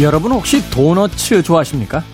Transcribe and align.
여러분 0.00 0.30
혹시 0.30 0.68
도너츠 0.70 1.42
좋아하십니까? 1.42 2.04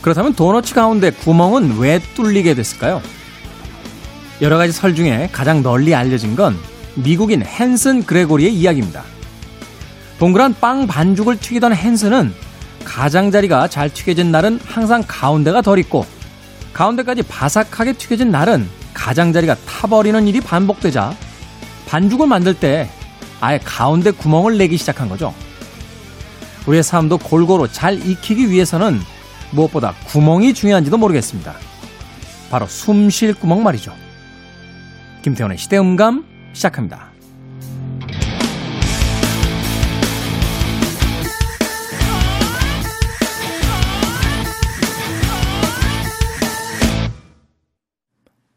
그렇다면 0.00 0.32
도너츠 0.32 0.74
가운데 0.74 1.10
구멍은 1.10 1.78
왜 1.78 2.00
뚫리게 2.14 2.54
됐을까요? 2.54 3.02
여러 4.40 4.56
가지 4.56 4.72
설 4.72 4.94
중에 4.94 5.28
가장 5.30 5.62
널리 5.62 5.94
알려진 5.94 6.34
건 6.34 6.56
미국인 6.94 7.44
헨슨 7.44 8.04
그레고리의 8.04 8.54
이야기입니다. 8.54 9.02
동그란 10.18 10.54
빵 10.60 10.86
반죽을 10.86 11.38
튀기던 11.38 11.74
헨슨은 11.74 12.32
가장자리가 12.84 13.68
잘 13.68 13.92
튀겨진 13.92 14.32
날은 14.32 14.58
항상 14.64 15.04
가운데가 15.06 15.60
덜 15.60 15.78
있고 15.80 16.06
가운데까지 16.72 17.22
바삭하게 17.22 17.94
튀겨진 17.94 18.30
날은 18.30 18.66
가장자리가 18.94 19.56
타버리는 19.66 20.26
일이 20.26 20.40
반복되자 20.40 21.14
반죽을 21.86 22.26
만들 22.26 22.54
때 22.54 22.88
아예 23.40 23.58
가운데 23.62 24.10
구멍을 24.10 24.56
내기 24.56 24.78
시작한 24.78 25.08
거죠. 25.08 25.34
우리의 26.68 26.82
삶도 26.82 27.18
골고루 27.18 27.66
잘 27.72 27.94
익히기 27.94 28.50
위해서는 28.50 29.00
무엇보다 29.52 29.94
구멍이 30.08 30.52
중요한지도 30.52 30.98
모르겠습니다. 30.98 31.54
바로 32.50 32.66
숨 32.66 33.08
쉴 33.08 33.32
구멍 33.34 33.62
말이죠. 33.62 33.94
김태훈의 35.22 35.56
시대음감 35.56 36.26
시작합니다. 36.52 37.08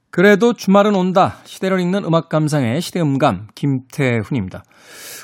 그래도 0.09 0.51
주말은 0.51 0.93
온다. 0.93 1.37
시대를 1.45 1.79
읽는 1.79 2.03
음악 2.03 2.27
감상의 2.27 2.81
시대음감 2.81 3.47
김태훈입니다. 3.55 4.65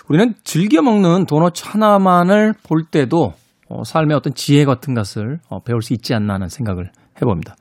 우리는 0.10 0.34
즐겨 0.44 0.82
먹는 0.82 1.26
도넛 1.26 1.54
하나만을 1.64 2.54
볼 2.64 2.84
때도 2.90 3.34
어, 3.70 3.84
삶의 3.84 4.16
어떤 4.16 4.34
지혜 4.34 4.64
같은 4.64 4.94
것을 4.94 5.40
어, 5.50 5.60
배울 5.60 5.82
수 5.82 5.94
있지 5.94 6.14
않나 6.14 6.36
하는 6.36 6.48
생각을 6.48 6.92
해봅니다. 7.22 7.56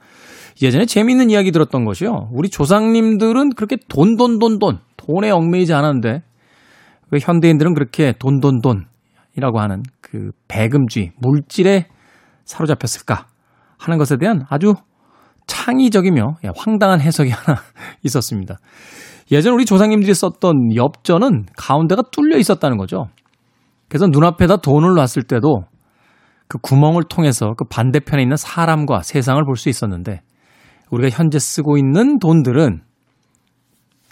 예전에 0.62 0.86
재미있는 0.86 1.28
이야기 1.30 1.50
들었던 1.50 1.84
것이요. 1.84 2.28
우리 2.33 2.48
조상님들은 2.48 3.50
그렇게 3.56 3.77
돈, 3.88 4.16
돈, 4.16 4.38
돈, 4.38 4.58
돈, 4.58 4.78
돈에 4.97 5.30
얽매이지 5.30 5.75
않았는데 5.75 6.22
왜 7.11 7.19
현대인들은 7.20 7.75
그렇게 7.75 8.14
돈, 8.19 8.41
돈, 8.41 8.60
돈이라고 8.60 9.60
하는 9.60 9.83
그 10.00 10.31
배금주의, 10.48 11.12
물질에 11.20 11.88
사로잡혔을까 12.44 13.27
하는 13.77 13.98
것에 13.98 14.16
대한 14.16 14.44
아주 14.48 14.75
창의적이며 15.47 16.36
예, 16.44 16.48
황당한 16.56 17.00
해석이 17.00 17.31
하나 17.31 17.60
있었습니다. 18.03 18.58
예전 19.32 19.55
우리 19.55 19.64
조상님들이 19.64 20.14
썼던 20.14 20.77
엽전은 20.77 21.46
가운데가 21.56 22.02
뚫려 22.12 22.38
있었다는 22.38 22.77
거죠. 22.77 23.08
그래서 23.88 24.06
눈앞에다 24.06 24.56
돈을 24.58 24.94
놨을 24.94 25.24
때도 25.28 25.64
그 26.48 26.58
구멍을 26.58 27.02
통해서 27.08 27.54
그 27.56 27.64
반대편에 27.64 28.22
있는 28.22 28.36
사람과 28.36 29.02
세상을 29.02 29.42
볼 29.44 29.56
수 29.56 29.69
있었는데 29.69 30.20
우리가 30.91 31.16
현재 31.16 31.38
쓰고 31.38 31.77
있는 31.77 32.19
돈들은 32.19 32.82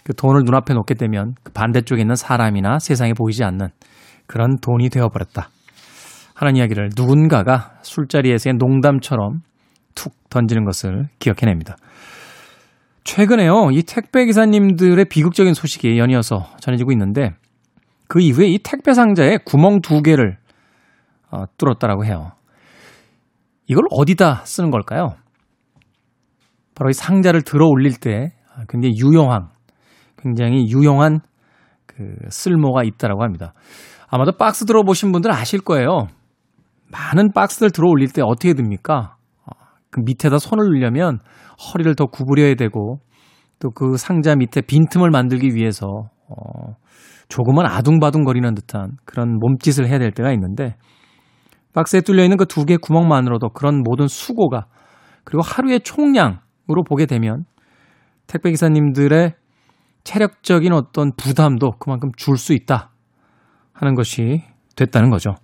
그 0.03 0.13
돈을 0.13 0.43
눈앞에 0.43 0.73
놓게 0.73 0.95
되면 0.95 1.33
그 1.43 1.51
반대쪽에 1.53 2.01
있는 2.01 2.15
사람이나 2.15 2.79
세상에 2.79 3.13
보이지 3.13 3.43
않는 3.43 3.69
그런 4.27 4.57
돈이 4.59 4.89
되어버렸다. 4.89 5.49
하는 6.35 6.57
이야기를 6.57 6.89
누군가가 6.97 7.71
술자리에서의 7.81 8.55
농담처럼 8.57 9.39
툭 9.95 10.13
던지는 10.29 10.65
것을 10.65 11.07
기억해냅니다. 11.19 11.77
최근에요, 13.05 13.69
이 13.71 13.83
택배 13.83 14.25
기사님들의 14.25 15.05
비극적인 15.05 15.53
소식이 15.53 15.97
연이어서 15.97 16.47
전해지고 16.59 16.91
있는데 16.91 17.35
그 18.07 18.19
이후에 18.19 18.47
이 18.47 18.59
택배 18.59 18.93
상자에 18.93 19.37
구멍 19.45 19.79
두 19.81 20.01
개를 20.01 20.37
어, 21.31 21.45
뚫었다라고 21.57 22.03
해요. 22.05 22.31
이걸 23.67 23.85
어디다 23.91 24.41
쓰는 24.45 24.71
걸까요? 24.71 25.15
바로 26.73 26.89
이 26.89 26.93
상자를 26.93 27.43
들어 27.43 27.67
올릴 27.67 27.99
때 27.99 28.33
굉장히 28.67 28.95
유용한, 28.97 29.49
굉장히 30.17 30.67
유용한 30.67 31.19
그 31.85 32.15
쓸모가 32.29 32.83
있다라고 32.83 33.23
합니다. 33.23 33.53
아마도 34.07 34.31
박스 34.33 34.65
들어보신 34.65 35.11
분들은 35.11 35.33
아실 35.33 35.61
거예요. 35.61 36.07
많은 36.91 37.33
박스를 37.33 37.71
들어 37.71 37.87
올릴 37.87 38.11
때 38.11 38.21
어떻게 38.23 38.53
됩니까? 38.53 39.15
어, 39.45 39.51
그 39.91 40.01
밑에다 40.03 40.39
손을 40.39 40.65
넣으려면 40.65 41.19
허리를 41.57 41.95
더 41.95 42.05
구부려야 42.05 42.55
되고 42.55 42.99
또 43.59 43.69
그 43.71 43.97
상자 43.97 44.35
밑에 44.35 44.61
빈틈을 44.61 45.09
만들기 45.11 45.55
위해서 45.55 45.87
어, 46.27 46.75
조금은 47.29 47.65
아둥바둥거리는 47.65 48.53
듯한 48.55 48.97
그런 49.05 49.37
몸짓을 49.39 49.87
해야 49.87 49.97
될 49.99 50.11
때가 50.11 50.31
있는데 50.33 50.75
박스에 51.73 52.01
뚫려 52.01 52.23
있는 52.23 52.37
그 52.37 52.45
두 52.45 52.65
개 52.65 52.77
구멍만으로도 52.77 53.49
그런 53.49 53.81
모든 53.83 54.07
수고가 54.07 54.65
그리고 55.23 55.41
하루의 55.41 55.81
총량으로 55.81 56.83
보게 56.87 57.05
되면 57.05 57.45
택배 58.27 58.51
기사님들의 58.51 59.33
체력적인 60.03 60.71
어떤 60.73 61.11
부담도 61.15 61.71
그만큼 61.79 62.11
줄 62.17 62.37
수 62.37 62.53
있다 62.53 62.91
하는 63.73 63.95
것이 63.95 64.43
됐다는 64.75 65.09
거죠. 65.09 65.35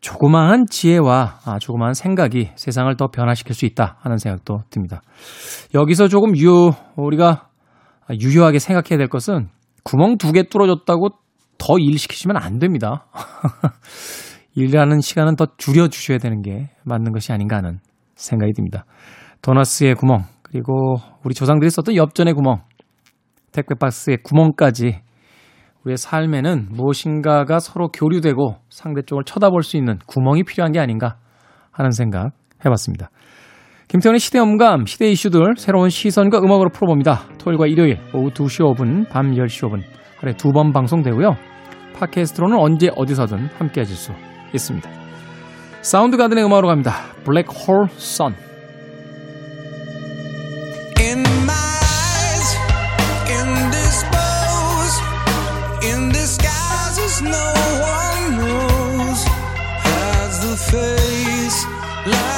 조그마한 0.00 0.66
지혜와 0.70 1.40
아, 1.44 1.58
조그마한 1.58 1.94
생각이 1.94 2.50
세상을 2.54 2.94
더 2.96 3.08
변화시킬 3.08 3.54
수 3.54 3.66
있다 3.66 3.96
하는 4.00 4.16
생각도 4.18 4.62
듭니다. 4.70 5.02
여기서 5.74 6.08
조금 6.08 6.36
유 6.36 6.70
우리가 6.96 7.48
유효하게 8.20 8.58
생각해야 8.58 8.96
될 8.98 9.08
것은 9.08 9.48
구멍 9.84 10.16
두 10.18 10.32
개 10.32 10.42
뚫어졌다고 10.44 11.08
더 11.58 11.78
일 11.78 11.98
시키시면 11.98 12.36
안 12.36 12.58
됩니다. 12.58 13.06
일하는 14.54 15.00
시간은 15.00 15.36
더 15.36 15.46
줄여 15.56 15.88
주셔야 15.88 16.18
되는 16.18 16.42
게 16.42 16.70
맞는 16.84 17.12
것이 17.12 17.32
아닌가 17.32 17.56
하는 17.56 17.80
생각이 18.14 18.52
듭니다. 18.52 18.84
도너스의 19.42 19.94
구멍 19.94 20.24
그리고 20.42 20.96
우리 21.24 21.34
조상들이 21.34 21.70
썼던 21.70 21.96
엽전의 21.96 22.34
구멍 22.34 22.62
택배 23.52 23.74
박스의 23.74 24.18
구멍까지 24.22 25.00
우리의 25.88 25.96
삶에는 25.96 26.68
무엇인가가 26.70 27.58
서로 27.58 27.88
교류되고 27.88 28.56
상대쪽을 28.68 29.24
쳐다볼 29.24 29.62
수 29.62 29.76
있는 29.76 29.98
구멍이 30.06 30.44
필요한 30.44 30.72
게 30.72 30.78
아닌가 30.78 31.16
하는 31.70 31.90
생각 31.90 32.32
해봤습니다. 32.64 33.10
김태훈의 33.88 34.20
시대 34.20 34.38
음감, 34.38 34.84
시대 34.84 35.10
이슈들 35.10 35.54
새로운 35.56 35.88
시선과 35.88 36.38
음악으로 36.40 36.70
풀어봅니다. 36.70 37.22
토요일과 37.38 37.66
일요일 37.66 37.98
오후 38.12 38.30
2시 38.30 38.60
5분, 38.76 39.08
밤 39.08 39.32
10시 39.32 39.68
5분 39.68 39.82
하루에 40.18 40.34
두 40.36 40.52
번 40.52 40.72
방송되고요. 40.72 41.36
팟캐스트로는 41.94 42.58
언제 42.58 42.90
어디서든 42.94 43.46
함께 43.58 43.80
하실 43.80 43.96
수 43.96 44.12
있습니다. 44.54 44.88
사운드 45.80 46.16
가든의 46.16 46.44
음악으로 46.44 46.68
갑니다. 46.68 46.92
블랙홀 47.24 47.88
선. 47.96 48.47
Love 62.06 62.37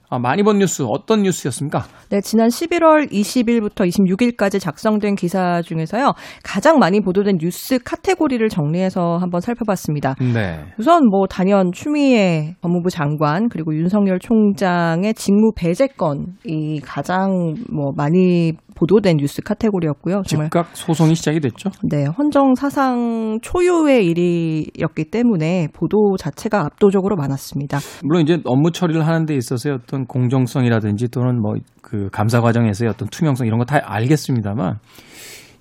많이 0.19 0.43
본 0.43 0.59
뉴스 0.59 0.83
어떤 0.87 1.21
뉴스였습니까? 1.21 1.83
네, 2.09 2.19
지난 2.21 2.49
11월 2.49 3.11
20일부터 3.11 3.87
26일까지 3.87 4.59
작성된 4.59 5.15
기사 5.15 5.61
중에서요. 5.61 6.13
가장 6.43 6.79
많이 6.79 6.99
보도된 7.01 7.37
뉴스 7.39 7.79
카테고리를 7.79 8.47
정리해서 8.49 9.17
한번 9.17 9.41
살펴봤습니다. 9.41 10.15
네. 10.33 10.65
우선 10.77 11.05
뭐 11.07 11.27
단연 11.27 11.71
추미애 11.71 12.55
법무부 12.61 12.89
장관 12.89 13.49
그리고 13.49 13.75
윤석열 13.75 14.19
총장의 14.19 15.13
직무 15.13 15.51
배제 15.55 15.87
건이 15.87 16.81
가장 16.83 17.55
뭐 17.71 17.91
많이 17.95 18.53
보도된 18.75 19.17
뉴스 19.17 19.41
카테고리였고요. 19.41 20.23
정말 20.25 20.47
즉각 20.47 20.69
소송이 20.73 21.15
시작이 21.15 21.39
됐죠. 21.39 21.69
네, 21.83 22.05
헌정 22.05 22.55
사상 22.55 23.39
초유의 23.41 24.07
일이었기 24.07 25.11
때문에 25.11 25.67
보도 25.73 26.15
자체가 26.17 26.61
압도적으로 26.61 27.15
많았습니다. 27.15 27.79
물론 28.03 28.23
이제 28.23 28.39
업무 28.45 28.71
처리를 28.71 29.05
하는 29.05 29.25
데 29.25 29.35
있어서의 29.35 29.79
어떤 30.01 30.05
공정성이라든지 30.05 31.09
또는 31.09 31.41
뭐 31.41 31.55
그 31.81 32.09
감사 32.11 32.39
과정에서의 32.39 32.89
어떤 32.89 33.09
투명성 33.09 33.47
이런 33.47 33.59
거 33.59 33.65
다 33.65 33.79
알겠습니다만 33.83 34.77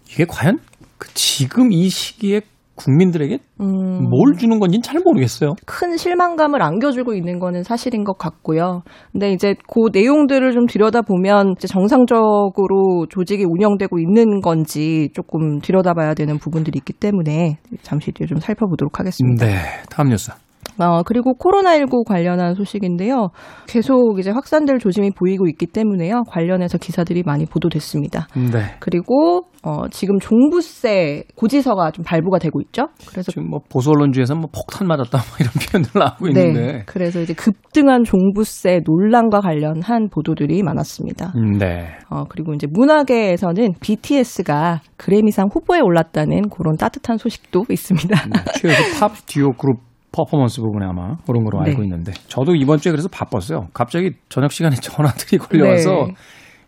이게 0.08 0.25
과연 0.28 0.58
그 0.98 1.08
지금 1.14 1.72
이 1.72 1.88
시기에 1.88 2.42
국민들에게 2.76 3.38
음. 3.60 4.08
뭘 4.08 4.37
주는 4.38 4.58
건지는 4.60 4.81
잘 4.82 5.00
모르겠어요. 5.04 5.54
큰 5.66 5.96
실망감을 5.96 6.62
안겨주고 6.62 7.14
있는 7.14 7.38
거는 7.40 7.62
사실인 7.64 8.04
것 8.04 8.16
같고요. 8.16 8.82
근데 9.12 9.32
이제 9.32 9.54
그 9.69 9.90
내용들을 9.92 10.52
좀 10.52 10.66
들여다보면 10.66 11.54
이제 11.58 11.66
정상적으로 11.69 13.06
조직이 13.10 13.44
운영되고 13.44 13.98
있는 13.98 14.40
건지 14.40 15.10
조금 15.14 15.58
들여다봐야 15.60 16.14
되는 16.14 16.38
부분들이 16.38 16.78
있기 16.78 16.92
때문에 16.92 17.58
잠시 17.82 18.12
뒤에 18.12 18.26
좀 18.26 18.38
살펴보도록 18.38 18.98
하겠습니다. 19.00 19.46
네. 19.46 19.56
다음 19.90 20.08
뉴스. 20.08 20.31
어, 20.80 21.02
그리고 21.04 21.34
코로나19 21.34 22.06
관련한 22.06 22.54
소식인데요. 22.54 23.28
계속 23.66 24.18
이제 24.18 24.30
확산될 24.30 24.78
조짐이 24.78 25.10
보이고 25.12 25.46
있기 25.46 25.66
때문에요. 25.66 26.22
관련해서 26.28 26.78
기사들이 26.78 27.22
많이 27.24 27.46
보도됐습니다. 27.46 28.26
네. 28.34 28.76
그리고 28.80 29.42
어, 29.62 29.88
지금 29.90 30.18
종부세 30.18 31.24
고지서가 31.36 31.90
좀 31.90 32.04
발부가 32.04 32.38
되고 32.38 32.60
있죠. 32.62 32.88
그래서 33.06 33.30
지금 33.30 33.50
뭐 33.50 33.60
보수 33.68 33.90
언론주에서 33.90 34.34
뭐 34.34 34.48
폭탄 34.52 34.88
맞았다 34.88 35.18
뭐 35.18 35.36
이런 35.38 35.52
표현들 35.52 35.90
나오고 35.94 36.28
네. 36.32 36.48
있는데. 36.48 36.82
그래서 36.86 37.20
이제 37.20 37.34
급등한 37.34 38.04
종부세 38.04 38.80
논란과 38.84 39.40
관련한 39.40 40.08
보도들이 40.08 40.62
많았습니다. 40.62 41.34
음, 41.36 41.58
네. 41.58 41.88
어, 42.08 42.24
그리고 42.28 42.54
이제 42.54 42.66
문화계에서는 42.70 43.74
BTS가 43.80 44.80
그래미상 44.96 45.48
후보에 45.52 45.80
올랐다는 45.80 46.48
그런 46.48 46.76
따뜻한 46.76 47.18
소식도 47.18 47.64
있습니다. 47.68 48.08
네, 48.08 48.44
최소 48.54 48.98
팝 48.98 49.12
듀오 49.26 49.52
그룹 49.52 49.89
퍼포먼스 50.12 50.60
부분에 50.60 50.86
아마 50.86 51.16
그런 51.26 51.44
거로 51.44 51.62
네. 51.62 51.70
알고 51.70 51.82
있는데 51.84 52.12
저도 52.26 52.54
이번 52.54 52.78
주에 52.78 52.90
그래서 52.90 53.08
바빴어요. 53.08 53.68
갑자기 53.72 54.12
저녁 54.28 54.52
시간에 54.52 54.76
전화들이 54.76 55.38
걸려와서 55.38 55.90
네. 56.08 56.14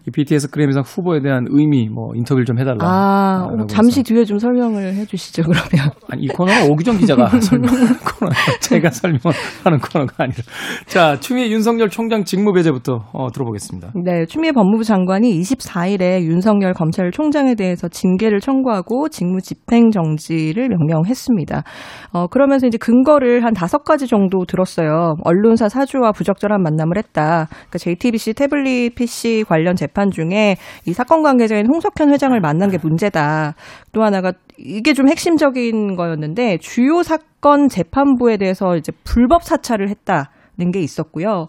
이 0.07 0.11
BTS 0.11 0.51
그래미상 0.51 0.83
후보에 0.85 1.21
대한 1.21 1.47
의미 1.49 1.89
뭐 1.89 2.13
인터뷰를 2.15 2.45
좀 2.45 2.59
해달라. 2.59 2.79
아, 2.83 3.47
어, 3.47 3.67
잠시 3.67 4.01
해서. 4.01 4.03
뒤에 4.03 4.25
좀 4.25 4.39
설명을 4.39 4.95
해주시죠 4.95 5.43
그러면. 5.45 5.91
아니 6.11 6.23
이 6.25 6.29
코너는 6.29 6.71
오기정 6.73 6.99
기자가 6.99 7.29
설명하는 7.41 7.87
코너, 7.99 8.31
제가 8.61 8.91
설명하는 8.91 9.79
코너가 9.81 10.25
아니라. 10.25 10.39
자 10.87 11.19
추미애 11.21 11.51
윤석열 11.51 11.89
총장 11.89 12.25
직무 12.25 12.53
배제부터 12.53 13.05
어, 13.13 13.31
들어보겠습니다. 13.31 13.93
네, 14.05 14.27
추미애 14.27 14.51
법무부 14.51 14.83
장관이 14.83 15.41
24일에 15.41 16.23
윤석열 16.23 16.73
검찰총장에 16.73 17.55
대해서 17.55 17.89
징계를 17.89 18.41
청구하고 18.41 19.09
직무 19.09 19.41
집행 19.41 19.91
정지를 19.91 20.69
명령했습니다. 20.69 21.63
어, 22.13 22.27
그러면서 22.27 22.67
이제 22.67 22.77
근거를 22.77 23.45
한 23.45 23.53
다섯 23.53 23.85
가지 23.85 24.09
정도 24.09 24.45
들었어요. 24.47 25.15
언론사 25.23 25.69
사주와 25.69 26.11
부적절한 26.13 26.61
만남을 26.61 26.99
했다. 26.99 27.47
그러니까 27.49 27.79
JTBC 27.79 28.35
태블릿 28.35 28.95
PC 28.97 29.45
관련 29.49 29.77
제 29.77 29.87
재판 29.93 30.11
중에 30.11 30.57
이 30.87 30.93
사건 30.95 31.23
관계자인 31.23 31.67
홍석현 31.67 32.11
회장을 32.11 32.39
만난 32.41 32.71
게 32.71 32.79
문제다. 32.83 33.55
또 33.93 34.03
하나가 34.03 34.33
이게 34.57 34.95
좀 34.95 35.09
핵심적인 35.09 35.97
거였는데 35.97 36.59
주요 36.59 37.03
사건 37.03 37.69
재판부에 37.69 38.39
대해서 38.39 38.77
이제 38.77 38.91
불법 39.05 39.45
사찰을 39.45 39.91
했다는 39.91 40.73
게 40.73 40.81
있었고요. 40.81 41.49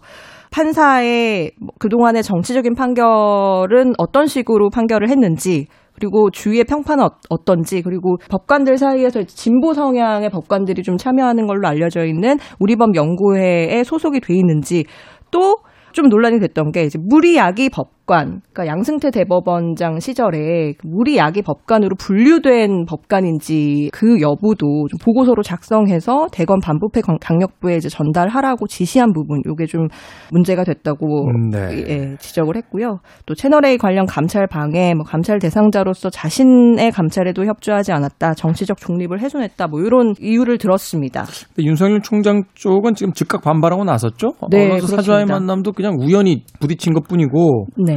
판사의 0.52 1.52
뭐 1.58 1.70
그동안의 1.78 2.22
정치적인 2.22 2.74
판결은 2.74 3.94
어떤 3.98 4.26
식으로 4.26 4.68
판결을 4.68 5.08
했는지 5.08 5.66
그리고 5.94 6.30
주위의 6.30 6.64
평판은 6.64 7.04
어, 7.04 7.44
떤지 7.44 7.80
그리고 7.82 8.16
법관들 8.28 8.76
사이에서 8.76 9.22
진보 9.22 9.72
성향의 9.72 10.30
법관들이 10.30 10.82
좀 10.82 10.96
참여하는 10.96 11.46
걸로 11.46 11.66
알려져 11.66 12.04
있는 12.04 12.36
우리법 12.58 12.94
연구회에 12.94 13.84
소속이 13.84 14.20
돼 14.20 14.34
있는지 14.34 14.84
또 15.30 15.56
좀 15.94 16.08
논란이 16.08 16.40
됐던 16.40 16.72
게 16.72 16.82
이제 16.82 16.98
무리야기 17.00 17.70
법 17.70 17.93
관, 18.06 18.42
그러니까 18.52 18.66
양승태 18.66 19.10
대법원장 19.10 19.98
시절에 19.98 20.74
그 20.76 20.86
무리야기 20.86 21.40
법관으로 21.40 21.96
분류된 21.98 22.84
법관인지 22.84 23.90
그 23.94 24.20
여부도 24.20 24.88
좀 24.88 24.98
보고서로 25.02 25.42
작성해서 25.42 26.26
대검 26.30 26.60
반부패 26.60 27.00
강력부에 27.20 27.76
이제 27.76 27.88
전달하라고 27.88 28.66
지시한 28.66 29.14
부분, 29.14 29.40
요게 29.46 29.64
좀 29.66 29.88
문제가 30.30 30.64
됐다고 30.64 31.28
음, 31.28 31.48
네. 31.50 31.84
예, 31.88 32.16
지적을 32.18 32.56
했고요. 32.56 32.98
또 33.24 33.34
채널 33.34 33.64
A 33.64 33.78
관련 33.78 34.04
감찰 34.04 34.46
방해, 34.46 34.92
뭐 34.92 35.04
감찰 35.04 35.38
대상자로서 35.38 36.10
자신의 36.10 36.90
감찰에도 36.92 37.46
협조하지 37.46 37.92
않았다, 37.92 38.34
정치적 38.34 38.76
중립을 38.76 39.20
훼손했다, 39.20 39.68
뭐 39.68 39.80
이런 39.80 40.12
이유를 40.20 40.58
들었습니다. 40.58 41.24
윤석열 41.58 42.02
총장 42.02 42.42
쪽은 42.52 42.94
지금 42.94 43.14
즉각 43.14 43.42
반발하고 43.42 43.84
나섰죠. 43.84 44.32
네, 44.50 44.78
사주와의 44.78 45.24
만남도 45.24 45.72
그냥 45.72 45.96
우연히 45.98 46.44
부딪힌 46.60 46.92
것 46.92 47.08
뿐이고 47.08 47.66
네. 47.86 47.93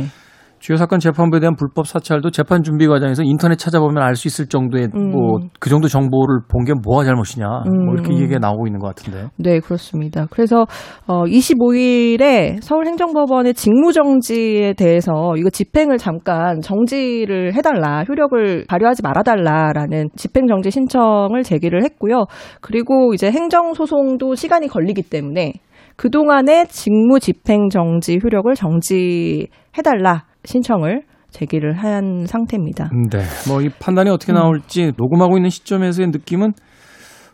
주요 0.59 0.75
사건 0.75 0.99
재판부에 0.99 1.39
대한 1.39 1.55
불법 1.55 1.85
사찰도 1.85 2.31
재판 2.31 2.63
준비 2.63 2.87
과정에서 2.87 3.21
인터넷 3.23 3.57
찾아보면 3.57 4.01
알 4.01 4.15
수 4.15 4.27
있을 4.27 4.47
정도의 4.47 4.89
음. 4.95 5.11
뭐그 5.11 5.69
정도 5.69 5.87
정보를 5.87 6.39
본 6.49 6.65
게 6.65 6.73
뭐가 6.73 7.03
잘못이냐 7.05 7.45
음. 7.45 7.85
뭐 7.85 7.93
이렇게 7.93 8.11
음. 8.11 8.19
얘기가 8.19 8.39
나오고 8.39 8.65
있는 8.65 8.79
것 8.79 8.87
같은데. 8.87 9.27
네 9.37 9.59
그렇습니다. 9.59 10.25
그래서 10.31 10.65
어 11.05 11.25
25일에 11.25 12.59
서울행정법원의 12.63 13.53
직무정지에 13.53 14.73
대해서 14.73 15.35
이거 15.37 15.51
집행을 15.51 15.99
잠깐 15.99 16.59
정지를 16.61 17.53
해달라 17.53 18.03
효력을 18.03 18.65
발휘하지 18.67 19.03
말아달라라는 19.03 20.09
집행정지 20.15 20.71
신청을 20.71 21.43
제기를 21.43 21.83
했고요. 21.83 22.25
그리고 22.61 23.13
이제 23.13 23.29
행정소송도 23.31 24.33
시간이 24.33 24.67
걸리기 24.67 25.03
때문에 25.03 25.53
그동안의 25.97 26.67
직무 26.67 27.19
집행 27.19 27.69
정지 27.69 28.19
효력을 28.23 28.53
정지해달라 28.53 30.25
신청을 30.45 31.01
제기를 31.29 31.73
한 31.73 32.25
상태입니다. 32.25 32.89
네. 33.11 33.19
뭐 33.49 33.61
이 33.61 33.69
판단이 33.69 34.09
어떻게 34.09 34.31
나올지 34.31 34.93
녹음하고 34.97 35.37
있는 35.37 35.49
시점에서의 35.49 36.09
느낌은 36.09 36.53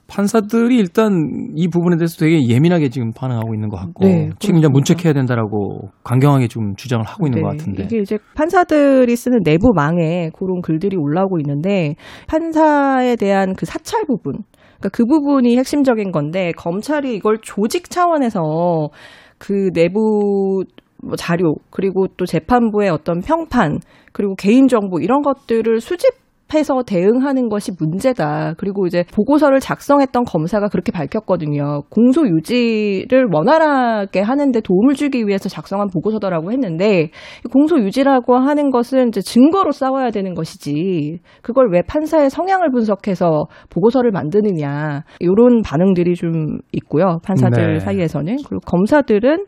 판사들이 0.08 0.78
일단 0.78 1.12
이 1.56 1.68
부분에 1.70 1.96
대해서 1.98 2.18
되게 2.18 2.40
예민하게 2.48 2.90
지금 2.90 3.12
반응하고 3.16 3.54
있는 3.54 3.70
것 3.70 3.78
같고 3.78 4.06
네, 4.06 4.30
책임자 4.40 4.68
문책해야 4.70 5.14
된다라고 5.14 5.90
강경하게 6.04 6.48
좀 6.50 6.76
주장을 6.76 7.06
하고 7.06 7.26
있는 7.26 7.38
네, 7.38 7.42
것 7.42 7.50
같은데 7.50 7.84
이게 7.84 8.00
이제 8.00 8.18
판사들이 8.36 9.16
쓰는 9.16 9.40
내부망에 9.44 10.32
그런 10.38 10.62
글들이 10.62 10.98
올라오고 10.98 11.40
있는데 11.40 11.96
판사에 12.28 13.16
대한 13.16 13.54
그 13.56 13.66
사찰 13.66 14.04
부분 14.06 14.44
그러니까 14.84 14.90
그 14.90 15.06
부분이 15.06 15.58
핵심적인 15.58 16.12
건데 16.12 16.52
검찰이 16.58 17.16
이걸 17.16 17.38
조직 17.42 17.90
차원에서 17.90 18.90
그 19.38 19.72
내부 19.74 20.64
뭐 21.02 21.16
자료 21.16 21.56
그리고 21.70 22.08
또 22.18 22.26
재판부의 22.26 22.90
어떤 22.90 23.22
평판 23.22 23.80
그리고 24.12 24.36
개인 24.36 24.68
정보 24.68 25.00
이런 25.00 25.22
것들을 25.22 25.80
수집 25.80 26.23
해서 26.54 26.84
대응하는 26.86 27.50
것이 27.50 27.72
문제다. 27.80 28.54
그리고 28.58 28.86
이제 28.86 29.04
보고서를 29.14 29.60
작성했던 29.60 30.24
검사가 30.26 30.68
그렇게 30.68 30.92
밝혔거든요. 30.92 31.82
공소 31.90 32.28
유지를 32.28 33.28
원활하게 33.32 34.22
하는데 34.22 34.62
도움을 34.62 34.94
주기 34.94 35.26
위해서 35.28 35.50
작성한 35.50 35.90
보고서더라고 35.90 36.52
했는데 36.52 37.10
공소 37.52 37.80
유지라고 37.80 38.36
하는 38.36 38.70
것은 38.70 39.08
이제 39.08 39.22
증거로 39.22 39.72
싸워야 39.72 40.12
되는 40.12 40.34
것이지 40.36 41.20
그걸 41.42 41.70
왜 41.72 41.82
판사의 41.82 42.30
성향을 42.30 42.72
분석해서 42.72 43.46
보고서를 43.70 44.12
만드느냐 44.12 45.04
이런 45.20 45.62
반응들이 45.64 46.16
좀 46.16 46.60
있고요. 46.72 47.20
판사들 47.24 47.74
네. 47.74 47.80
사이에서는 47.80 48.36
그리고 48.48 48.60
검사들은 48.66 49.46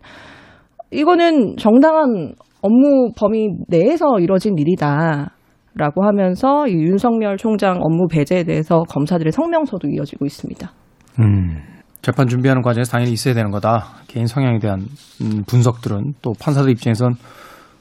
이거는 0.91 1.57
정당한 1.57 2.33
업무 2.61 3.11
범위 3.15 3.49
내에서 3.67 4.19
이뤄진 4.19 4.57
일이다. 4.57 5.34
라고 5.75 6.05
하면서 6.05 6.67
이 6.67 6.73
윤석열 6.73 7.37
총장 7.37 7.79
업무 7.81 8.07
배제에 8.07 8.43
대해서 8.43 8.83
검사들의 8.89 9.31
성명서도 9.31 9.89
이어지고 9.89 10.25
있습니다. 10.25 10.71
음, 11.19 11.61
재판 12.01 12.27
준비하는 12.27 12.61
과정에서 12.61 12.91
당연히 12.91 13.11
있어야 13.11 13.33
되는 13.33 13.51
거다. 13.51 13.95
개인 14.07 14.25
성향에 14.25 14.59
대한 14.59 14.79
음, 15.21 15.43
분석들은 15.45 16.13
또 16.21 16.33
판사들 16.39 16.71
입장에선 16.71 17.15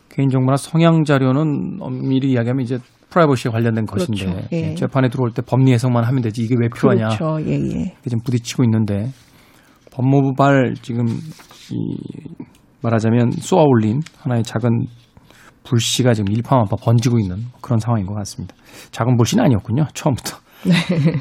개인 0.08 0.28
정보나 0.28 0.56
성향 0.56 1.04
자료는 1.04 1.78
엄밀히 1.80 2.32
이야기하면 2.32 2.62
이제 2.62 2.78
프라이버시에 3.10 3.52
관련된 3.52 3.86
것인데 3.86 4.24
그렇죠. 4.24 4.48
예. 4.52 4.74
재판에 4.74 5.08
들어올 5.08 5.30
때 5.32 5.42
법리 5.42 5.72
해석만 5.72 6.04
하면 6.04 6.22
되지 6.22 6.42
이게 6.42 6.56
왜 6.58 6.68
필요하냐 6.68 7.16
그렇죠. 7.16 7.46
예, 7.46 7.52
예. 7.52 7.56
이게 7.56 7.94
지금 8.02 8.18
부딪히고 8.24 8.64
있는데 8.64 9.10
법무부발 9.92 10.74
지금 10.82 11.06
이 11.06 11.96
말하자면 12.82 13.32
쏘아올린 13.32 14.00
하나의 14.18 14.42
작은 14.42 14.86
불씨가 15.64 16.14
지금 16.14 16.32
일파만파 16.32 16.76
번지고 16.76 17.18
있는 17.18 17.38
그런 17.60 17.78
상황인 17.78 18.06
것 18.06 18.14
같습니다. 18.14 18.54
작은 18.90 19.16
불씨는 19.16 19.44
아니었군요. 19.44 19.86
처음부터. 19.94 20.38
네. 20.64 20.72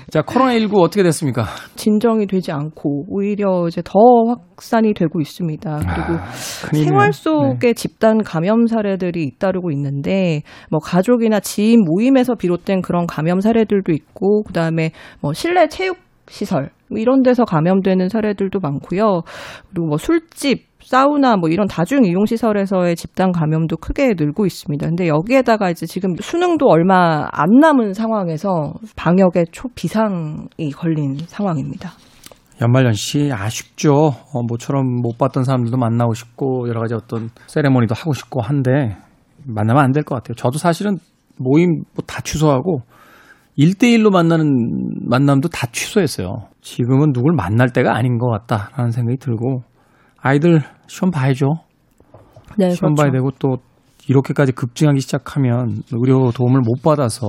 자, 0.09 0.21
코로나19 0.21 0.79
어떻게 0.79 1.03
됐습니까? 1.03 1.45
진정이 1.75 2.27
되지 2.27 2.53
않고 2.53 3.05
오히려 3.09 3.67
이제 3.67 3.81
더 3.83 3.99
확산이 4.27 4.93
되고 4.93 5.19
있습니다. 5.19 5.79
그리고 5.79 6.19
아. 6.19 6.31
생활 6.31 7.11
속에 7.11 7.73
집단 7.73 8.23
감염 8.23 8.67
사례들이 8.67 9.21
잇따르고 9.23 9.71
있는데 9.71 10.43
뭐 10.71 10.79
가족이나 10.79 11.41
지인 11.41 11.83
모임에서 11.83 12.35
비롯된 12.35 12.81
그런 12.81 13.05
감염 13.05 13.41
사례들도 13.41 13.91
있고 13.91 14.43
그다음에 14.43 14.91
뭐 15.19 15.33
실내 15.33 15.67
체육 15.67 15.97
시설 16.27 16.69
뭐 16.89 16.99
이런 16.99 17.21
데서 17.23 17.43
감염되는 17.45 18.09
사례들도 18.09 18.59
많고요. 18.59 19.21
그리고 19.69 19.87
뭐 19.87 19.97
술집, 19.97 20.65
사우나 20.81 21.37
뭐 21.37 21.49
이런 21.49 21.67
다중 21.67 22.05
이용 22.05 22.25
시설에서의 22.25 22.95
집단 22.95 23.31
감염도 23.31 23.77
크게 23.77 24.13
늘고 24.17 24.45
있습니다. 24.45 24.85
근데 24.87 25.07
여기에다가 25.07 25.69
이제 25.69 25.85
지금 25.85 26.15
수능도 26.15 26.67
얼마 26.67 27.27
안 27.31 27.49
남은 27.59 27.93
상황에서 27.93 28.73
방역에 28.95 29.45
초비상이 29.51 30.71
걸린 30.75 31.17
상황입니다. 31.27 31.91
연말연 32.61 32.93
시 32.93 33.31
아쉽죠. 33.33 33.93
어, 34.33 34.43
모처럼 34.47 34.85
못 35.01 35.17
봤던 35.17 35.43
사람들도 35.43 35.77
만나고 35.77 36.13
싶고 36.13 36.67
여러 36.69 36.81
가지 36.81 36.93
어떤 36.93 37.29
세레모니도 37.47 37.95
하고 37.95 38.13
싶고 38.13 38.41
한데 38.41 38.95
만나면 39.45 39.83
안 39.83 39.91
될 39.91 40.03
것 40.03 40.15
같아요. 40.15 40.35
저도 40.35 40.57
사실은 40.57 40.97
모임 41.37 41.83
뭐 41.95 42.05
다 42.05 42.21
취소하고 42.21 42.81
1대1로 43.57 44.11
만나는 44.11 45.07
만남도 45.07 45.49
다 45.49 45.67
취소했어요. 45.71 46.47
지금은 46.61 47.13
누굴 47.13 47.33
만날 47.35 47.71
때가 47.71 47.95
아닌 47.95 48.17
것 48.17 48.29
같다라는 48.29 48.91
생각이 48.91 49.17
들고 49.17 49.61
아이들 50.17 50.61
시험 50.87 51.11
봐야죠. 51.11 51.47
네, 52.57 52.69
시험 52.71 52.93
봐야 52.95 53.11
되고 53.11 53.29
또 53.39 53.57
이렇게까지 54.07 54.51
급증하기 54.53 54.99
시작하면 54.99 55.83
의료 55.91 56.31
도움을 56.31 56.61
못 56.61 56.81
받아서 56.81 57.27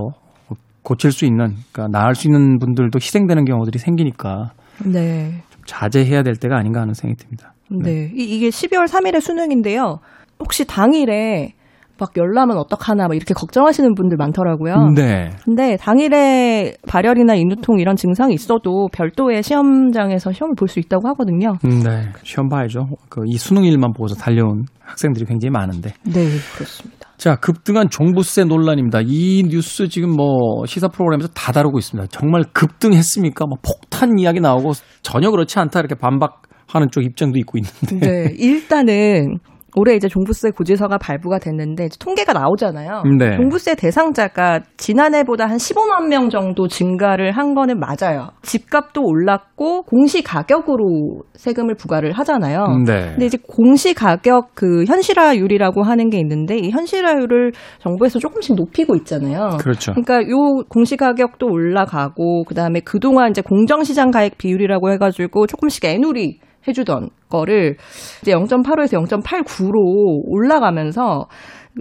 고칠 0.82 1.12
수 1.12 1.24
있는 1.24 1.54
그러니까 1.72 1.98
나을 1.98 2.14
수 2.14 2.28
있는 2.28 2.58
분들도 2.58 2.96
희생되는 2.96 3.44
경우들이 3.44 3.78
생기니까 3.78 4.52
네. 4.84 5.42
자제해야 5.66 6.22
될 6.22 6.36
때가 6.36 6.56
아닌가 6.56 6.80
하는 6.80 6.94
생각이 6.94 7.22
듭니다. 7.22 7.54
네. 7.70 8.10
이, 8.14 8.36
이게 8.36 8.48
12월 8.48 8.86
3일에 8.86 9.20
수능인데요. 9.20 9.98
혹시 10.38 10.66
당일에 10.66 11.54
막 11.98 12.12
열나면 12.16 12.56
어떡하나 12.58 13.06
막 13.06 13.14
이렇게 13.14 13.34
걱정하시는 13.34 13.94
분들 13.94 14.16
많더라고요. 14.16 14.90
네. 14.96 15.30
근데 15.44 15.76
당일에 15.76 16.74
발열이나 16.88 17.34
인후통 17.34 17.78
이런 17.78 17.94
증상이 17.96 18.34
있어도 18.34 18.88
별도의 18.92 19.42
시험장에서 19.42 20.32
시험을 20.32 20.54
볼 20.56 20.68
수 20.68 20.80
있다고 20.80 21.06
하거든요. 21.08 21.52
네. 21.62 22.08
시험 22.24 22.48
봐야죠. 22.48 22.86
그 23.08 23.20
이 23.26 23.36
수능일만 23.36 23.92
보고서 23.92 24.16
달려온 24.16 24.64
학생들이 24.80 25.24
굉장히 25.24 25.50
많은데. 25.50 25.90
네, 26.04 26.26
그렇습니다. 26.56 27.08
자, 27.16 27.36
급등한 27.36 27.88
종부세 27.88 28.44
논란입니다. 28.44 29.00
이 29.04 29.44
뉴스 29.48 29.88
지금 29.88 30.10
뭐 30.10 30.66
시사 30.66 30.88
프로그램에서 30.88 31.28
다 31.28 31.52
다루고 31.52 31.78
있습니다. 31.78 32.08
정말 32.10 32.42
급등했습니까? 32.52 33.46
뭐 33.46 33.56
폭탄 33.62 34.18
이야기 34.18 34.40
나오고 34.40 34.72
전혀 35.02 35.30
그렇지 35.30 35.58
않다 35.60 35.78
이렇게 35.78 35.94
반박 35.94 36.42
하는 36.66 36.88
쪽 36.90 37.04
입장도 37.04 37.38
있고 37.38 37.58
있는데. 37.58 38.06
네, 38.06 38.34
일단은 38.36 39.38
올해 39.76 39.94
이제 39.94 40.08
종부세 40.08 40.50
고지서가 40.50 40.98
발부가 40.98 41.38
됐는데 41.38 41.88
통계가 41.98 42.32
나오잖아요. 42.32 43.02
네. 43.18 43.36
종부세 43.36 43.74
대상자가 43.74 44.60
지난해보다 44.76 45.46
한 45.46 45.56
15만 45.56 46.08
명 46.08 46.28
정도 46.28 46.68
증가를 46.68 47.32
한 47.32 47.54
거는 47.54 47.80
맞아요. 47.80 48.28
집값도 48.42 49.02
올랐고 49.04 49.82
공시 49.82 50.22
가격으로 50.22 51.22
세금을 51.34 51.74
부과를 51.74 52.12
하잖아요. 52.12 52.66
네. 52.86 53.10
근데 53.10 53.26
이제 53.26 53.38
공시 53.46 53.94
가격 53.94 54.54
그 54.54 54.84
현실화율이라고 54.84 55.82
하는 55.82 56.08
게 56.08 56.18
있는데 56.18 56.56
이 56.56 56.70
현실화율을 56.70 57.52
정부에서 57.80 58.18
조금씩 58.18 58.54
높이고 58.54 58.94
있잖아요. 58.96 59.56
그렇죠. 59.60 59.92
그러니까 59.92 60.28
요 60.30 60.62
공시 60.68 60.96
가격도 60.96 61.46
올라가고 61.46 62.44
그다음에 62.44 62.80
그동안 62.80 63.30
이제 63.30 63.42
공정시장 63.42 64.10
가액 64.10 64.38
비율이라고 64.38 64.92
해 64.92 64.98
가지고 64.98 65.46
조금씩 65.46 65.84
애누리 65.84 66.38
해주던 66.66 67.10
거를 67.28 67.76
이제 68.22 68.32
0.85에서 68.32 68.94
0.89로 69.06 70.22
올라가면서 70.26 71.26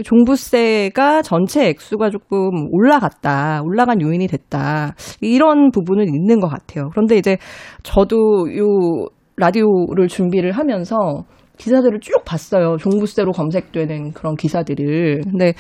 종부세가 0.04 1.22
전체 1.22 1.68
액수가 1.68 2.10
조금 2.10 2.68
올라갔다, 2.72 3.62
올라간 3.64 4.02
요인이 4.02 4.28
됐다 4.28 4.96
이런 5.22 5.72
부분은 5.72 6.08
있는 6.08 6.40
것 6.40 6.48
같아요. 6.48 6.90
그런데 6.92 7.18
이제 7.18 7.38
저도 7.84 8.18
요 8.58 9.08
라디오를 9.38 10.08
준비를 10.08 10.52
하면서 10.52 11.26
기사들을 11.58 12.00
쭉 12.00 12.24
봤어요. 12.26 12.78
종부세로 12.78 13.32
검색되는 13.32 14.14
그런 14.14 14.36
기사들을. 14.36 15.22
근데 15.24 15.54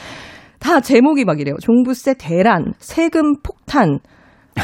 다 0.59 0.79
제목이 0.79 1.25
막 1.25 1.39
이래요. 1.39 1.55
종부세 1.61 2.15
대란, 2.17 2.73
세금 2.77 3.35
폭탄, 3.43 3.99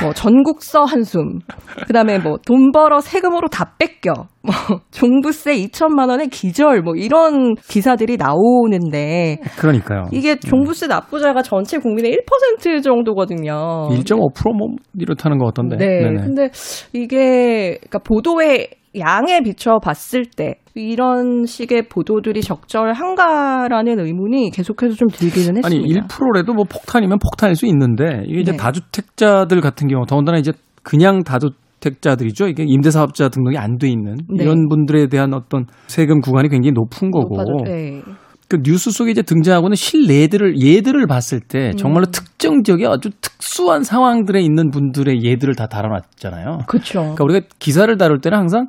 뭐 0.02 0.14
전국서 0.14 0.84
한숨, 0.84 1.40
그다음에 1.88 2.20
뭐 2.20 2.38
돈 2.46 2.72
벌어 2.72 3.00
세금으로 3.00 3.48
다 3.48 3.74
뺏겨, 3.78 4.14
뭐 4.42 4.54
종부세 4.92 5.56
2천만 5.56 6.10
원의 6.10 6.28
기절, 6.30 6.82
뭐 6.82 6.96
이런 6.96 7.56
기사들이 7.56 8.18
나오는데 8.18 9.40
그러니까요. 9.58 10.06
이게 10.12 10.36
종부세 10.38 10.88
납부자가 10.88 11.42
전체 11.42 11.78
국민의 11.80 12.18
1% 12.60 12.84
정도거든요. 12.84 13.90
1.5%뭐 13.92 14.76
이렇다는 14.98 15.38
것 15.38 15.46
같던데. 15.48 15.78
네. 15.78 16.02
네네. 16.02 16.22
근데 16.22 16.50
이게 16.94 17.78
그러니까 17.78 18.00
보도의 18.00 18.70
양에 18.98 19.42
비춰 19.42 19.80
봤을 19.80 20.26
때 20.26 20.56
이런 20.74 21.46
식의 21.46 21.90
보도들이 21.90 22.42
적절한가라는 22.42 24.00
의문이 24.00 24.52
계속해서 24.52 24.96
좀 24.96 25.08
들기는 25.10 25.62
아니 25.64 25.78
했습니다. 25.78 26.08
1%라도 26.08 26.54
뭐 26.54 26.64
폭탄이면 26.66 27.20
폭탄일 27.20 27.56
수 27.56 27.66
있는데 27.68 28.24
이게 28.28 28.42
이제 28.42 28.52
네. 28.52 28.58
다주택자들 28.58 29.62
같은 29.62 29.88
경우 29.88 30.06
더군다나 30.08 30.38
이제 30.38 30.52
그냥 30.84 31.24
다주 31.24 31.50
택자들이죠. 31.82 32.48
이게 32.48 32.64
임대사업자 32.68 33.30
등록이 33.30 33.58
안 33.58 33.78
돼 33.78 33.88
있는 33.90 34.16
네. 34.36 34.44
이런 34.44 34.68
분들에 34.68 35.08
대한 35.08 35.34
어떤 35.34 35.66
세금 35.88 36.20
구간이 36.20 36.50
굉장히 36.50 36.72
높은 36.74 37.12
거고 37.12 37.38
높아져- 37.38 37.64
네. 37.66 38.02
그 38.50 38.58
뉴스 38.64 38.90
속에 38.90 39.12
이제 39.12 39.22
등장하고는 39.22 39.76
실례들을 39.76 40.60
예들을 40.60 41.06
봤을 41.06 41.40
때 41.40 41.72
정말로 41.78 42.06
음. 42.08 42.12
특정 42.12 42.64
지역에 42.64 42.88
아주 42.88 43.12
특수한 43.22 43.84
상황들에 43.84 44.42
있는 44.42 44.72
분들의 44.72 45.24
예들을 45.24 45.54
다 45.56 45.68
다뤄놨잖아요. 45.68 46.62
그렇죠. 46.68 47.00
그러니까 47.00 47.24
우리가 47.26 47.46
기사를 47.60 47.96
다룰 47.98 48.20
때는 48.20 48.38
항상 48.40 48.68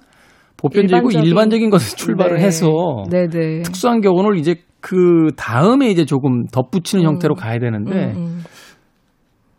보편적이고 0.60 1.08
일반적인- 1.10 1.24
일반적인 1.26 1.70
것에 1.70 1.96
출발을 1.96 2.36
네. 2.38 2.44
해서 2.44 2.68
네네. 3.10 3.62
특수한 3.62 4.00
경우를 4.00 4.38
이제 4.38 4.56
그 4.80 5.28
다음에 5.36 5.90
이제 5.90 6.04
조금 6.04 6.46
덧붙이는 6.46 7.04
음. 7.04 7.12
형태로 7.12 7.34
가야 7.34 7.58
되는데 7.58 8.12
음, 8.12 8.16
음. 8.16 8.42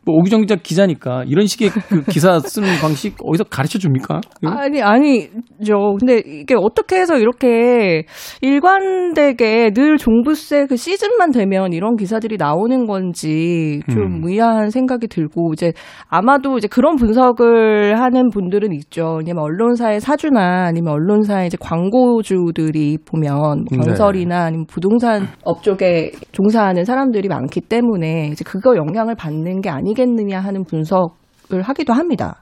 뭐 0.03 0.15
옥유정 0.15 0.41
기자 0.41 0.55
기자니까 0.55 1.25
이런 1.27 1.46
식의 1.46 1.70
그 1.70 2.03
기사 2.05 2.39
쓰는 2.39 2.67
방식 2.81 3.15
어디서 3.24 3.43
가르쳐 3.43 3.77
줍니까? 3.77 4.20
아니 4.43 4.81
아니죠. 4.81 5.96
근데 6.00 6.24
이게 6.25 6.55
어떻게 6.58 6.98
해서 6.98 7.17
이렇게 7.17 8.05
일관되게 8.41 9.72
늘 9.75 9.98
종부세 9.98 10.65
그 10.65 10.75
시즌만 10.75 11.31
되면 11.31 11.72
이런 11.74 11.96
기사들이 11.98 12.38
나오는 12.38 12.88
건지 12.88 13.81
좀 13.91 14.01
음. 14.01 14.22
의아한 14.24 14.72
생각이 14.72 15.08
들고 15.08 15.53
이제 15.53 15.72
아마도 16.08 16.58
이제 16.58 16.67
그런 16.67 16.96
분석을 16.96 18.00
하는 18.00 18.29
분들은 18.29 18.74
있죠. 18.74 19.17
왜냐면 19.20 19.43
언론사의 19.43 20.00
사주나 20.00 20.65
아니면 20.65 20.93
언론사의 20.93 21.48
이제 21.48 21.58
광고주들이 21.60 22.98
보면 23.05 23.31
뭐 23.36 23.55
네. 23.72 23.77
건설이나 23.77 24.46
아니면 24.46 24.65
부동산 24.65 25.27
업 25.43 25.62
쪽에 25.62 26.12
종사하는 26.31 26.86
사람들이 26.86 27.27
많기 27.27 27.62
때문에 27.62 28.29
이제 28.31 28.43
그거 28.43 28.75
영향을 28.75 29.13
받는 29.15 29.62
게 29.62 29.70
아니겠느냐 29.69 30.39
하는 30.39 30.63
분석을 30.63 31.62
하기도 31.63 31.93
합니다. 31.93 32.41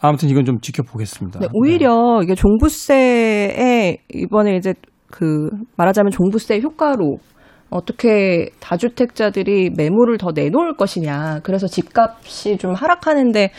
아무튼 0.00 0.28
이건 0.28 0.44
좀 0.44 0.60
지켜보겠습니다. 0.60 1.40
네, 1.40 1.46
오히려 1.52 2.20
이게 2.22 2.34
종부세에 2.34 3.98
이번에 4.12 4.56
이제 4.56 4.74
그 5.10 5.48
말하자면 5.76 6.10
종부세 6.10 6.60
효과로 6.60 7.18
어떻게 7.70 8.50
다주택자들이 8.60 9.70
매물을 9.76 10.18
더 10.18 10.32
내놓을 10.34 10.76
것이냐. 10.76 11.40
그래서 11.42 11.66
집값이 11.66 12.58
좀 12.58 12.74
하락하는데 12.74 13.50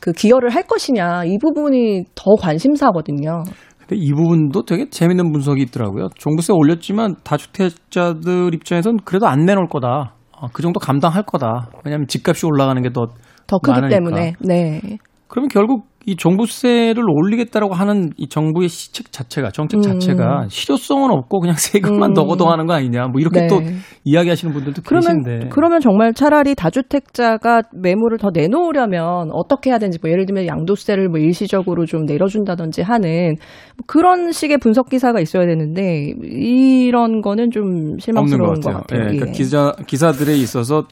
그 0.00 0.12
기여를 0.12 0.50
할 0.50 0.64
것이냐. 0.64 1.24
이 1.24 1.38
부분이 1.38 2.04
더 2.14 2.34
관심사거든요. 2.38 3.44
근데 3.78 3.96
이 3.96 4.12
부분도 4.12 4.64
되게 4.64 4.90
재밌는 4.90 5.32
분석이 5.32 5.62
있더라고요. 5.62 6.08
종부세 6.16 6.52
올렸지만 6.52 7.14
다주택자들 7.22 8.52
입장에선 8.54 8.98
그래도 9.04 9.26
안 9.26 9.44
내놓을 9.46 9.68
거다. 9.68 10.15
아, 10.40 10.48
그 10.52 10.62
정도 10.62 10.78
감당할 10.80 11.22
거다. 11.24 11.70
왜냐하면 11.84 12.06
집값이 12.08 12.46
올라가는 12.46 12.80
게 12.82 12.90
더 12.90 13.06
더 13.46 13.58
크기 13.58 13.72
많으니까. 13.80 13.96
때문에. 13.96 14.34
네. 14.40 14.80
그러면 15.28 15.48
결국 15.48 15.86
이 16.08 16.14
종부세를 16.14 17.02
올리겠다라고 17.04 17.74
하는 17.74 18.10
이 18.16 18.28
정부의 18.28 18.68
시책 18.68 19.10
자체가 19.10 19.50
정책 19.50 19.82
자체가 19.82 20.44
음. 20.44 20.48
실효성은 20.48 21.10
없고 21.10 21.40
그냥 21.40 21.56
세금만 21.58 22.12
음. 22.12 22.14
더 22.14 22.24
걷어가는 22.24 22.66
거 22.66 22.74
아니냐 22.74 23.08
뭐 23.08 23.20
이렇게 23.20 23.40
네. 23.40 23.46
또 23.48 23.60
이야기하시는 24.04 24.54
분들도 24.54 24.82
그러면, 24.86 25.24
계신데 25.24 25.48
그러면 25.50 25.80
정말 25.80 26.14
차라리 26.14 26.54
다주택자가 26.54 27.62
매물을 27.74 28.18
더 28.18 28.30
내놓으려면 28.32 29.30
어떻게 29.32 29.70
해야 29.70 29.78
되는지 29.80 29.98
뭐 30.00 30.08
예를 30.08 30.26
들면 30.26 30.46
양도세를 30.46 31.08
뭐 31.08 31.18
일시적으로 31.18 31.86
좀 31.86 32.04
내려준다든지 32.04 32.82
하는 32.82 33.34
뭐 33.76 33.84
그런 33.88 34.30
식의 34.30 34.58
분석 34.58 34.88
기사가 34.88 35.18
있어야 35.18 35.44
되는데 35.44 36.14
이런 36.22 37.20
거는 37.20 37.50
좀 37.50 37.98
실망스러운 37.98 38.60
것, 38.60 38.60
것 38.60 38.72
같아요. 38.74 39.00
네, 39.00 39.06
그러니까 39.06 39.26
예. 39.26 39.32
기자 39.32 39.72
기사들에 39.88 40.36
있어서 40.36 40.84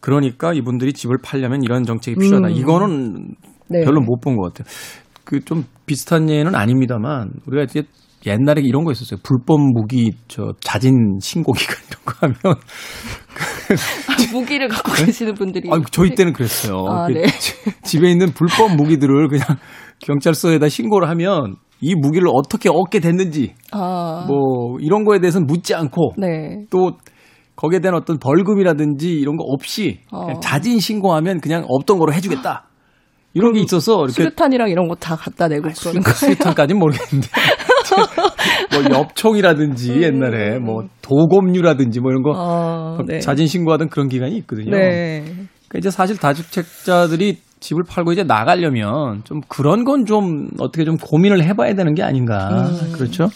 그러니까 0.00 0.52
이분들이 0.52 0.92
집을 0.92 1.18
팔려면 1.22 1.62
이런 1.62 1.84
정책이 1.84 2.18
필요하다. 2.18 2.48
음. 2.48 2.52
이거는 2.54 3.34
네. 3.70 3.80
별로 3.84 4.00
못 4.00 4.20
본 4.20 4.36
것 4.36 4.52
같아요. 4.54 4.68
그 5.24 5.40
좀 5.44 5.64
비슷한 5.86 6.28
예는 6.30 6.54
아닙니다만 6.54 7.30
우리가 7.46 7.64
이제 7.64 7.82
옛날에 8.26 8.60
이런 8.62 8.84
거 8.84 8.92
있었어요. 8.92 9.20
불법 9.22 9.60
무기 9.60 10.12
저 10.26 10.52
자진 10.60 11.18
신고 11.20 11.52
기간 11.52 11.76
이런 11.88 12.04
거 12.04 12.14
하면 12.20 12.56
아, 14.08 14.32
무기를 14.32 14.68
갖고 14.68 14.92
네? 14.92 15.04
계시는 15.06 15.34
분들이 15.34 15.68
아, 15.70 15.80
저희 15.90 16.14
때는 16.14 16.32
그랬어요. 16.32 16.84
아, 16.88 17.06
그 17.06 17.12
네. 17.12 17.24
집에 17.84 18.10
있는 18.10 18.32
불법 18.32 18.74
무기들을 18.76 19.28
그냥 19.28 19.44
경찰서에다 20.00 20.68
신고를 20.68 21.08
하면 21.10 21.56
이 21.80 21.94
무기를 21.94 22.28
어떻게 22.32 22.68
얻게 22.68 22.98
됐는지 23.00 23.54
아. 23.70 24.24
뭐 24.26 24.78
이런 24.80 25.04
거에 25.04 25.20
대해서는 25.20 25.46
묻지 25.46 25.74
않고 25.74 26.14
네. 26.18 26.64
또 26.70 26.92
거기에 27.54 27.80
대한 27.80 27.94
어떤 27.96 28.18
벌금이라든지 28.18 29.12
이런 29.12 29.36
거 29.36 29.44
없이 29.44 30.00
어. 30.12 30.38
자진 30.40 30.80
신고하면 30.80 31.40
그냥 31.40 31.64
없던 31.68 31.98
거로 31.98 32.12
해주겠다. 32.12 32.67
이런 33.38 33.52
게 33.52 33.60
있어서 33.60 33.94
이렇게 34.04 34.12
수류탄이랑 34.12 34.68
이런 34.70 34.88
거 34.88 34.94
다 34.96 35.16
갖다 35.16 35.48
내고 35.48 35.68
그러는 35.80 36.02
거 36.02 36.10
수류탄까지는 36.12 36.78
모르겠는데 36.78 37.28
뭐 38.90 38.98
엽총이라든지 39.00 39.92
음. 39.92 40.02
옛날에 40.02 40.58
뭐 40.58 40.82
도검류라든지 41.02 42.00
뭐 42.00 42.10
이런 42.10 42.22
거 42.22 42.32
어, 42.36 42.98
네. 43.06 43.20
자진 43.20 43.46
신고하던 43.46 43.88
그런 43.88 44.08
기간이 44.08 44.36
있거든요. 44.38 44.70
네. 44.76 45.22
그러니까 45.22 45.78
이제 45.78 45.90
사실 45.90 46.16
다주택자들이 46.16 47.38
집을 47.60 47.82
팔고 47.88 48.12
이제 48.12 48.22
나가려면 48.22 49.22
좀 49.24 49.40
그런 49.48 49.84
건 49.84 50.04
좀 50.06 50.48
어떻게 50.60 50.84
좀 50.84 50.96
고민을 50.96 51.42
해봐야 51.44 51.74
되는 51.74 51.94
게 51.94 52.02
아닌가 52.02 52.48
음. 52.50 52.92
그렇죠? 52.92 53.26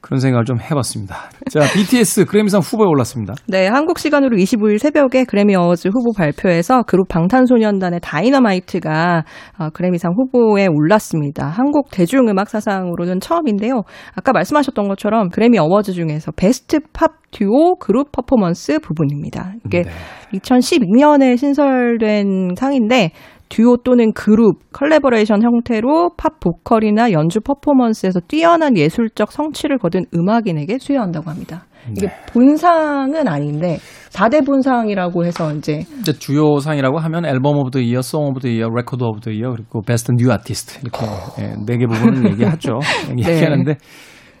그런 0.00 0.20
생각을 0.20 0.44
좀 0.44 0.58
해봤습니다. 0.60 1.16
자, 1.50 1.60
BTS 1.72 2.26
그래미상 2.26 2.60
후보에 2.60 2.86
올랐습니다. 2.86 3.34
네, 3.48 3.66
한국 3.66 3.98
시간으로 3.98 4.36
25일 4.36 4.78
새벽에 4.78 5.24
Grammy 5.24 5.56
Awards 5.56 5.88
후보 5.88 6.12
발표에서 6.16 6.82
그룹 6.82 7.08
방탄소년단의 7.08 8.00
Dynamite가 8.02 9.24
어, 9.58 9.70
그래미상 9.70 10.12
후보에 10.16 10.68
올랐습니다. 10.70 11.48
한국 11.48 11.90
대중음악 11.90 12.48
사상으로는 12.48 13.20
처음인데요. 13.20 13.82
아까 14.14 14.32
말씀하셨던 14.32 14.88
것처럼 14.88 15.30
Grammy 15.30 15.58
Awards 15.58 15.92
중에서 15.92 16.32
Best 16.32 16.80
Pop 16.92 17.12
Duo 17.32 17.76
Group 17.76 18.12
Performance 18.12 18.78
부분입니다. 18.78 19.54
이게 19.66 19.82
네. 19.82 19.90
2012년에 20.38 21.36
신설된 21.36 22.54
상인데 22.56 23.10
듀오 23.48 23.78
또는 23.78 24.12
그룹, 24.12 24.72
컬래버레이션 24.72 25.42
형태로 25.42 26.14
팝 26.16 26.40
보컬이나 26.40 27.12
연주 27.12 27.40
퍼포먼스에서 27.40 28.20
뛰어난 28.26 28.76
예술적 28.76 29.32
성취를 29.32 29.78
거둔 29.78 30.04
음악인에게 30.14 30.78
수여한다고 30.78 31.30
합니다. 31.30 31.64
이게 31.92 32.08
네. 32.08 32.12
본상은 32.32 33.28
아닌데 33.28 33.78
4대 34.10 34.44
본상이라고 34.44 35.24
해서 35.24 35.52
이제 35.54 35.84
이제 36.00 36.12
주요 36.12 36.58
상이라고 36.58 36.98
하면 36.98 37.24
Album 37.24 37.58
of 37.58 37.70
the 37.70 37.78
Year, 37.78 38.02
Song 38.02 38.26
of 38.26 38.40
the 38.40 38.48
Year, 38.48 38.68
Record 38.74 39.04
of 39.04 39.20
the 39.20 39.30
Year 39.30 39.52
그리고 39.52 39.82
Best 39.82 40.12
New 40.12 40.32
Artist 40.32 40.80
이렇게 40.82 41.06
예, 41.40 41.54
네개 41.66 41.86
부분을 41.86 42.30
얘기하죠. 42.32 42.80
네. 43.14 43.30
얘기하는데 43.32 43.76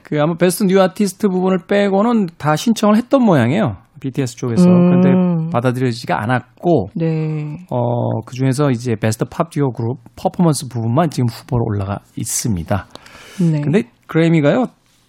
그 0.02 0.20
아마 0.20 0.34
Best 0.34 0.64
New 0.64 0.80
Artist 0.80 1.28
부분을 1.28 1.58
빼고는 1.68 2.26
다 2.38 2.56
신청을 2.56 2.96
했던 2.96 3.24
모양이에요. 3.24 3.76
BTS 4.00 4.36
쪽에서. 4.36 4.68
음. 4.68 5.00
그런데 5.00 5.50
받아들여지지가 5.52 6.22
않았고, 6.22 6.90
네. 6.94 7.66
어, 7.70 8.20
그 8.24 8.34
중에서 8.34 8.70
이제 8.70 8.94
Best 8.96 9.24
Pop 9.24 9.50
Duo 9.50 9.72
Group 9.72 9.98
Performance 10.16 10.68
부분만 10.68 11.10
지금 11.10 11.28
후보로 11.28 11.64
올라가 11.64 12.00
있습니다. 12.16 12.86
네. 13.52 13.60
근데 13.60 13.82
그래미가요, 14.06 14.66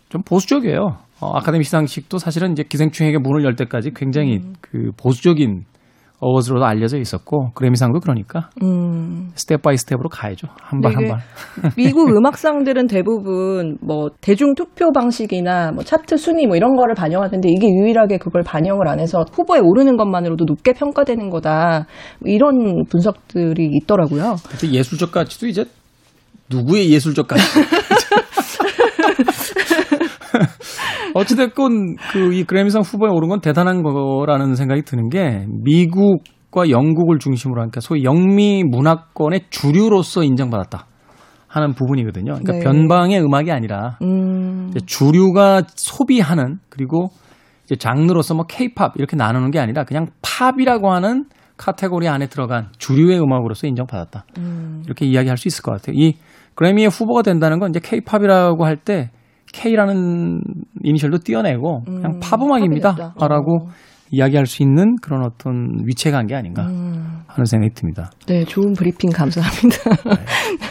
좀 0.10 0.22
보수적이에요. 0.24 0.98
어, 1.20 1.38
아카데미 1.38 1.64
시상식도 1.64 2.20
사실은 2.20 2.52
이제 2.52 2.64
기생충에게 2.64 3.18
문을 3.18 3.44
열 3.44 3.56
때까지 3.56 3.92
굉장히 3.96 4.38
음. 4.38 4.54
그 4.62 4.92
보수적인 4.98 5.64
awards로도 6.20 6.66
알려져 6.66 6.98
있었고 6.98 7.52
그래미상도 7.54 8.00
그러니까 8.00 8.50
음. 8.64 9.30
step 9.36 9.62
by 9.62 9.78
step으로 9.78 10.10
가야죠 10.10 10.48
한 10.62 10.82
발 10.82 10.96
한 10.96 11.08
발. 11.08 11.20
미국 11.78 12.10
음악상들은 12.10 12.88
대부분 12.88 13.78
뭐 13.82 14.10
대중 14.22 14.56
투표 14.56 14.92
방식이나 14.92 15.72
뭐 15.74 15.84
차트 15.84 16.18
순위 16.18 16.48
뭐 16.48 16.56
이런 16.56 16.76
거를 16.76 16.96
반영하는데 16.96 17.48
이게 17.50 17.68
유일하게 17.68 18.18
그걸 18.18 18.42
반영을 18.44 18.88
안 18.88 19.00
해서 19.00 19.26
후보에 19.32 19.60
오르는 19.62 19.96
것만으로도 19.98 20.46
높게 20.46 20.74
평가되는 20.74 21.30
거다 21.30 21.86
뭐 22.20 22.32
이런 22.32 22.84
분석들이 22.90 23.70
있더라고요. 23.84 24.38
예술적 24.64 25.12
가치도 25.12 25.48
이제 25.48 25.66
누구의 26.50 26.90
예술적 26.92 27.28
가치? 27.28 27.44
어찌됐건 31.18 31.96
그 32.12 32.32
이 32.34 32.44
그래미상 32.44 32.82
후보에 32.82 33.10
오른 33.12 33.30
건 33.30 33.42
대단한 33.42 33.84
거라는 33.84 34.56
생각이 34.56 34.84
드는 34.84 35.10
게 35.10 35.46
미국 35.64 36.24
과 36.50 36.70
영국을 36.70 37.20
중심으로 37.20 37.60
하니까 37.62 37.82
소위 37.82 38.06
영미 38.06 38.64
문화권의 38.64 39.48
주류로서 39.50 40.24
인정받았다. 40.24 40.86
하는 41.50 41.74
부분이거든요. 41.74 42.34
그러니까 42.36 42.54
네. 42.54 42.60
변방의 42.60 43.22
음악이 43.22 43.52
아니라 43.52 43.98
음. 44.02 44.72
주류가 44.86 45.64
소비하는 45.76 46.60
그리고 46.70 47.08
이제 47.66 47.76
장르로서 47.76 48.34
뭐 48.34 48.46
케이팝 48.46 48.94
이렇게 48.96 49.16
나누는 49.16 49.52
게 49.52 49.60
아니라 49.60 49.84
그냥 49.84 50.08
팝이라고 50.22 50.92
하는 50.92 51.26
카테고리 51.58 52.08
안에 52.08 52.28
들어간 52.28 52.68
주류의 52.78 53.20
음악으로서 53.20 53.68
인정받았다. 53.68 54.26
음. 54.38 54.84
이렇게 54.86 55.06
이야기할 55.06 55.38
수 55.38 55.48
있을 55.48 55.64
것 55.64 55.72
같아요. 55.72 55.96
이 55.98 56.16
그래미의 56.56 56.90
후보가 56.90 57.24
된다는 57.24 57.60
건 57.60 57.72
이제 57.72 57.80
케이팝이라고 57.84 58.66
할 58.66 58.78
때 58.78 59.10
K라는 59.58 60.42
이니셜도 60.84 61.20
떼어내고 61.24 61.82
그냥 61.86 62.12
음, 62.16 62.20
팝음악입니다라고 62.20 63.66
어. 63.66 63.70
이야기할 64.10 64.46
수 64.46 64.64
있는 64.64 64.96
그런 65.02 65.22
어떤 65.26 65.80
위치에 65.84 66.14
간게 66.14 66.34
아닌가 66.34 66.64
음. 66.68 67.24
하는 67.28 67.44
생각이 67.46 67.74
듭니다. 67.74 68.10
네, 68.26 68.46
좋은 68.46 68.72
브리핑 68.72 69.10
감사합니다. 69.12 69.78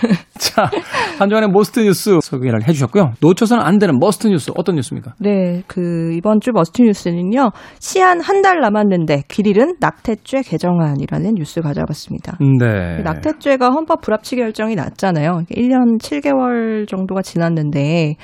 네. 0.00 0.08
자, 0.38 0.70
한 1.18 1.28
주간의 1.28 1.50
must 1.50 1.80
뉴스 1.80 2.18
소개를 2.22 2.66
해주셨고요. 2.66 3.12
놓쳐서는 3.20 3.62
안 3.62 3.78
되는 3.78 3.98
must 3.98 4.28
뉴스 4.28 4.52
어떤 4.56 4.76
뉴스입니까? 4.76 5.14
네, 5.20 5.62
그 5.66 6.12
이번 6.14 6.40
주 6.40 6.52
must 6.52 6.80
뉴스는요. 6.80 7.50
시한 7.78 8.20
한 8.22 8.40
달 8.40 8.60
남았는데 8.60 9.24
길일은 9.28 9.76
낙태죄 9.80 10.42
개정안이라는 10.42 11.34
뉴스 11.34 11.60
가져와봤습니다. 11.60 12.38
네. 12.40 13.02
낙태죄가 13.02 13.70
헌법 13.70 14.00
불합치 14.00 14.36
결정이 14.36 14.76
났잖아요. 14.76 15.42
1년 15.50 16.00
7개월 16.00 16.88
정도가 16.88 17.20
지났는데 17.22 18.16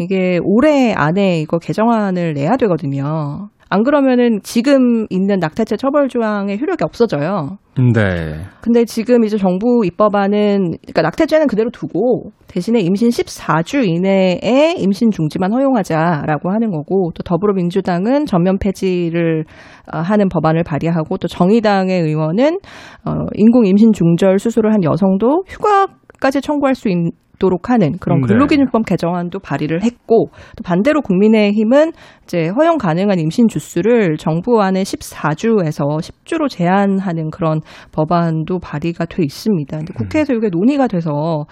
이게 0.00 0.38
올해 0.42 0.92
안에 0.92 1.40
이거 1.40 1.58
개정안을 1.58 2.34
내야 2.34 2.56
되거든요. 2.56 3.48
안 3.70 3.82
그러면은 3.82 4.38
지금 4.44 5.06
있는 5.10 5.38
낙태죄 5.40 5.76
처벌 5.78 6.08
조항의 6.08 6.60
효력이 6.60 6.84
없어져요. 6.84 7.58
네. 7.92 8.44
근데 8.60 8.84
지금 8.84 9.24
이제 9.24 9.36
정부 9.36 9.84
입법안은 9.84 10.76
그러니까 10.82 11.02
낙태죄는 11.02 11.48
그대로 11.48 11.70
두고 11.70 12.30
대신에 12.46 12.78
임신 12.78 13.08
14주 13.08 13.84
이내에 13.84 14.76
임신 14.78 15.10
중지만 15.10 15.52
허용하자라고 15.52 16.52
하는 16.52 16.70
거고 16.70 17.10
또 17.14 17.22
더불어민주당은 17.24 18.26
전면 18.26 18.58
폐지를 18.58 19.44
어, 19.92 19.98
하는 19.98 20.28
법안을 20.28 20.62
발의하고 20.62 21.16
또 21.18 21.26
정의당의 21.26 22.00
의원은 22.00 22.58
어 23.04 23.10
인공 23.34 23.66
임신 23.66 23.92
중절 23.92 24.38
수술을 24.38 24.72
한 24.72 24.84
여성도 24.84 25.42
휴가 25.48 25.88
까지 26.20 26.40
청구할 26.40 26.76
수 26.76 26.88
있, 26.88 26.94
있도록 27.34 27.70
하는 27.70 27.98
그런 27.98 28.18
음, 28.18 28.22
네. 28.22 28.28
근로기준법 28.28 28.86
개정안도 28.86 29.38
발의를 29.40 29.82
했고 29.82 30.26
또 30.56 30.62
반대로 30.64 31.00
국민의힘은 31.02 31.92
이제 32.24 32.48
허용 32.48 32.78
가능한 32.78 33.18
임신 33.18 33.48
주수를 33.48 34.16
정부안에 34.16 34.82
14주에서 34.82 36.00
10주로 36.00 36.48
제한하는 36.48 37.30
그런 37.30 37.60
법안도 37.92 38.58
발의가 38.60 39.04
돼 39.06 39.22
있습니다. 39.22 39.76
근데 39.76 39.92
국회에서 39.94 40.34
이게 40.34 40.48
논의가 40.48 40.86
돼서 40.86 41.44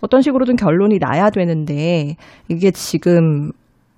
어떤 0.00 0.20
식으로든 0.20 0.56
결론이 0.56 0.98
나야 1.00 1.30
되는데 1.30 2.16
이게 2.48 2.70
지금 2.70 3.50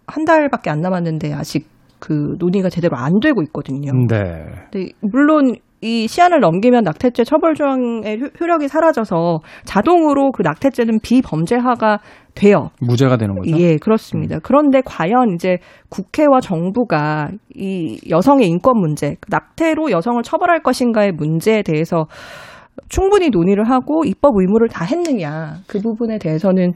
한 0.06 0.24
달밖에 0.24 0.70
안 0.70 0.80
남았는데 0.80 1.32
아직 1.32 1.66
그 1.98 2.34
논의가 2.38 2.68
제대로 2.68 2.96
안 2.96 3.20
되고 3.20 3.42
있거든요. 3.42 3.92
네. 4.08 4.44
근데 4.70 4.90
물론 5.00 5.54
이 5.82 6.06
시한을 6.06 6.40
넘기면 6.40 6.84
낙태죄 6.84 7.24
처벌 7.24 7.54
조항의 7.54 8.20
효력이 8.40 8.68
사라져서 8.68 9.40
자동으로 9.64 10.30
그 10.30 10.42
낙태죄는 10.42 11.00
비범죄화가 11.02 11.98
돼요. 12.34 12.70
무죄가 12.80 13.16
되는 13.16 13.34
거죠? 13.34 13.56
예, 13.58 13.76
그렇습니다. 13.76 14.36
음. 14.36 14.40
그런데 14.42 14.80
과연 14.84 15.34
이제 15.34 15.58
국회와 15.90 16.40
정부가 16.40 17.30
이 17.54 18.00
여성의 18.08 18.46
인권 18.48 18.78
문제, 18.78 19.16
낙태로 19.28 19.90
여성을 19.90 20.22
처벌할 20.22 20.62
것인가의 20.62 21.12
문제에 21.12 21.62
대해서 21.62 22.06
충분히 22.88 23.28
논의를 23.30 23.68
하고 23.68 24.04
입법 24.04 24.36
의무를 24.36 24.68
다 24.68 24.84
했느냐 24.84 25.56
그 25.66 25.80
부분에 25.80 26.18
대해서는 26.18 26.72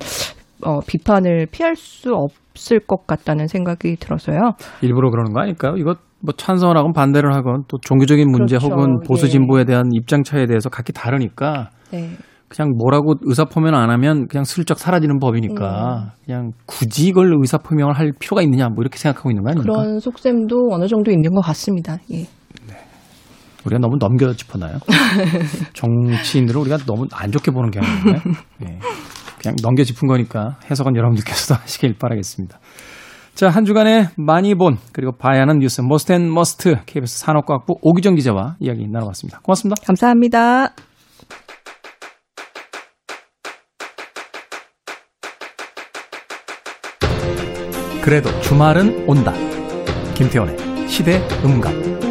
어, 0.65 0.81
비판을 0.87 1.47
피할 1.51 1.77
수 1.77 2.13
없을 2.15 2.81
것 2.81 3.07
같다는 3.07 3.47
생각이 3.47 3.97
들어서요. 3.97 4.53
일부러 4.83 5.11
그러는 5.11 5.33
거 5.33 5.41
아닐까요? 5.41 5.77
이거 5.77 5.95
뭐 6.21 6.33
찬성을 6.37 6.77
하건 6.77 6.93
반대를 6.93 7.35
하건 7.35 7.65
또 7.69 7.79
종교적인 7.79 8.31
문제 8.31 8.57
그렇죠. 8.57 8.75
혹은 8.75 9.01
보수 9.07 9.27
예. 9.27 9.31
진보에 9.31 9.65
대한 9.65 9.85
입장 9.93 10.23
차이에 10.23 10.47
대해서 10.47 10.69
각기 10.69 10.93
다르니까 10.93 11.71
네. 11.93 12.11
그냥 12.49 12.73
뭐라고 12.77 13.15
의사 13.23 13.45
표명 13.45 13.75
안 13.75 13.91
하면 13.91 14.29
그냥 14.29 14.45
슬쩍 14.45 14.79
사라지는 14.79 15.19
법이니까 15.19 16.13
그냥 16.25 16.53
굳이 16.65 17.09
이걸 17.09 17.33
의사 17.41 17.59
표명을 17.59 17.99
할 17.99 18.13
필요가 18.19 18.41
있느냐 18.43 18.69
뭐 18.69 18.83
이렇게 18.83 18.99
생각하고 18.99 19.31
있는 19.31 19.43
거 19.43 19.51
아닙니까? 19.51 19.73
그런 19.73 19.99
속셈도 19.99 20.69
어느 20.71 20.87
정도 20.87 21.11
있는 21.11 21.33
것 21.33 21.41
같습니다. 21.41 21.99
예. 22.13 22.27
우리가 23.67 23.81
너무 23.81 23.97
넘겨 23.99 24.33
짚었나요? 24.33 24.79
정치인들을 25.75 26.61
우리가 26.61 26.79
너무 26.87 27.07
안 27.13 27.33
좋게 27.33 27.51
보는 27.51 27.73
경향인가요? 27.73 28.35
네. 28.61 28.79
그냥 29.47 29.57
넘겨 29.63 29.85
짚은 29.85 30.09
거니까 30.09 30.59
해석은 30.69 30.97
여러분들께서도 30.97 31.55
하시길 31.63 31.99
바라겠습니다. 31.99 32.59
자, 33.35 33.49
한 33.49 33.65
주간에 33.65 34.09
많이 34.17 34.55
본 34.55 34.79
그리고 34.93 35.13
봐야 35.13 35.43
하는 35.43 35.59
뉴스 35.59 35.83
must 35.83 36.13
and 36.13 36.33
must 36.33 36.79
KBS 36.87 37.21
산업과학부 37.21 37.79
오기정 37.83 38.17
기자와 38.17 38.57
이야기 38.59 38.89
나눠봤습니다. 38.89 39.41
고맙습니다. 39.41 39.81
감사합니다. 39.87 40.75
그래도 48.03 48.41
주말은 48.41 49.05
온다. 49.09 49.33
김태원의 50.15 50.89
시대 50.89 51.21
음감. 51.45 52.06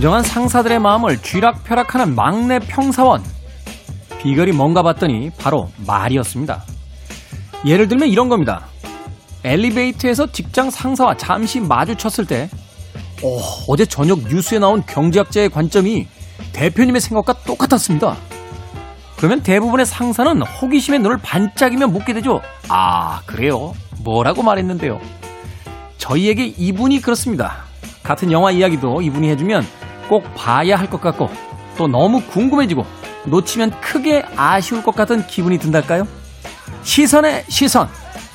냉정한 0.00 0.22
상사들의 0.22 0.78
마음을 0.78 1.20
쥐락펴락하는 1.20 2.14
막내 2.14 2.58
평사원. 2.58 3.22
비결이 4.18 4.52
뭔가 4.52 4.82
봤더니 4.82 5.28
바로 5.38 5.68
말이었습니다. 5.86 6.62
예를 7.66 7.86
들면 7.86 8.08
이런 8.08 8.30
겁니다. 8.30 8.64
엘리베이터에서 9.44 10.32
직장 10.32 10.70
상사와 10.70 11.18
잠시 11.18 11.60
마주쳤을 11.60 12.24
때, 12.24 12.48
어, 13.22 13.76
제 13.76 13.84
저녁 13.84 14.20
뉴스에 14.20 14.58
나온 14.58 14.82
경제학자의 14.86 15.50
관점이 15.50 16.06
대표님의 16.54 17.02
생각과 17.02 17.34
똑같았습니다. 17.44 18.16
그러면 19.18 19.42
대부분의 19.42 19.84
상사는 19.84 20.40
호기심에 20.40 20.96
눈을 20.96 21.18
반짝이며 21.18 21.88
묻게 21.88 22.14
되죠. 22.14 22.40
아, 22.70 23.20
그래요? 23.26 23.74
뭐라고 24.02 24.42
말했는데요? 24.42 24.98
저희에게 25.98 26.46
이분이 26.56 27.02
그렇습니다. 27.02 27.64
같은 28.02 28.32
영화 28.32 28.50
이야기도 28.50 29.02
이분이 29.02 29.28
해주면 29.28 29.89
꼭 30.10 30.24
봐야 30.34 30.76
할 30.76 30.90
것 30.90 31.00
같고, 31.00 31.30
또 31.78 31.86
너무 31.86 32.20
궁금해지고, 32.20 32.84
놓치면 33.26 33.80
크게 33.80 34.24
아쉬울 34.34 34.82
것 34.82 34.92
같은 34.96 35.24
기분이 35.28 35.56
든달까요? 35.58 36.04
시선의 36.82 37.44
시선. 37.48 37.88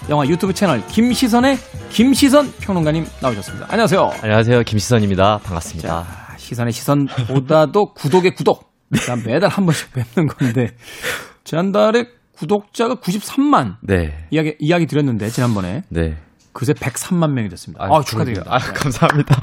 영화 0.08 0.26
유튜브 0.26 0.54
채널 0.54 0.86
김시선의 0.88 1.58
김시선 1.90 2.54
평론가님 2.62 3.06
나오셨습니다. 3.22 3.66
안녕하세요. 3.70 4.12
안녕하세요. 4.22 4.62
김시선입니다. 4.64 5.40
반갑습니다. 5.40 5.90
자, 6.06 6.38
시선의 6.38 6.72
시선보다도 6.72 7.94
구독의 7.98 8.36
구독. 8.36 8.72
자, 9.06 9.16
매달 9.26 9.50
한 9.50 9.66
번씩 9.66 9.92
뵙는 9.94 10.28
건데 10.28 10.68
지난달에 11.44 12.06
구독자가 12.38 12.96
93만 12.96 13.78
네. 13.82 14.28
이야기 14.30 14.56
이야기 14.60 14.86
드렸는데 14.86 15.30
지난번에 15.30 15.82
네. 15.90 16.18
그새 16.56 16.72
103만 16.72 17.34
명이 17.34 17.50
됐습니다. 17.50 17.84
아, 17.84 18.02
축하드립니다. 18.02 18.46
아, 18.50 18.58
감사합니다. 18.58 19.36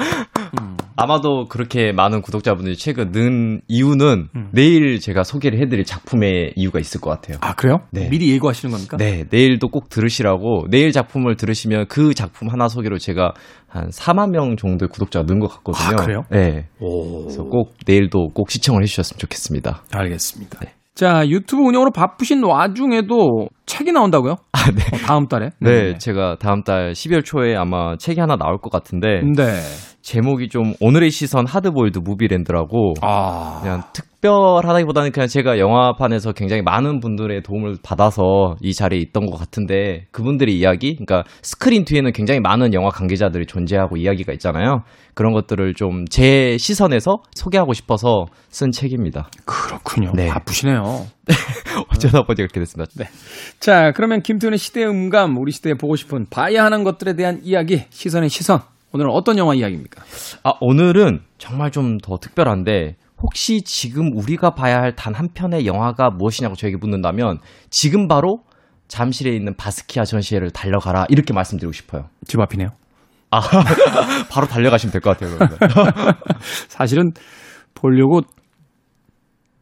음. 0.61 0.77
아마도 0.97 1.45
그렇게 1.47 1.93
많은 1.93 2.23
구독자분들이 2.23 2.75
최근 2.77 3.13
는 3.13 3.61
이유는 3.69 4.29
음. 4.35 4.49
내일 4.53 4.99
제가 4.99 5.23
소개를 5.23 5.61
해드릴 5.61 5.85
작품의 5.85 6.55
이유가 6.57 6.81
있을 6.81 7.03
것 7.03 7.11
같아요. 7.11 7.37
아, 7.43 7.55
그래요? 7.55 7.81
네. 7.91 8.09
미리 8.09 8.31
예고하시는 8.33 8.73
겁니까? 8.73 8.97
네, 8.97 9.25
내일도 9.29 9.69
꼭 9.69 9.91
들으시라고 9.91 10.69
내일 10.71 10.91
작품을 10.93 11.37
들으시면 11.37 11.87
그 11.89 12.15
작품 12.15 12.49
하나 12.49 12.69
소개로 12.69 12.99
제가 12.99 13.35
한 13.69 13.91
4만 13.91 14.31
명 14.31 14.57
정도의 14.57 14.89
구독자가 14.89 15.27
는 15.27 15.39
것 15.39 15.49
같거든요. 15.49 15.97
아, 15.99 16.05
그래요? 16.05 16.23
네. 16.31 16.67
오. 16.81 17.25
그래서 17.25 17.43
꼭 17.45 17.75
내일도 17.87 18.31
꼭 18.33 18.51
시청을 18.51 18.83
해주셨으면 18.83 19.19
좋겠습니다. 19.19 19.85
알겠습니다. 19.93 20.61
네. 20.61 20.73
자, 20.95 21.27
유튜브 21.27 21.63
운영으로 21.63 21.91
바쁘신 21.91 22.45
와중에도 22.45 23.49
책이 23.65 23.93
나온다고요? 23.93 24.37
아, 24.53 24.71
네. 24.71 24.83
어, 24.93 24.99
다음 25.07 25.27
달에? 25.27 25.51
네, 25.59 25.97
제가 25.97 26.37
다음 26.39 26.63
달 26.63 26.93
12월 26.93 27.25
초에 27.25 27.57
아마 27.57 27.97
책이 27.97 28.21
하나 28.21 28.37
나올 28.37 28.59
것 28.59 28.71
같은데 28.71 29.23
네. 29.23 29.61
제목이 30.03 30.49
좀 30.49 30.75
오늘의 30.81 31.11
시선 31.11 31.47
하드보일드 31.47 32.01
무비랜드라고 32.01 32.95
아. 33.01 33.61
그냥 33.63 33.83
특 33.95 34.12
별하다기보다는 34.23 35.11
그냥 35.11 35.27
제가 35.27 35.59
영화판에서 35.59 36.33
굉장히 36.33 36.63
많은 36.63 37.01
분들의 37.01 37.43
도움을 37.43 37.77
받아서 37.83 38.55
이 38.61 38.73
자리에 38.73 39.01
있던 39.01 39.27
것 39.27 39.37
같은데 39.37 40.07
그분들의 40.13 40.57
이야기, 40.57 40.95
그러니까 40.95 41.25
스크린 41.43 41.85
뒤에는 41.85 42.13
굉장히 42.13 42.41
많은 42.41 42.73
영화 42.73 42.89
관계자들이 42.89 43.47
존재하고 43.47 43.97
이야기가 43.97 44.33
있잖아요. 44.35 44.85
그런 45.15 45.33
것들을 45.35 45.75
좀 45.75 46.05
제 46.09 46.57
시선에서 46.59 47.19
소개하고 47.35 47.73
싶어서 47.73 48.27
쓴 48.49 48.71
책입니다. 48.71 49.29
그렇군요. 49.45 50.13
네. 50.15 50.29
바쁘시네요. 50.29 51.07
어쩌다 51.93 52.23
보니 52.23 52.37
그렇게 52.37 52.61
됐습니다. 52.61 52.91
네. 52.97 53.07
자, 53.59 53.93
그러면 53.95 54.23
김태훈의 54.23 54.59
시대 54.59 54.85
음감, 54.85 55.37
우리 55.37 55.51
시대에 55.53 55.75
보고 55.75 55.97
싶은 55.97 56.27
봐야 56.31 56.65
하는 56.65 56.85
것들에 56.85 57.15
대한 57.15 57.41
이야기, 57.43 57.83
시선의 57.91 58.29
시선. 58.29 58.61
오늘은 58.93 59.11
어떤 59.11 59.39
영화 59.39 59.55
이야기입니까? 59.55 60.03
아, 60.45 60.53
오늘은 60.61 61.21
정말 61.39 61.71
좀 61.71 61.99
더 62.03 62.19
특별한데 62.19 62.97
혹시 63.23 63.63
지금 63.63 64.17
우리가 64.17 64.51
봐야 64.55 64.81
할 64.83 64.95
단 64.97 65.15
한 65.15 65.29
편의 65.35 65.67
영화가 65.67 66.11
무엇이냐고 66.11 66.55
저에게 66.57 66.77
묻는다면 66.77 67.39
지금 67.71 68.09
바로 68.09 68.43
잠실에 68.89 69.31
있는 69.35 69.55
바스키아 69.57 70.05
전시회를 70.05 70.51
달려가라 70.51 71.07
이렇게 71.09 71.33
말씀드리고 71.33 71.73
싶어요. 71.73 72.09
집 72.27 72.41
앞이네요. 72.41 72.69
아, 73.31 73.41
바로 74.31 74.47
달려가시면 74.47 74.93
될 74.93 75.01
것 75.01 75.17
같아요. 75.19 75.37
사실은 76.69 77.13
보려고 77.75 78.21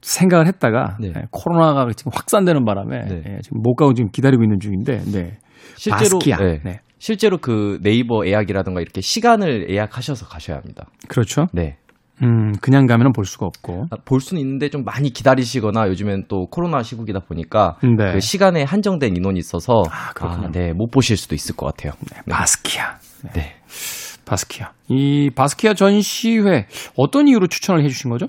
생각을 0.03 0.46
했다가 0.49 0.96
네. 1.01 1.09
예, 1.14 1.23
코로나가 1.31 1.87
지금 1.94 2.11
확산되는 2.14 2.64
바람에 2.64 2.99
네. 3.05 3.23
예, 3.27 3.38
지금 3.42 3.61
못 3.62 3.75
가고 3.75 3.92
지금 3.94 4.11
기다리고 4.11 4.42
있는 4.42 4.59
중인데, 4.59 4.99
네. 5.12 5.38
실제로 5.77 6.18
바스키아. 6.18 6.37
네. 6.38 6.61
네. 6.64 6.81
실제로 6.99 7.38
그 7.38 7.79
네이버 7.83 8.27
예약이라든가 8.27 8.81
이렇게 8.81 9.01
시간을 9.01 9.70
예약하셔서 9.70 10.27
가셔야 10.27 10.57
합니다. 10.57 10.87
그렇죠. 11.09 11.46
네. 11.53 11.77
음, 12.22 12.52
그냥 12.61 12.87
가면은 12.87 13.12
볼 13.12 13.24
수가 13.24 13.46
없고. 13.46 13.87
아, 13.90 13.96
볼 14.04 14.20
수는 14.20 14.40
있는데 14.42 14.68
좀 14.68 14.85
많이 14.85 15.11
기다리시거나 15.11 15.88
요즘엔 15.88 16.24
또 16.28 16.46
코로나 16.46 16.83
시국이다 16.83 17.20
보니까 17.20 17.76
네. 17.83 18.12
그 18.12 18.20
시간에 18.20 18.62
한정된 18.62 19.16
인원이 19.16 19.38
있어서 19.38 19.83
아. 19.90 20.12
아, 20.20 20.48
네, 20.52 20.72
못 20.72 20.90
보실 20.90 21.16
수도 21.16 21.35
있을 21.35 21.56
것 21.56 21.66
같아요. 21.66 21.92
네. 22.12 22.20
바스키아. 22.30 22.96
네. 23.24 23.30
네. 23.35 23.54
바스키아. 24.24 24.70
이 24.88 25.30
바스키아 25.35 25.74
전시회 25.74 26.66
어떤 26.96 27.26
이유로 27.26 27.48
추천을 27.48 27.83
해 27.83 27.88
주신 27.88 28.11
거죠? 28.11 28.26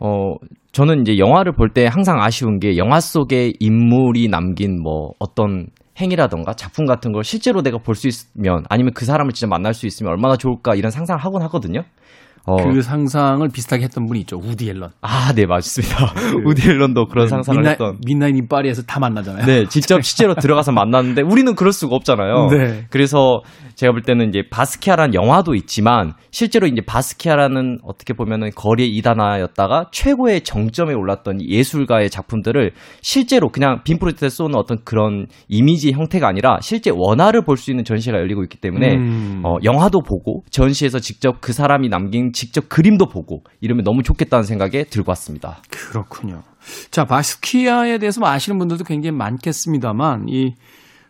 어, 0.00 0.34
저는 0.72 1.02
이제 1.02 1.18
영화를 1.18 1.52
볼 1.52 1.68
때 1.72 1.86
항상 1.86 2.20
아쉬운 2.20 2.58
게 2.58 2.76
영화 2.76 2.98
속에 3.00 3.52
인물이 3.60 4.28
남긴 4.28 4.82
뭐 4.82 5.10
어떤 5.20 5.66
행위라던가 6.00 6.54
작품 6.54 6.86
같은 6.86 7.12
걸 7.12 7.22
실제로 7.22 7.62
내가 7.62 7.78
볼 7.78 7.94
수 7.94 8.08
있으면 8.08 8.64
아니면 8.68 8.92
그 8.94 9.04
사람을 9.04 9.32
진짜 9.32 9.46
만날 9.48 9.74
수 9.74 9.86
있으면 9.86 10.10
얼마나 10.10 10.36
좋을까 10.36 10.74
이런 10.74 10.90
상상을 10.90 11.22
하곤 11.22 11.42
하거든요. 11.42 11.82
어, 12.46 12.56
그 12.56 12.82
상상을 12.82 13.46
비슷하게 13.48 13.84
했던 13.84 14.06
분이 14.06 14.20
있죠. 14.20 14.36
우디 14.36 14.68
앨런. 14.68 14.90
아, 15.00 15.32
네, 15.34 15.46
맞습니다. 15.46 16.12
우디 16.44 16.68
앨런도 16.68 17.06
그런 17.06 17.26
상상을 17.28 17.58
민나, 17.58 17.70
했던. 17.70 17.98
민나인 18.06 18.36
인파리에서 18.36 18.82
다 18.82 19.00
만나잖아요. 19.00 19.46
네, 19.46 19.64
직접 19.66 20.02
실제로 20.02 20.34
들어가서 20.34 20.72
만났는데 20.72 21.22
우리는 21.22 21.54
그럴 21.54 21.72
수가 21.72 21.96
없잖아요. 21.96 22.48
네. 22.52 22.86
그래서 22.90 23.40
제가 23.74 23.92
볼 23.92 24.02
때는 24.02 24.28
이제 24.28 24.42
바스키아라는 24.50 25.14
영화도 25.14 25.54
있지만 25.54 26.12
실제로 26.30 26.66
이제 26.66 26.80
바스키아라는 26.80 27.78
어떻게 27.82 28.12
보면은 28.14 28.50
거리의 28.54 28.94
이단아였다가 28.96 29.86
최고의 29.90 30.42
정점에 30.42 30.94
올랐던 30.94 31.40
이 31.40 31.48
예술가의 31.48 32.10
작품들을 32.10 32.72
실제로 33.00 33.48
그냥 33.48 33.82
빔 33.84 33.98
프로젝트에 33.98 34.28
쏘는 34.28 34.54
어떤 34.56 34.78
그런 34.84 35.26
이미지 35.48 35.92
형태가 35.92 36.28
아니라 36.28 36.58
실제 36.60 36.90
원화를 36.94 37.42
볼 37.42 37.54
수 37.56 37.70
있는 37.70 37.84
전시가 37.84 38.18
열리고 38.18 38.42
있기 38.42 38.58
때문에 38.58 38.96
음. 38.96 39.42
어, 39.44 39.56
영화도 39.62 40.00
보고 40.00 40.42
전시에서 40.50 40.98
직접 40.98 41.40
그 41.40 41.52
사람이 41.52 41.88
남긴 41.88 42.32
직접 42.32 42.68
그림도 42.68 43.06
보고 43.06 43.42
이러면 43.60 43.84
너무 43.84 44.02
좋겠다는 44.02 44.42
생각에 44.44 44.84
들고 44.84 45.10
왔습니다. 45.10 45.58
그렇군요. 45.70 46.42
자, 46.90 47.04
바스키아에 47.04 47.98
대해서 47.98 48.20
뭐 48.20 48.28
아시는 48.28 48.58
분들도 48.58 48.84
굉장히 48.84 49.16
많겠습니다만, 49.16 50.26
이 50.28 50.54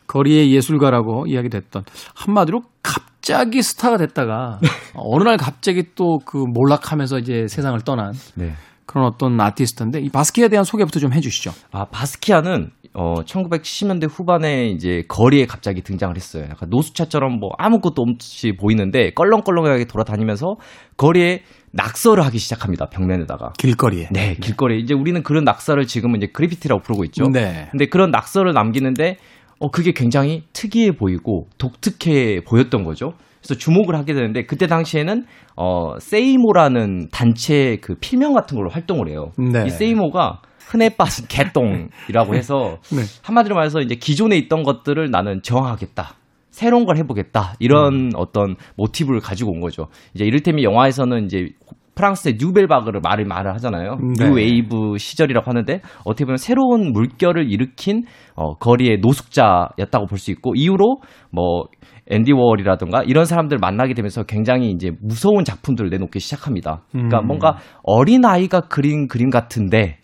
거리의 0.06 0.52
예술가라고 0.52 1.26
이야기됐던, 1.26 1.84
한마디로 2.14 2.62
갑자기 2.82 3.62
스타가 3.62 3.96
됐다가, 3.96 4.58
어느 4.94 5.22
날 5.24 5.36
갑자기 5.36 5.94
또 5.94 6.18
그 6.24 6.36
몰락하면서 6.38 7.18
이제 7.18 7.46
세상을 7.46 7.78
떠난 7.82 8.12
네. 8.34 8.52
그런 8.86 9.06
어떤 9.06 9.40
아티스트인데 9.40 10.00
이 10.00 10.08
바스키아에 10.10 10.48
대한 10.48 10.64
소개부터 10.64 11.00
좀 11.00 11.12
해주시죠. 11.12 11.52
아 11.72 11.86
바스키아는 11.86 12.70
어 12.94 13.14
1970년대 13.24 14.08
후반에 14.08 14.66
이제 14.68 15.02
거리에 15.08 15.46
갑자기 15.46 15.82
등장을 15.82 16.14
했어요. 16.14 16.44
약간 16.50 16.68
노숙자처럼 16.70 17.38
뭐 17.40 17.50
아무것도 17.58 18.02
없이 18.02 18.52
보이는데 18.58 19.12
껄렁껄렁하게 19.14 19.86
돌아다니면서 19.86 20.56
거리에 20.96 21.42
낙서를 21.72 22.24
하기 22.26 22.38
시작합니다. 22.38 22.86
벽면에다가. 22.86 23.52
길거리에. 23.58 24.08
네, 24.12 24.36
길거리에. 24.40 24.78
이제 24.78 24.94
우리는 24.94 25.22
그런 25.24 25.42
낙서를 25.42 25.86
지금은 25.86 26.18
이제 26.18 26.28
그래피티라고 26.32 26.82
부르고 26.82 27.04
있죠. 27.06 27.24
네. 27.32 27.66
근데 27.72 27.86
그런 27.86 28.12
낙서를 28.12 28.52
남기는데 28.52 29.16
어 29.60 29.70
그게 29.70 29.92
굉장히 29.92 30.42
특이해 30.52 30.92
보이고 30.92 31.48
독특해 31.58 32.42
보였던 32.46 32.84
거죠. 32.84 33.14
그래서 33.38 33.58
주목을 33.58 33.94
하게 33.94 34.14
되는데 34.14 34.44
그때 34.44 34.66
당시에는 34.66 35.24
어 35.56 35.98
세이모라는 35.98 37.08
단체 37.12 37.76
그 37.82 37.94
필명 38.00 38.32
같은 38.32 38.56
걸로 38.56 38.70
활동을 38.70 39.08
해요. 39.08 39.32
네. 39.38 39.66
이 39.66 39.70
세이모가 39.70 40.40
흔해 40.58 40.96
빠진 40.96 41.26
개똥이라고 41.28 42.34
해서 42.36 42.78
네. 42.90 43.02
한마디로 43.22 43.54
말해서 43.54 43.80
이제 43.80 43.94
기존에 43.94 44.36
있던 44.38 44.62
것들을 44.62 45.10
나는 45.10 45.42
저항하겠다. 45.42 46.16
새로운 46.50 46.86
걸 46.86 46.96
해보겠다. 46.98 47.54
이런 47.58 47.94
음. 47.94 48.10
어떤 48.14 48.54
모티브를 48.76 49.20
가지고 49.20 49.50
온 49.52 49.60
거죠. 49.60 49.88
이제 50.14 50.24
이를테면 50.24 50.62
영화에서는 50.62 51.26
이제 51.26 51.48
프랑스의 51.94 52.36
뉴벨바그를 52.40 53.00
말을 53.02 53.24
말을 53.24 53.52
하잖아요. 53.54 53.96
네. 54.18 54.24
뉴웨이브 54.26 54.98
시절이라고 54.98 55.48
하는데 55.48 55.80
어떻게 56.04 56.24
보면 56.24 56.36
새로운 56.38 56.92
물결을 56.92 57.50
일으킨 57.50 58.04
어, 58.34 58.54
거리의 58.54 58.98
노숙자였다고 59.00 60.06
볼 60.06 60.18
수 60.18 60.30
있고 60.30 60.54
이후로 60.54 61.00
뭐 61.30 61.64
앤디 62.08 62.32
워홀이라든가 62.32 63.02
이런 63.04 63.24
사람들 63.24 63.58
만나게 63.58 63.94
되면서 63.94 64.24
굉장히 64.24 64.70
이제 64.70 64.90
무서운 65.00 65.44
작품들을 65.44 65.90
내놓기 65.90 66.20
시작합니다. 66.20 66.82
그러니까 66.92 67.20
음. 67.20 67.26
뭔가 67.26 67.56
어린 67.82 68.24
아이가 68.24 68.60
그린 68.60 69.08
그림 69.08 69.30
같은데 69.30 69.98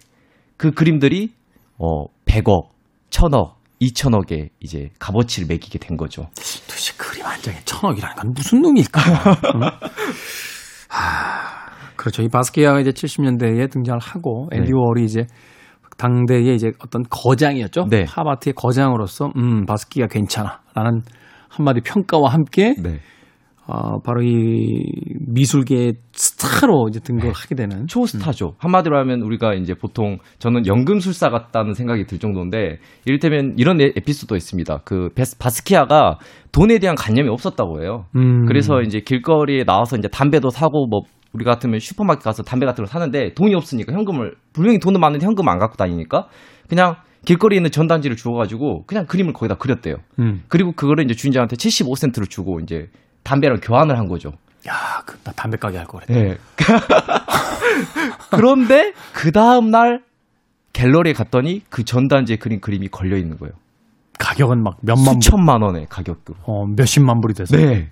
그 0.57 0.73
그림들이 0.73 1.31
어 1.79 2.05
100억, 2.27 2.69
1000억, 3.11 3.55
2000억의 3.81 4.51
이제 4.61 4.91
값어치를 4.99 5.47
매기게 5.49 5.79
된 5.79 5.97
거죠. 5.97 6.27
도대체 6.35 6.93
그림 6.97 7.25
한 7.25 7.41
장에 7.41 7.59
천억이라는 7.65 8.17
건 8.17 8.33
무슨 8.35 8.61
놈일까? 8.61 9.01
그렇죠. 12.01 12.23
이 12.23 12.29
바스키아가 12.29 12.81
이제 12.81 12.91
70년대에 12.93 13.71
등장을 13.71 14.01
하고 14.01 14.49
네. 14.51 14.59
앤디 14.59 14.73
워홀이 14.73 15.05
이제 15.05 15.27
당대의 15.99 16.55
이제 16.55 16.71
어떤 16.83 17.03
거장이었죠. 17.11 17.89
네. 17.91 18.05
팝아트의 18.07 18.55
거장으로서 18.55 19.31
음 19.37 19.67
바스키아 19.67 20.07
괜찮아라는 20.07 21.03
한마디 21.51 21.81
평가와 21.83 22.31
함께 22.33 22.75
네. 22.83 23.01
어, 23.67 24.01
바로 24.01 24.23
이 24.23 24.83
미술계의 25.29 25.93
스타로 26.13 26.89
이제 26.89 27.01
등극을 27.01 27.33
하게 27.35 27.55
되는 27.55 27.87
초스타죠. 27.87 28.55
한마디로 28.59 28.99
하면 28.99 29.21
우리가 29.21 29.53
이제 29.55 29.75
보통 29.75 30.17
저는 30.39 30.67
연금술사 30.67 31.29
같다는 31.29 31.75
생각이 31.75 32.05
들 32.07 32.19
정도인데 32.19 32.79
이를테면 33.05 33.55
이런 33.59 33.81
에- 33.81 33.93
에피소드가 33.95 34.37
있습니다. 34.37 34.79
그 34.85 35.11
바스키아가 35.39 36.19
돈에 36.51 36.79
대한 36.79 36.97
관념이 36.97 37.29
없었다고 37.29 37.83
해요. 37.83 38.07
음. 38.17 38.47
그래서 38.47 38.81
이제 38.81 39.01
길거리에 39.01 39.65
나와서 39.65 39.97
이제 39.99 40.09
담배도 40.09 40.49
사고 40.49 40.87
뭐 40.89 41.03
우리 41.33 41.45
같으면 41.45 41.81
슈퍼마켓 41.81 42.23
가서 42.23 42.43
담배 42.43 42.67
같은 42.67 42.85
걸 42.85 42.89
사는데 42.89 43.35
돈이 43.35 43.55
없으니까 43.55 43.93
현금을 43.93 44.35
분명히 44.53 44.79
돈은 44.79 45.01
많은데 45.01 45.25
현금 45.25 45.49
안 45.49 45.59
갖고 45.59 45.77
다니니까 45.77 46.29
그냥 46.69 46.97
길거리에 47.25 47.59
있는 47.59 47.71
전단지를 47.71 48.17
주워가지고 48.17 48.85
그냥 48.87 49.07
그림을 49.07 49.33
거기다 49.33 49.57
그렸대요. 49.57 49.97
음. 50.19 50.43
그리고 50.49 50.73
그거를 50.73 51.05
이제 51.05 51.15
주인장한테 51.15 51.57
75센트를 51.57 52.29
주고 52.29 52.61
이제 52.61 52.89
담배랑 53.23 53.61
교환을 53.63 53.99
한 53.99 54.09
거죠. 54.09 54.33
야, 54.69 55.03
그, 55.07 55.19
나 55.23 55.33
담배 55.33 55.57
가게 55.57 55.79
할거 55.79 55.99
그랬다. 55.99 56.15
네. 56.15 56.39
그런데 58.31 58.93
그 59.13 59.33
다음 59.33 59.71
날 59.71 60.03
갤러리에 60.73 61.13
갔더니 61.13 61.63
그 61.69 61.85
전단지에 61.85 62.37
그린 62.37 62.61
그림이 62.61 62.89
걸려 62.89 63.17
있는 63.17 63.39
거예요. 63.39 63.55
가격은 64.19 64.63
막 64.63 64.77
몇만 64.83 65.05
불, 65.05 65.23
수천만 65.23 65.63
원의 65.63 65.87
가격으로. 65.89 66.37
어, 66.45 66.67
몇십만 66.67 67.21
불이 67.21 67.35
돼서. 67.35 67.57
네. 67.57 67.91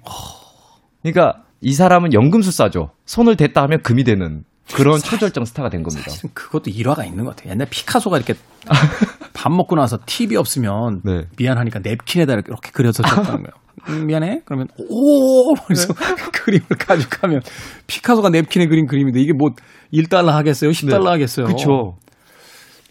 그러니까 1.03 1.43
이 1.61 1.73
사람은 1.73 2.13
연금술사죠. 2.13 2.91
손을 3.05 3.37
댔다 3.37 3.63
하면 3.63 3.83
금이 3.83 4.05
되는 4.05 4.45
그런 4.75 4.99
초절정 4.99 5.45
스타가 5.45 5.71
된 5.71 5.83
겁니다. 5.83 6.11
사실은 6.11 6.31
그것도 6.35 6.71
일화가 6.71 7.05
있는 7.05 7.25
것 7.25 7.35
같아요. 7.35 7.53
옛날 7.53 7.67
피카소가 7.71 8.17
이렇게 8.19 8.35
밥 9.33 9.51
먹고 9.53 9.77
나서 9.77 9.99
TV 10.05 10.37
없으면 10.37 11.01
네. 11.05 11.23
미안하니까 11.39 11.81
냅킨에다 11.81 12.35
이렇게, 12.35 12.49
이렇게 12.51 12.71
그려서 12.73 13.03
줬다는 13.03 13.43
거예요. 13.43 13.53
음, 13.89 14.07
미안해? 14.07 14.43
그러면 14.45 14.69
오! 14.77 15.55
그래서 15.67 15.95
그림을 16.35 16.67
가져가면 16.79 17.41
피카소가 17.87 18.29
냅킨에 18.29 18.67
그린 18.67 18.87
그림인데 18.87 19.21
이게 19.21 19.33
뭐 19.33 19.51
1달러 19.93 20.27
하겠어요? 20.27 20.71
10달러 20.71 21.07
하겠어요? 21.07 21.47
그렇죠. 21.47 21.97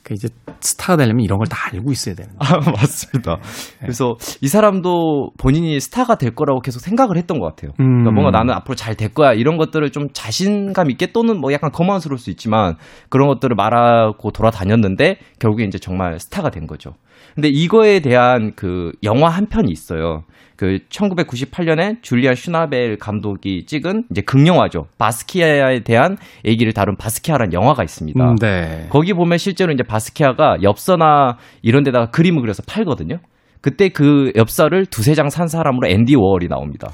그러니까 0.07 0.13
이제 0.15 0.29
스타가 0.61 0.97
되려면 0.97 1.23
이런 1.23 1.37
걸 1.37 1.47
다 1.47 1.69
알고 1.73 1.91
있어야 1.91 2.15
되는 2.15 2.31
거예요. 2.37 2.61
아, 2.65 2.71
맞습니다. 2.71 3.37
그래서 3.79 4.15
이 4.41 4.47
사람도 4.47 5.31
본인이 5.37 5.79
스타가 5.79 6.15
될 6.15 6.33
거라고 6.35 6.61
계속 6.61 6.79
생각을 6.79 7.17
했던 7.17 7.39
것 7.39 7.47
같아요. 7.47 7.71
그러니까 7.77 8.09
음. 8.09 8.13
뭔가 8.15 8.31
나는 8.31 8.53
앞으로 8.53 8.75
잘 8.75 8.95
될 8.95 9.13
거야 9.13 9.33
이런 9.33 9.57
것들을 9.57 9.91
좀 9.91 10.07
자신감 10.11 10.89
있게 10.91 11.11
또는 11.11 11.39
뭐 11.39 11.53
약간 11.53 11.71
거만스러울 11.71 12.17
수 12.17 12.31
있지만 12.31 12.75
그런 13.09 13.27
것들을 13.27 13.55
말하고 13.55 14.31
돌아다녔는데 14.31 15.17
결국에 15.39 15.65
이제 15.65 15.77
정말 15.77 16.19
스타가 16.19 16.49
된 16.49 16.65
거죠. 16.65 16.93
근데 17.35 17.49
이거에 17.49 17.99
대한 17.99 18.53
그 18.55 18.91
영화 19.03 19.29
한 19.29 19.45
편이 19.47 19.69
있어요. 19.71 20.23
그 20.57 20.79
1998년에 20.89 22.01
줄리안 22.01 22.35
슈나벨 22.35 22.97
감독이 22.97 23.65
찍은 23.65 24.05
이제 24.11 24.21
극영화죠. 24.21 24.87
바스키아에 24.97 25.81
대한 25.83 26.17
얘기를 26.45 26.73
다룬 26.73 26.95
바스키아라는 26.97 27.53
영화가 27.53 27.83
있습니다. 27.83 28.23
음, 28.23 28.35
네. 28.41 28.87
거기 28.89 29.13
보면 29.13 29.37
실제로 29.37 29.71
이제 29.71 29.83
바스키아가 29.83 30.57
엽서나 30.63 31.37
이런 31.61 31.83
데다가 31.83 32.09
그림을 32.09 32.41
그려서 32.41 32.63
팔거든요. 32.67 33.17
그때 33.61 33.89
그 33.89 34.31
엽서를 34.35 34.85
두세 34.87 35.13
장 35.13 35.29
산 35.29 35.47
사람으로 35.47 35.87
앤디 35.89 36.15
워홀이 36.15 36.47
나옵니다. 36.47 36.89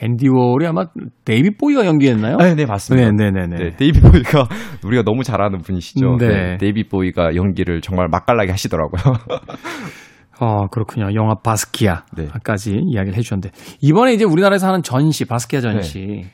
앤디 0.00 0.28
워홀이 0.28 0.66
아마 0.66 0.84
데이비드 1.24 1.56
보위가 1.56 1.86
연기했나요? 1.86 2.36
네, 2.36 2.54
네, 2.54 2.66
맞습니다. 2.66 3.10
네, 3.10 3.12
네, 3.16 3.30
네, 3.30 3.46
네. 3.46 3.56
네, 3.56 3.76
데이비드 3.76 4.00
보위가 4.00 4.46
우리가 4.84 5.02
너무 5.04 5.22
잘 5.22 5.40
아는 5.42 5.60
분이시죠. 5.60 6.16
네. 6.18 6.28
네. 6.28 6.56
데이비드 6.58 6.86
보위가 6.88 7.34
연기를 7.34 7.80
정말 7.80 8.08
맛깔나게 8.08 8.50
하시더라고요. 8.50 9.02
어, 10.38 10.66
그렇군요. 10.68 11.14
영화 11.14 11.34
바스키아까지 11.34 12.70
네. 12.72 12.80
이야기를 12.86 13.16
해주셨는데 13.16 13.50
이번에 13.80 14.12
이제 14.14 14.24
우리나라에서 14.24 14.66
하는 14.68 14.82
전시 14.82 15.24
바스키아 15.24 15.60
전시 15.60 16.26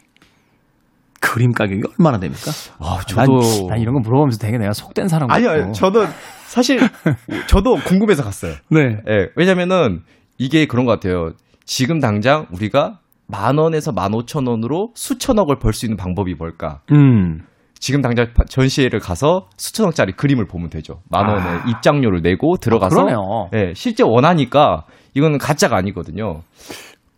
그림 1.21 1.53
가격이 1.53 1.83
얼마나 1.99 2.19
됩니까? 2.19 2.51
아, 2.81 2.99
난, 3.15 3.27
저도 3.27 3.69
난 3.69 3.79
이런 3.81 3.95
거 3.95 4.01
물어보면서 4.01 4.39
되게 4.39 4.59
내가 4.59 4.73
속된 4.73 5.07
사람 5.09 5.29
같고. 5.29 5.49
아니요, 5.49 5.73
저는 5.73 6.07
사실 6.47 6.79
저도 7.49 7.77
궁금해서 7.77 8.25
갔어요. 8.25 8.55
네. 8.71 8.81
예, 9.09 9.29
왜냐면은 9.37 10.03
이게 10.39 10.67
그런 10.67 10.85
것 10.85 10.93
같아요. 10.93 11.31
지금 11.65 12.01
당장 12.01 12.47
우리가 12.51 12.99
만 13.29 13.57
원에서 13.57 13.93
만 13.93 14.13
오천 14.15 14.47
원으로 14.49 14.91
수천억을 14.95 15.59
벌 15.61 15.73
수 15.73 15.87
있는 15.87 15.97
방법이 15.97 16.35
뭘까? 16.35 16.81
음. 16.93 17.43
지금 17.83 18.01
당장 18.01 18.27
파- 18.33 18.45
전시회를 18.45 19.01
가서 19.01 19.49
수천억짜리 19.57 20.13
그림을 20.13 20.47
보면 20.47 20.71
되죠. 20.71 21.01
만 21.11 21.29
원의 21.29 21.43
아. 21.45 21.65
입장료를 21.69 22.21
내고 22.23 22.55
들어가서 22.61 22.95
그러네요. 22.95 23.49
예, 23.55 23.73
실제 23.75 24.05
원하니까 24.07 24.85
이거는 25.15 25.39
가짜가 25.39 25.77
아니거든요. 25.79 26.43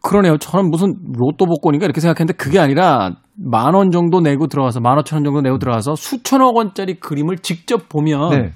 그러네요. 0.02 0.38
저는 0.38 0.70
무슨 0.70 0.94
로또 1.18 1.44
복권인가 1.46 1.84
이렇게 1.84 2.00
생각했는데 2.00 2.32
그게 2.38 2.58
아니라 2.58 3.10
만 3.36 3.74
원 3.74 3.90
정도 3.90 4.20
내고 4.20 4.46
들어가서 4.46 4.80
만 4.80 4.98
오천 4.98 5.18
원 5.18 5.24
정도 5.24 5.40
내고 5.42 5.58
들어가서 5.58 5.96
수천억 5.96 6.56
원짜리 6.56 6.94
그림을 6.94 7.38
직접 7.38 7.88
보면 7.90 8.30
네. 8.30 8.52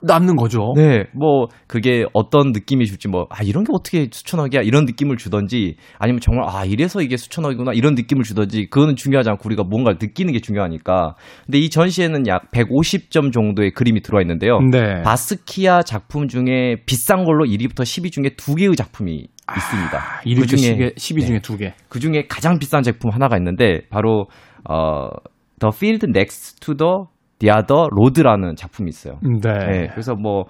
그 0.00 0.06
남는 0.06 0.36
거죠. 0.36 0.72
네, 0.76 1.04
뭐 1.14 1.46
그게 1.66 2.04
어떤 2.12 2.52
느낌이 2.52 2.86
줄지 2.86 3.08
뭐 3.08 3.26
아 3.30 3.42
이런 3.42 3.64
게 3.64 3.70
어떻게 3.72 4.08
수천억이야 4.10 4.62
이런 4.62 4.84
느낌을 4.84 5.16
주던지 5.16 5.76
아니면 5.98 6.20
정말 6.20 6.48
아 6.48 6.64
이래서 6.64 7.02
이게 7.02 7.16
수천억이구나 7.16 7.72
이런 7.72 7.94
느낌을 7.94 8.24
주던지 8.24 8.66
그거는 8.70 8.96
중요하지 8.96 9.30
않고 9.30 9.42
우리가 9.46 9.64
뭔가를 9.64 9.98
느끼는 10.00 10.32
게 10.32 10.40
중요하니까. 10.40 11.14
근데 11.46 11.58
이 11.58 11.68
전시에는 11.70 12.26
약 12.26 12.50
150점 12.50 13.32
정도의 13.32 13.72
그림이 13.72 14.00
들어와 14.02 14.22
있는데요. 14.22 14.60
네. 14.60 15.02
바스키아 15.02 15.82
작품 15.82 16.28
중에 16.28 16.76
비싼 16.86 17.24
걸로 17.24 17.44
1위부터 17.44 17.82
10위 17.82 18.10
중에 18.12 18.30
두 18.36 18.54
개의 18.54 18.74
작품이 18.76 19.12
있습니다. 19.56 20.20
1위 20.26 20.40
그 20.40 20.46
중에 20.46 20.92
10위 20.96 21.26
중에 21.26 21.38
두 21.40 21.56
개. 21.56 21.74
그 21.88 22.00
중에 22.00 22.24
가장 22.28 22.58
비싼 22.58 22.82
제품 22.82 23.10
하나가 23.12 23.36
있는데 23.36 23.82
바로 23.90 24.26
어 24.68 25.08
The 25.60 25.70
Field 25.74 26.06
Next 26.08 26.60
to 26.60 26.74
the 26.76 26.92
The 27.38 27.50
Other 27.54 27.88
Road라는 27.92 28.56
작품이 28.56 28.88
있어요. 28.88 29.18
네. 29.22 29.38
네, 29.52 29.88
그래서 29.90 30.14
뭐, 30.14 30.44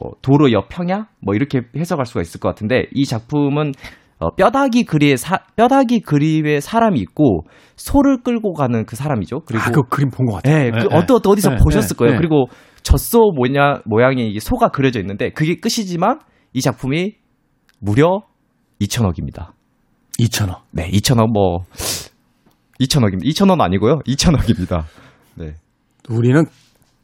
뭐 0.00 0.12
도로 0.22 0.52
옆 0.52 0.68
평야 0.68 1.06
뭐 1.20 1.34
이렇게 1.34 1.62
해석할 1.76 2.06
수가 2.06 2.20
있을 2.20 2.40
것 2.40 2.48
같은데 2.48 2.86
이 2.92 3.04
작품은 3.04 3.72
어, 4.20 4.30
뼈다귀 4.34 4.84
그리에 4.84 5.16
사, 5.16 5.38
뼈다귀 5.56 6.00
그림에 6.00 6.58
사람이 6.60 6.98
있고 7.00 7.42
소를 7.76 8.22
끌고 8.22 8.52
가는 8.52 8.84
그 8.84 8.96
사람이죠. 8.96 9.40
그리고 9.46 9.62
아, 9.64 9.70
그 9.70 9.82
그림 9.88 10.10
본 10.10 10.26
것 10.26 10.34
같아요. 10.34 10.56
네, 10.56 10.70
그 10.70 10.88
어디 10.90 11.12
어디 11.12 11.28
어디서 11.28 11.50
네, 11.50 11.56
보셨을 11.62 11.96
네, 11.96 11.98
거예요. 11.98 12.12
네. 12.14 12.18
그리고 12.18 12.46
젖소 12.82 13.32
모양 13.36 13.80
모양의 13.84 14.28
이게 14.28 14.40
소가 14.40 14.68
그려져 14.70 14.98
있는데 15.00 15.30
그게 15.30 15.56
끝이지만 15.56 16.18
이 16.52 16.60
작품이 16.60 17.14
무려 17.80 18.22
2천억입니다. 18.80 19.52
2천억. 20.18 20.62
네, 20.72 20.90
2천억 20.90 21.28
뭐 21.32 21.60
2천억입니다. 22.80 23.22
2천원 23.24 23.60
아니고요. 23.60 24.00
2천억입니다. 24.06 24.82
네. 25.36 25.52
우리는 26.10 26.44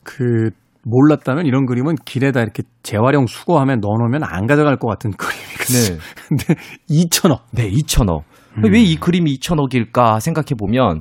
그 0.03 0.51
몰랐다면 0.87 1.47
이런 1.47 1.67
그림은 1.67 1.95
길에다 2.05 2.40
이렇게 2.43 2.62
재활용 2.83 3.27
수거하면 3.27 3.81
넣어놓으면 3.81 4.23
안 4.23 4.47
가져갈 4.47 4.77
것 4.77 4.87
같은 4.88 5.12
그림이거든요. 5.12 5.99
네. 5.99 6.01
근데 6.29 6.61
2천억. 6.90 7.40
네, 7.53 7.71
2천억. 7.71 8.23
음. 8.59 8.64
왜이 8.73 8.97
그림이 8.97 9.38
2천억일까 9.38 10.21
생각해 10.21 10.49
보면 10.59 11.01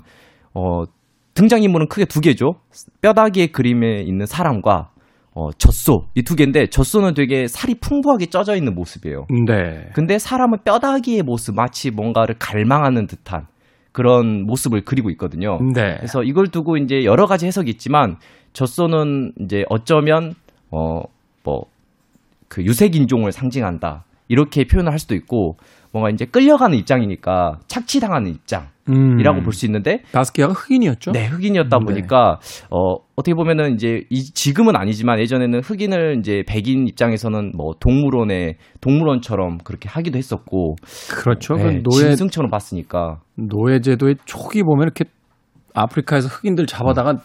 어 0.53 0.83
등장인물은 1.33 1.87
크게 1.89 2.05
두 2.05 2.21
개죠. 2.21 2.53
뼈다귀의 3.01 3.47
그림에 3.51 4.01
있는 4.03 4.25
사람과 4.25 4.89
어 5.35 5.51
젖소 5.57 6.05
이 6.15 6.21
두 6.23 6.35
개인데 6.35 6.67
젖소는 6.67 7.15
되게 7.15 7.47
살이 7.47 7.75
풍부하게 7.75 8.27
쪄져 8.27 8.55
있는 8.55 8.75
모습이에요. 8.75 9.25
네. 9.47 9.89
근데 9.93 10.17
사람은 10.19 10.59
뼈다귀의 10.63 11.23
모습 11.23 11.55
마치 11.55 11.89
뭔가를 11.91 12.35
갈망하는 12.39 13.07
듯한 13.07 13.47
그런 13.93 14.45
모습을 14.45 14.81
그리고 14.83 15.09
있거든요. 15.11 15.59
네. 15.73 15.95
그래서 15.97 16.23
이걸 16.23 16.47
두고 16.49 16.75
이제 16.75 17.05
여러 17.05 17.25
가지 17.25 17.45
해석이 17.45 17.71
있지만 17.71 18.17
젖소는 18.51 19.33
이제 19.39 19.63
어쩌면 19.69 20.35
어 20.69 21.03
뭐 21.45 21.73
그 22.53 22.63
유색 22.63 22.95
인종을 22.95 23.31
상징한다 23.31 24.05
이렇게 24.27 24.65
표현을 24.65 24.91
할 24.91 24.99
수도 24.99 25.15
있고 25.15 25.57
뭔가 25.93 26.09
이제 26.09 26.25
끌려가는 26.25 26.75
입장이니까 26.75 27.59
착취당하는 27.67 28.31
입장이라고 28.31 29.37
음. 29.37 29.43
볼수 29.43 29.67
있는데 29.67 30.01
바스키아가 30.11 30.53
흑인이었죠? 30.53 31.11
네 31.11 31.27
흑인이었다 31.27 31.77
네. 31.77 31.85
보니까 31.85 32.39
어 32.71 32.95
어떻게 33.15 33.35
보면은 33.35 33.75
이제 33.75 34.01
이 34.09 34.23
지금은 34.23 34.75
아니지만 34.75 35.19
예전에는 35.19 35.61
흑인을 35.61 36.17
이제 36.17 36.43
백인 36.47 36.87
입장에서는 36.87 37.51
뭐 37.55 37.73
동물원에 37.79 38.55
동물원처럼 38.81 39.59
그렇게 39.59 39.87
하기도 39.87 40.17
했었고 40.17 40.75
그렇죠. 41.11 41.53
네, 41.53 41.63
그 41.63 41.83
노예 41.83 42.07
짐승처럼 42.07 42.49
봤으니까 42.49 43.19
노예 43.35 43.79
제도의 43.79 44.15
초기 44.25 44.63
보면 44.63 44.83
이렇게 44.83 45.05
아프리카에서 45.75 46.27
흑인들 46.27 46.65
잡아다가 46.65 47.17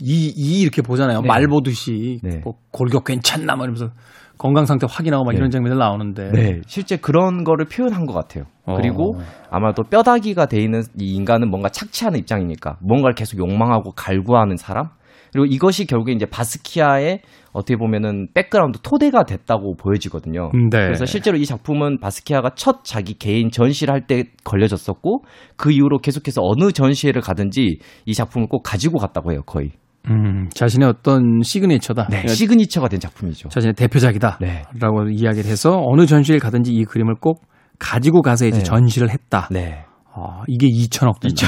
이, 0.00 0.32
이 0.36 0.60
이렇게 0.60 0.82
보잖아요. 0.82 1.20
네. 1.20 1.28
말 1.28 1.46
보듯이 1.46 2.18
네. 2.22 2.40
뭐 2.42 2.54
골격 2.72 3.04
괜찮나 3.04 3.54
막 3.54 3.64
이러면서 3.64 3.90
건강 4.38 4.64
상태 4.64 4.86
확인하고 4.88 5.24
막 5.24 5.32
네. 5.32 5.38
이런 5.38 5.50
장면들 5.50 5.78
나오는데 5.78 6.30
네, 6.32 6.60
실제 6.66 6.96
그런 6.96 7.44
거를 7.44 7.66
표현한 7.66 8.06
것 8.06 8.14
같아요. 8.14 8.44
어. 8.64 8.76
그리고 8.76 9.18
아마도 9.50 9.82
뼈다귀가 9.82 10.46
돼 10.46 10.60
있는 10.60 10.82
이 10.98 11.14
인간은 11.14 11.50
뭔가 11.50 11.68
착취하는 11.68 12.18
입장이니까 12.20 12.78
뭔가를 12.80 13.14
계속 13.14 13.38
욕망하고 13.38 13.92
갈구하는 13.92 14.56
사람. 14.56 14.90
그리고 15.32 15.44
이것이 15.44 15.86
결국에 15.86 16.12
이제 16.12 16.24
바스키아의 16.24 17.20
어떻게 17.52 17.76
보면은 17.76 18.28
background 18.32 18.78
토대가 18.82 19.24
됐다고 19.24 19.74
보여지거든요. 19.76 20.52
네. 20.54 20.68
그래서 20.70 21.04
실제로 21.04 21.36
이 21.36 21.44
작품은 21.44 21.98
바스키아가 22.00 22.52
첫 22.54 22.82
자기 22.84 23.12
개인 23.14 23.50
전시를 23.50 23.92
할 23.92 24.06
때 24.06 24.24
걸려졌었고 24.44 25.24
그 25.56 25.70
이후로 25.70 25.98
계속해서 25.98 26.40
어느 26.42 26.72
전시회를 26.72 27.20
가든지 27.20 27.78
이 28.06 28.14
작품을 28.14 28.48
꼭 28.48 28.62
가지고 28.62 28.98
갔다고 28.98 29.32
해요, 29.32 29.42
거의. 29.44 29.72
음, 30.06 30.48
자신의 30.54 30.88
어떤 30.88 31.42
시그니처다. 31.42 32.04
네, 32.04 32.08
그러니까 32.18 32.34
시그니처가 32.34 32.88
된 32.88 33.00
작품이죠. 33.00 33.48
자신의 33.50 33.74
대표작이다. 33.74 34.38
네. 34.40 34.62
라고 34.78 35.08
이야기를 35.08 35.50
해서 35.50 35.82
어느 35.84 36.06
전시를 36.06 36.40
가든지 36.40 36.72
이 36.72 36.84
그림을 36.84 37.16
꼭 37.20 37.46
가지고 37.78 38.22
가서 38.22 38.46
이제 38.46 38.58
네. 38.58 38.64
전시를 38.64 39.10
했다. 39.10 39.48
네. 39.50 39.84
아, 40.14 40.42
이게 40.46 40.66
2천억 40.66 41.20
된다. 41.20 41.46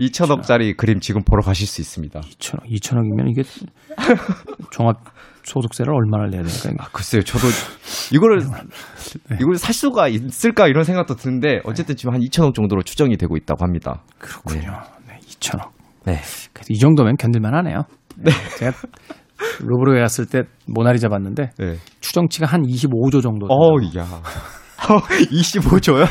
2천 0.00 0.30
억짜리 0.30 0.74
그림 0.74 1.00
지금 1.00 1.22
보러 1.22 1.42
가실 1.42 1.66
수 1.66 1.80
있습니다. 1.80 2.20
2천억, 2.20 2.64
2천억이면 2.68 3.30
이게 3.30 3.42
종합 4.72 4.96
소득세를 5.44 5.92
얼마나 5.94 6.28
내야 6.28 6.42
될까? 6.42 6.84
아, 6.84 6.88
글쎄요, 6.92 7.22
저도 7.22 7.46
이거를 8.12 8.40
네. 9.30 9.36
이걸 9.40 9.56
살 9.56 9.72
수가 9.72 10.08
있을까 10.08 10.66
이런 10.66 10.84
생각도 10.84 11.14
드는데 11.14 11.60
어쨌든 11.64 11.96
지금 11.96 12.14
한 12.14 12.20
2천억 12.20 12.54
정도로 12.54 12.82
추정이 12.82 13.16
되고 13.16 13.36
있다고 13.36 13.64
합니다. 13.64 14.02
그렇군요. 14.18 14.72
네, 15.06 15.18
2천억. 15.20 15.77
네. 16.12 16.20
그래도 16.52 16.66
이 16.70 16.78
정도면 16.78 17.16
견딜만 17.16 17.54
하네요. 17.54 17.82
네. 18.16 18.30
제가 18.58 18.72
루브르에 19.60 20.00
갔을 20.00 20.26
때 20.26 20.42
모나리자 20.66 21.08
봤는데 21.08 21.50
네. 21.58 21.74
추정치가 22.00 22.46
한 22.46 22.62
25조 22.62 23.22
정도. 23.22 23.46
어우, 23.48 23.76
야. 23.96 24.06
25조요? 24.78 26.06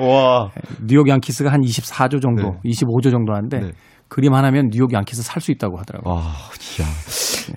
와. 0.02 0.50
뉴욕 0.86 1.08
양키스가 1.08 1.50
한 1.52 1.60
24조 1.60 2.20
정도, 2.20 2.42
네. 2.64 2.70
25조 2.70 3.10
정도 3.10 3.32
하는데 3.34 3.58
네. 3.58 3.70
그림 4.08 4.34
하나면 4.34 4.70
뉴욕 4.70 4.92
양키스 4.92 5.22
살 5.22 5.40
수 5.42 5.50
있다고 5.52 5.78
하더라고요. 5.78 6.14
와, 6.14 6.20
야. 6.22 6.86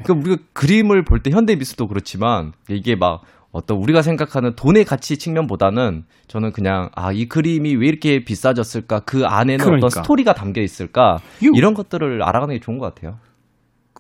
그 0.03 0.13
우리가 0.13 0.37
그림을 0.53 1.03
볼 1.03 1.21
때 1.21 1.31
현대 1.31 1.55
미술도 1.55 1.87
그렇지만 1.87 2.53
이게 2.69 2.95
막 2.95 3.21
어떤 3.51 3.77
우리가 3.77 4.01
생각하는 4.01 4.55
돈의 4.55 4.85
가치 4.85 5.17
측면보다는 5.17 6.05
저는 6.27 6.51
그냥 6.53 6.89
아 6.95 7.11
이 7.11 7.27
그림이 7.27 7.75
왜 7.75 7.87
이렇게 7.87 8.23
비싸졌을까 8.23 9.01
그 9.01 9.25
안에는 9.25 9.63
그러니까. 9.65 9.87
어떤 9.87 10.03
스토리가 10.03 10.33
담겨 10.33 10.61
있을까 10.61 11.19
이런 11.41 11.73
것들을 11.73 12.23
알아가는 12.23 12.55
게 12.55 12.59
좋은 12.61 12.77
것 12.77 12.93
같아요. 12.93 13.17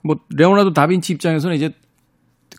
뭐 0.03 0.17
레오나르도 0.29 0.73
다빈치 0.73 1.13
입장에서는 1.13 1.55
이제 1.55 1.73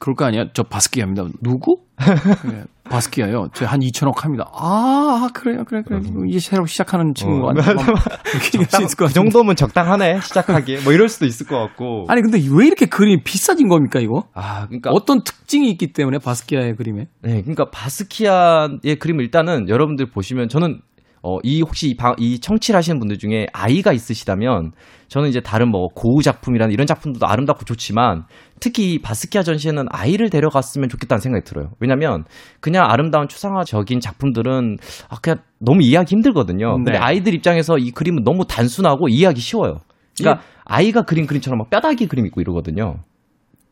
그럴 0.02 0.16
거 0.16 0.24
아니야. 0.24 0.46
저 0.52 0.64
바스키아입니다. 0.64 1.26
누구? 1.42 1.76
네, 2.50 2.64
바스키아요. 2.90 3.46
저 3.54 3.66
한 3.66 3.78
2천억 3.78 4.18
합니다. 4.22 4.50
아, 4.52 5.22
아, 5.22 5.28
그래요, 5.32 5.62
그래, 5.64 5.82
그래. 5.86 6.00
이제 6.28 6.40
새로 6.40 6.66
시작하는 6.66 7.14
친구 7.14 7.46
어. 7.46 7.52
얘기할 7.54 8.66
수 8.68 8.82
있을 8.82 8.96
것 8.96 9.06
그. 9.06 9.12
정도면 9.12 9.54
적당하네 9.54 10.18
시작하기에 10.22 10.80
뭐 10.80 10.92
이럴 10.92 11.08
수도 11.08 11.24
있을 11.24 11.46
것 11.46 11.56
같고. 11.56 12.06
아니 12.08 12.20
근데 12.20 12.38
왜 12.52 12.66
이렇게 12.66 12.86
그림이 12.86 13.22
비싸진 13.22 13.68
겁니까 13.68 14.00
이거? 14.00 14.24
아 14.34 14.66
그러니까 14.66 14.90
어떤 14.90 15.22
특징이 15.22 15.70
있기 15.70 15.92
때문에 15.92 16.18
바스키아의 16.18 16.74
그림에? 16.74 17.06
네, 17.22 17.40
그러니까 17.42 17.66
바스키아의 17.70 18.96
그림을 18.98 19.22
일단은 19.22 19.68
여러분들 19.68 20.10
보시면 20.10 20.48
저는 20.48 20.80
어, 21.24 21.38
이 21.44 21.62
혹시 21.62 21.88
이, 21.88 21.96
방, 21.96 22.14
이 22.18 22.40
청취를 22.40 22.76
하시는 22.76 22.98
분들 22.98 23.18
중에 23.18 23.46
아이가 23.52 23.92
있으시다면 23.92 24.72
저는 25.08 25.28
이제 25.28 25.40
다른 25.40 25.70
뭐 25.70 25.86
고우 25.94 26.20
작품이라는 26.22 26.72
이런 26.72 26.86
작품도 26.86 27.24
아름답고 27.24 27.64
좋지만 27.64 28.24
특히 28.60 28.94
이 28.94 28.98
바스키아 29.00 29.42
전시회는 29.42 29.86
아이를 29.90 30.30
데려갔으면 30.30 30.88
좋겠다는 30.88 31.20
생각이 31.20 31.44
들어요. 31.44 31.70
왜냐면 31.78 32.24
그냥 32.60 32.86
아름다운 32.88 33.28
추상화적인 33.28 34.00
작품들은 34.00 34.78
아, 35.10 35.16
그냥 35.22 35.38
너무 35.60 35.82
이해하기 35.82 36.12
힘들거든요. 36.12 36.74
근데 36.74 36.92
네. 36.92 36.98
아이들 36.98 37.34
입장에서 37.34 37.78
이 37.78 37.90
그림은 37.92 38.24
너무 38.24 38.44
단순하고 38.46 39.08
이해하기 39.08 39.40
쉬워요. 39.40 39.78
그러니까 40.18 40.42
아이가 40.64 41.02
그린 41.02 41.26
그림처럼 41.26 41.58
막 41.58 41.70
뼈다귀 41.70 42.06
그림 42.08 42.26
있고 42.26 42.40
이러거든요. 42.40 42.96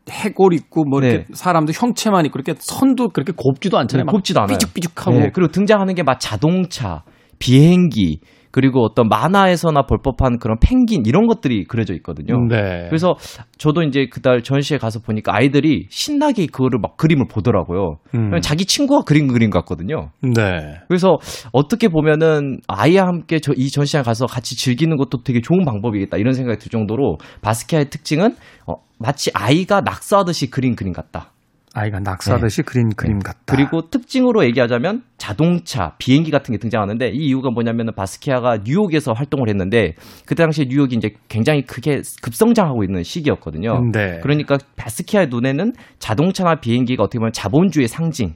해골 0.09 0.53
있고 0.53 0.83
뭐 0.85 0.99
이렇게 0.99 1.19
네. 1.19 1.25
사람도 1.33 1.73
형체만 1.73 2.25
있고 2.25 2.39
이렇게 2.39 2.55
선도 2.59 3.09
그렇게 3.09 3.33
곱지도 3.35 3.77
않잖아요. 3.77 4.05
막 4.05 4.11
곱지도 4.13 4.41
않아요. 4.41 4.57
삐죽삐죽하고 4.57 5.19
네, 5.19 5.29
그리고 5.33 5.51
등장하는 5.51 5.95
게 5.95 6.03
막 6.03 6.19
자동차, 6.19 7.03
비행기, 7.41 8.19
그리고 8.51 8.83
어떤 8.83 9.07
만화에서나 9.07 9.83
볼 9.83 9.99
법한 10.03 10.37
그런 10.37 10.57
펭귄 10.59 11.05
이런 11.05 11.25
것들이 11.25 11.63
그려져 11.63 11.93
있거든요. 11.95 12.35
네. 12.49 12.85
그래서 12.89 13.15
저도 13.57 13.81
이제 13.83 14.07
그달 14.11 14.41
전시회 14.43 14.77
가서 14.77 14.99
보니까 14.99 15.33
아이들이 15.33 15.85
신나게 15.89 16.47
그거를 16.47 16.79
막 16.81 16.97
그림을 16.97 17.27
보더라고요. 17.31 17.99
음. 18.13 18.41
자기 18.41 18.65
친구가 18.65 19.03
그린 19.05 19.27
그림 19.27 19.51
같거든요. 19.51 20.09
네. 20.21 20.75
그래서 20.89 21.17
어떻게 21.53 21.87
보면은 21.87 22.59
아이와 22.67 23.07
함께 23.07 23.39
저 23.39 23.53
이 23.55 23.69
전시회 23.69 24.01
가서 24.01 24.25
같이 24.25 24.57
즐기는 24.57 24.95
것도 24.97 25.23
되게 25.23 25.39
좋은 25.39 25.63
방법이겠다 25.65 26.17
이런 26.17 26.33
생각이 26.33 26.59
들 26.59 26.69
정도로 26.69 27.17
바스키아의 27.41 27.89
특징은 27.89 28.35
어, 28.67 28.73
마치 28.99 29.31
아이가 29.33 29.81
낙서하듯이 29.81 30.49
그린 30.49 30.75
그림 30.75 30.91
같다. 30.93 31.31
아이가 31.73 31.99
낙서하듯이 31.99 32.63
그린 32.63 32.89
그림 32.89 33.19
같다. 33.19 33.39
그리고 33.45 33.89
특징으로 33.89 34.43
얘기하자면 34.45 35.03
자동차, 35.17 35.93
비행기 35.97 36.29
같은 36.29 36.51
게 36.51 36.57
등장하는데 36.59 37.09
이 37.09 37.27
이유가 37.27 37.49
뭐냐면은 37.49 37.93
바스키아가 37.95 38.59
뉴욕에서 38.65 39.13
활동을 39.13 39.47
했는데 39.47 39.93
그때 40.25 40.43
당시에 40.43 40.65
뉴욕이 40.67 40.95
이제 40.95 41.11
굉장히 41.29 41.61
크게 41.65 42.01
급성장하고 42.21 42.83
있는 42.83 43.03
시기였거든요. 43.03 43.89
네. 43.93 44.19
그러니까 44.21 44.57
바스키아의 44.75 45.27
눈에는 45.29 45.73
자동차나 45.99 46.55
비행기가 46.55 47.03
어떻게 47.03 47.19
보면 47.19 47.31
자본주의 47.31 47.87
상징, 47.87 48.33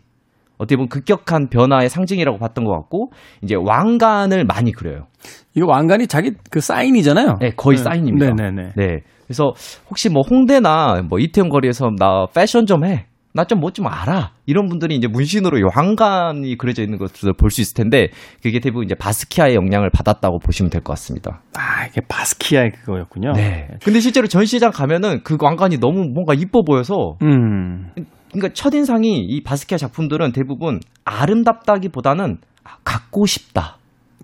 어떻게 0.57 0.77
보면 0.77 0.87
급격한 0.87 1.49
변화의 1.49 1.89
상징이라고 1.89 2.37
봤던 2.37 2.63
것 2.63 2.71
같고 2.71 3.11
이제 3.41 3.55
왕관을 3.55 4.45
많이 4.45 4.71
그려요. 4.71 5.07
이거 5.55 5.67
왕관이 5.67 6.07
자기 6.07 6.31
그 6.49 6.61
사인이잖아요. 6.61 7.37
네, 7.41 7.49
거의 7.57 7.77
사인입니다. 7.77 8.31
네네네. 8.33 8.73
네. 8.77 9.01
그래서 9.25 9.51
혹시 9.89 10.09
뭐 10.09 10.21
홍대나 10.21 11.01
뭐 11.09 11.19
이태원 11.19 11.49
거리에서 11.49 11.89
나 11.97 12.27
패션 12.33 12.65
좀 12.65 12.85
해. 12.85 13.07
나좀뭐 13.35 13.71
좀 13.71 13.85
알아. 13.87 14.31
이런 14.45 14.67
분들이 14.69 14.95
이제 14.95 15.07
문신으로 15.07 15.57
이 15.59 15.61
왕관이 15.75 16.57
그려져 16.57 16.81
있는 16.83 16.97
것들을 16.97 17.33
볼 17.37 17.51
수 17.51 17.59
있을 17.61 17.73
텐데 17.75 18.07
그게 18.41 18.59
대부분 18.59 18.85
이제 18.85 18.95
바스키아의 18.95 19.55
영향을 19.55 19.89
받았다고 19.91 20.39
보시면 20.39 20.69
될 20.69 20.81
것 20.81 20.93
같습니다. 20.93 21.41
아 21.57 21.85
이게 21.85 22.01
바스키아의 22.07 22.71
그거였군요. 22.71 23.33
네. 23.33 23.67
근데 23.83 23.99
실제로 23.99 24.27
전시장 24.27 24.71
가면은 24.71 25.21
그 25.23 25.37
왕관이 25.39 25.79
너무 25.79 26.05
뭔가 26.13 26.33
이뻐 26.33 26.63
보여서 26.63 27.17
음. 27.21 27.91
그러니까 28.31 28.53
첫인상이 28.53 29.19
이 29.19 29.43
바스키아 29.43 29.77
작품들은 29.77 30.31
대부분 30.31 30.79
아름답다기보다는 31.03 32.37
아, 32.63 32.69
갖고 32.83 33.25
싶다. 33.25 33.77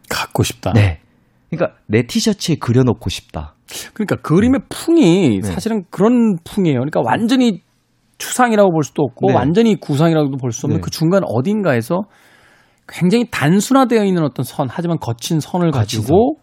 갖고 0.09 0.43
싶다. 0.43 0.73
네. 0.73 0.99
그러니까 1.49 1.77
내 1.87 2.03
티셔츠에 2.03 2.55
그려놓고 2.55 3.09
싶다. 3.09 3.55
그러니까 3.93 4.15
그림의 4.17 4.61
풍이 4.69 5.39
네. 5.41 5.41
사실은 5.41 5.83
그런 5.89 6.37
풍이에요. 6.43 6.79
그러니까 6.79 7.01
완전히 7.03 7.61
추상이라고 8.21 8.71
볼 8.71 8.83
수도 8.83 9.03
없고 9.03 9.27
네. 9.27 9.33
완전히 9.33 9.75
구상이라고도 9.75 10.37
볼 10.37 10.51
수 10.51 10.67
없는 10.67 10.77
네. 10.77 10.81
그 10.81 10.91
중간 10.91 11.23
어딘가에서 11.25 12.03
굉장히 12.87 13.25
단순화되어 13.31 14.03
있는 14.05 14.23
어떤 14.23 14.43
선, 14.43 14.67
하지만 14.69 14.97
거친 14.99 15.39
선을 15.39 15.71
가지고 15.71 16.37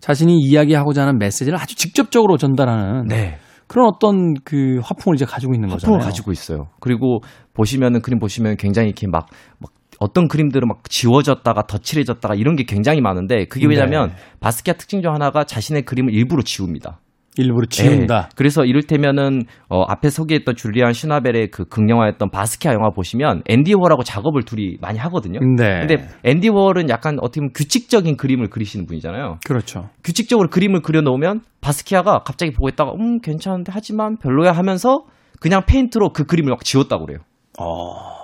자신이 0.00 0.36
이야기하고자 0.40 1.02
하는 1.02 1.18
메시지를 1.18 1.58
아주 1.58 1.76
직접적으로 1.76 2.36
전달하는 2.36 3.06
네. 3.06 3.38
그런 3.68 3.86
어떤 3.86 4.34
그 4.44 4.80
화풍을 4.82 5.14
이제 5.14 5.24
가지고 5.24 5.54
있는 5.54 5.68
거잖아요. 5.68 5.94
화풍을 5.94 6.04
가지고 6.04 6.32
있어요. 6.32 6.68
그리고 6.80 7.20
보시면은 7.54 8.02
그림 8.02 8.18
보시면 8.18 8.56
굉장히 8.56 8.88
이렇게 8.88 9.06
막, 9.06 9.28
막 9.60 9.70
어떤 10.00 10.26
그림들은 10.26 10.66
막 10.66 10.88
지워졌다가 10.90 11.66
덧칠해졌다가 11.68 12.34
이런 12.34 12.56
게 12.56 12.64
굉장히 12.64 13.00
많은데 13.00 13.44
그게 13.44 13.66
왜냐면 13.66 14.08
네. 14.08 14.14
바스키아 14.40 14.74
특징 14.74 15.02
중 15.02 15.14
하나가 15.14 15.44
자신의 15.44 15.82
그림을 15.82 16.12
일부러 16.12 16.42
지웁니다. 16.42 16.98
일부러 17.36 17.66
지운다. 17.66 18.20
네. 18.22 18.28
그래서 18.36 18.64
이를테면은 18.64 19.44
어, 19.68 19.82
앞에 19.88 20.10
소개했던 20.10 20.54
줄리안 20.54 20.92
슈나벨의 20.92 21.50
그 21.50 21.64
극영화였던 21.64 22.30
바스키아 22.30 22.74
영화 22.74 22.90
보시면 22.90 23.42
앤디 23.46 23.74
워라고 23.74 24.02
작업을 24.02 24.42
둘이 24.42 24.76
많이 24.80 24.98
하거든요. 24.98 25.40
네. 25.40 25.86
근데 25.86 26.08
앤디 26.24 26.50
워는 26.50 26.90
약간 26.90 27.16
어떻게 27.20 27.40
보면 27.40 27.52
규칙적인 27.54 28.16
그림을 28.16 28.50
그리시는 28.50 28.86
분이잖아요. 28.86 29.38
그렇죠. 29.46 29.88
규칙적으로 30.04 30.48
그림을 30.50 30.82
그려 30.82 31.00
놓으면 31.00 31.40
바스키아가 31.60 32.22
갑자기 32.24 32.52
보고 32.52 32.68
있다가 32.68 32.92
음 32.92 33.20
괜찮은데 33.20 33.72
하지만 33.74 34.18
별로야 34.18 34.52
하면서 34.52 35.04
그냥 35.40 35.62
페인트로 35.66 36.10
그 36.12 36.24
그림을 36.24 36.50
막 36.50 36.64
지웠다고 36.64 37.06
그래요. 37.06 37.20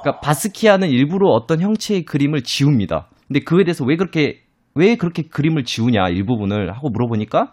그러니까 0.02 0.20
바스키아는 0.20 0.88
일부러 0.88 1.28
어떤 1.30 1.60
형체의 1.60 2.04
그림을 2.04 2.42
지웁니다. 2.42 3.08
근데 3.26 3.40
그에 3.40 3.64
대해서 3.64 3.84
왜 3.84 3.96
그렇게 3.96 4.40
왜 4.74 4.96
그렇게 4.96 5.22
그림을 5.22 5.64
지우냐 5.64 6.08
일부분을 6.08 6.72
하고 6.72 6.90
물어보니까 6.90 7.50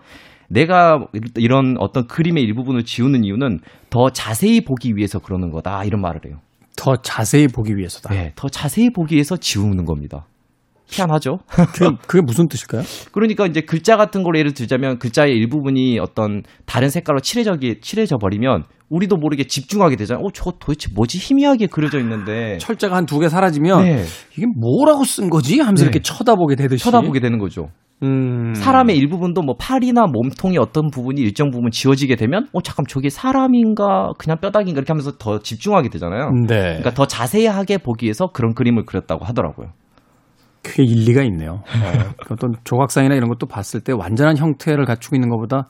내가 0.49 1.05
이런 1.35 1.75
어떤 1.79 2.07
그림의 2.07 2.43
일부분을 2.43 2.83
지우는 2.83 3.23
이유는 3.23 3.59
더 3.89 4.09
자세히 4.09 4.61
보기 4.61 4.95
위해서 4.95 5.19
그러는 5.19 5.51
거다 5.51 5.83
이런 5.85 6.01
말을 6.01 6.21
해요. 6.27 6.37
더 6.77 6.95
자세히 6.97 7.47
보기 7.47 7.75
위해서다. 7.77 8.13
네, 8.13 8.33
더 8.35 8.49
자세히 8.49 8.89
보기 8.91 9.15
위해서 9.15 9.37
지우는 9.37 9.85
겁니다. 9.85 10.25
희한하죠? 10.87 11.39
그게, 11.73 11.89
그게 12.05 12.21
무슨 12.23 12.47
뜻일까요? 12.47 12.83
그러니까 13.11 13.47
이제 13.47 13.61
글자 13.61 13.97
같은 13.97 14.21
걸로 14.21 14.37
예를 14.37 14.53
들자면 14.53 14.99
글자의 14.99 15.33
일부분이 15.35 15.97
어떤 15.97 16.43
다른 16.65 16.89
색깔로 16.89 17.21
칠해져 17.21 17.57
칠해져 17.81 18.17
버리면 18.17 18.65
우리도 18.89 19.17
모르게 19.17 19.45
집중하게 19.45 19.95
되잖아요. 19.95 20.23
어, 20.23 20.29
저 20.31 20.51
도대체 20.59 20.89
뭐지 20.93 21.17
희미하게 21.17 21.67
그려져 21.67 21.99
있는데 21.99 22.57
철자가 22.61 22.95
한 22.95 23.05
두 23.07 23.19
개 23.19 23.29
사라지면 23.29 23.83
네, 23.83 24.03
이게 24.37 24.45
뭐라고 24.55 25.05
쓴 25.05 25.31
거지? 25.31 25.59
하면서 25.59 25.85
네. 25.85 25.89
이렇게 25.89 26.01
쳐다보게 26.01 26.55
되듯이 26.55 26.83
쳐다보게 26.83 27.19
되는 27.19 27.39
거죠. 27.39 27.69
음. 28.03 28.53
사람의 28.55 28.97
일부분도 28.97 29.41
뭐 29.41 29.55
팔이나 29.57 30.05
몸통의 30.07 30.57
어떤 30.57 30.89
부분이 30.91 31.21
일정 31.21 31.49
부분 31.49 31.71
지워지게 31.71 32.15
되면 32.17 32.47
어 32.53 32.61
잠깐 32.61 32.85
저게 32.87 33.09
사람인가 33.09 34.11
그냥 34.17 34.37
뼈다귀인가 34.39 34.79
이렇게 34.79 34.91
하면서 34.91 35.11
더 35.17 35.39
집중하게 35.39 35.89
되잖아요. 35.89 36.29
네. 36.47 36.61
그러니까 36.61 36.91
더 36.91 37.07
자세하게 37.07 37.79
보기 37.79 38.05
위해서 38.05 38.27
그런 38.27 38.53
그림을 38.53 38.85
그렸다고 38.85 39.25
하더라고요. 39.25 39.69
그게 40.61 40.83
일리가 40.83 41.23
있네요. 41.23 41.61
어, 41.63 42.13
어떤 42.31 42.53
조각상이나 42.63 43.15
이런 43.15 43.29
것도 43.29 43.45
봤을 43.45 43.81
때 43.81 43.93
완전한 43.93 44.35
형태를 44.35 44.85
갖추고 44.85 45.15
있는 45.15 45.29
것보다 45.29 45.67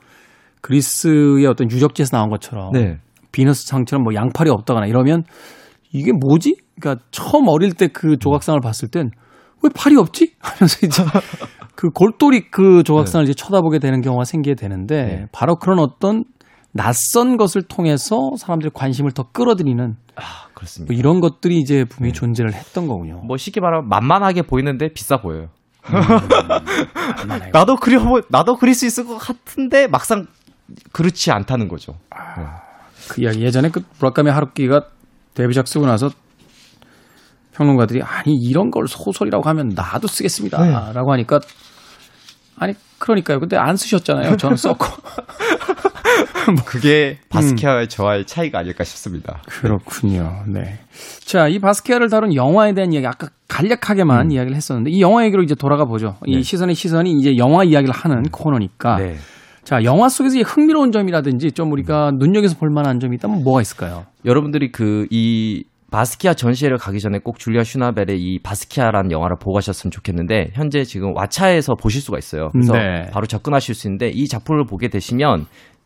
그리스의 0.62 1.46
어떤 1.46 1.70
유적지에서 1.70 2.18
나온 2.18 2.30
것처럼 2.30 2.72
네. 2.72 2.98
비너스 3.32 3.68
상처럼 3.68 4.04
뭐 4.04 4.16
양팔이 4.16 4.50
없다거나 4.50 4.88
이러면 4.88 5.24
이게 5.92 6.12
뭐지? 6.12 6.56
그러니까 6.80 7.04
처음 7.12 7.48
어릴 7.48 7.74
때 7.74 7.88
그 7.88 8.18
조각상을 8.18 8.60
봤을 8.62 8.90
땐 8.90 9.12
왜 9.64 9.70
팔이 9.76 9.96
없지? 9.98 10.34
하면서 10.40 10.86
이제 10.86 11.04
그 11.76 11.90
골똘히 11.90 12.50
그 12.50 12.84
조각상을 12.84 13.24
이제 13.26 13.34
쳐다보게 13.34 13.80
되는 13.80 14.02
경우가 14.02 14.24
생기게 14.24 14.56
되는데 14.56 15.04
네. 15.04 15.26
바로 15.32 15.56
그런 15.56 15.80
어떤 15.80 16.24
낯선 16.72 17.38
것을 17.38 17.64
통해서 17.64 18.32
사람들의 18.38 18.72
관심을 18.74 19.12
더 19.12 19.24
끌어들이는 19.32 19.96
아 20.16 20.22
그렇습니다. 20.54 20.92
뭐 20.92 21.00
이런 21.00 21.22
것들이 21.22 21.58
이제 21.58 21.86
분명히 21.86 22.14
존재를 22.14 22.54
했던 22.54 22.88
거군요. 22.88 23.22
뭐 23.26 23.38
쉽게 23.38 23.62
말하면 23.62 23.88
만만하게 23.88 24.42
보이는데 24.44 24.90
비싸 24.94 25.18
보여요. 25.18 25.48
만만해요. 25.90 27.52
나도 27.54 27.78
그려 27.78 28.02
나도 28.30 28.56
그릴 28.58 28.74
수 28.74 28.86
있을 28.86 29.06
것 29.06 29.18
같은데 29.18 29.88
막상 29.88 30.26
그렇지 30.92 31.32
않다는 31.32 31.68
거죠. 31.68 31.94
그 33.10 33.22
이야기 33.22 33.42
예전에 33.42 33.70
그 33.70 33.82
무라카미 34.00 34.30
하루키가 34.32 34.82
데뷔작 35.34 35.68
쓰고 35.68 35.86
나서 35.86 36.10
평론가들이 37.56 38.02
아니 38.04 38.36
이런 38.36 38.70
걸 38.70 38.88
소설이라고 38.88 39.48
하면 39.50 39.70
나도 39.76 40.08
쓰겠습니다라고 40.08 41.12
하니까 41.14 41.40
아니 42.58 42.74
그러니까요. 43.00 43.40
근데 43.40 43.58
안 43.58 43.76
쓰셨잖아요. 43.76 44.38
저는 44.38 44.56
썼고 44.56 44.86
그게 46.66 47.18
바스키아의 47.30 47.90
저와의 47.90 48.26
차이가 48.26 48.60
아닐까 48.60 48.84
싶습니다. 48.84 49.42
그렇군요. 49.48 50.44
네. 50.48 50.80
자, 51.26 51.48
이 51.48 51.60
바스키아를 51.60 52.10
다룬 52.10 52.34
영화에 52.34 52.74
대한 52.74 52.94
이야기 52.94 53.08
아까 53.08 53.30
간략하게만 53.48 54.32
이야기를 54.32 54.56
했었는데 54.56 54.92
이 54.92 55.02
영화 55.02 55.26
얘기로 55.26 55.44
이제 55.44 55.56
돌아가 55.56 55.86
보죠. 55.86 56.16
이 56.26 56.36
네. 56.36 56.42
시선의 56.42 56.76
시선이 56.76 57.12
이제 57.20 57.38
영화 57.38 57.64
이야기를 57.64 57.94
하는 57.94 58.24
코너니까 58.24 58.98
네. 58.98 59.16
자, 59.64 59.84
영화 59.84 60.08
속에서 60.10 60.38
이 60.38 60.44
흥미로운 60.44 60.92
점이라든지 60.92 61.52
좀 61.52 61.72
우리가 61.72 62.12
눈여겨서 62.18 62.58
볼 62.58 62.70
만한 62.70 63.00
점이 63.00 63.16
있다면 63.16 63.44
뭐가 63.44 63.62
있을까요? 63.62 64.06
여러분들이 64.24 64.72
그 64.72 65.08
이 65.10 65.64
바스키아 65.96 66.34
전시회를 66.34 66.78
가기 66.78 67.00
전에 67.00 67.20
꼭 67.20 67.40
줄리아 67.40 67.64
슈나벨의 67.64 68.20
이 68.20 68.40
바스키아라는 68.40 69.12
영화를 69.12 69.38
보고 69.40 69.54
가셨으면 69.54 69.92
좋겠는데 69.92 70.50
현재 70.52 70.84
지금 70.84 71.14
왓챠에서 71.14 71.80
보실 71.80 72.02
수가 72.02 72.18
있어요. 72.18 72.50
그래서 72.52 72.74
네. 72.74 73.10
바로 73.14 73.26
접근하실 73.26 73.76
수 73.76 73.88
있는데 73.88 74.10
이 74.10 74.28
작품을 74.28 74.66
보게 74.66 74.90
되시면 74.90 75.46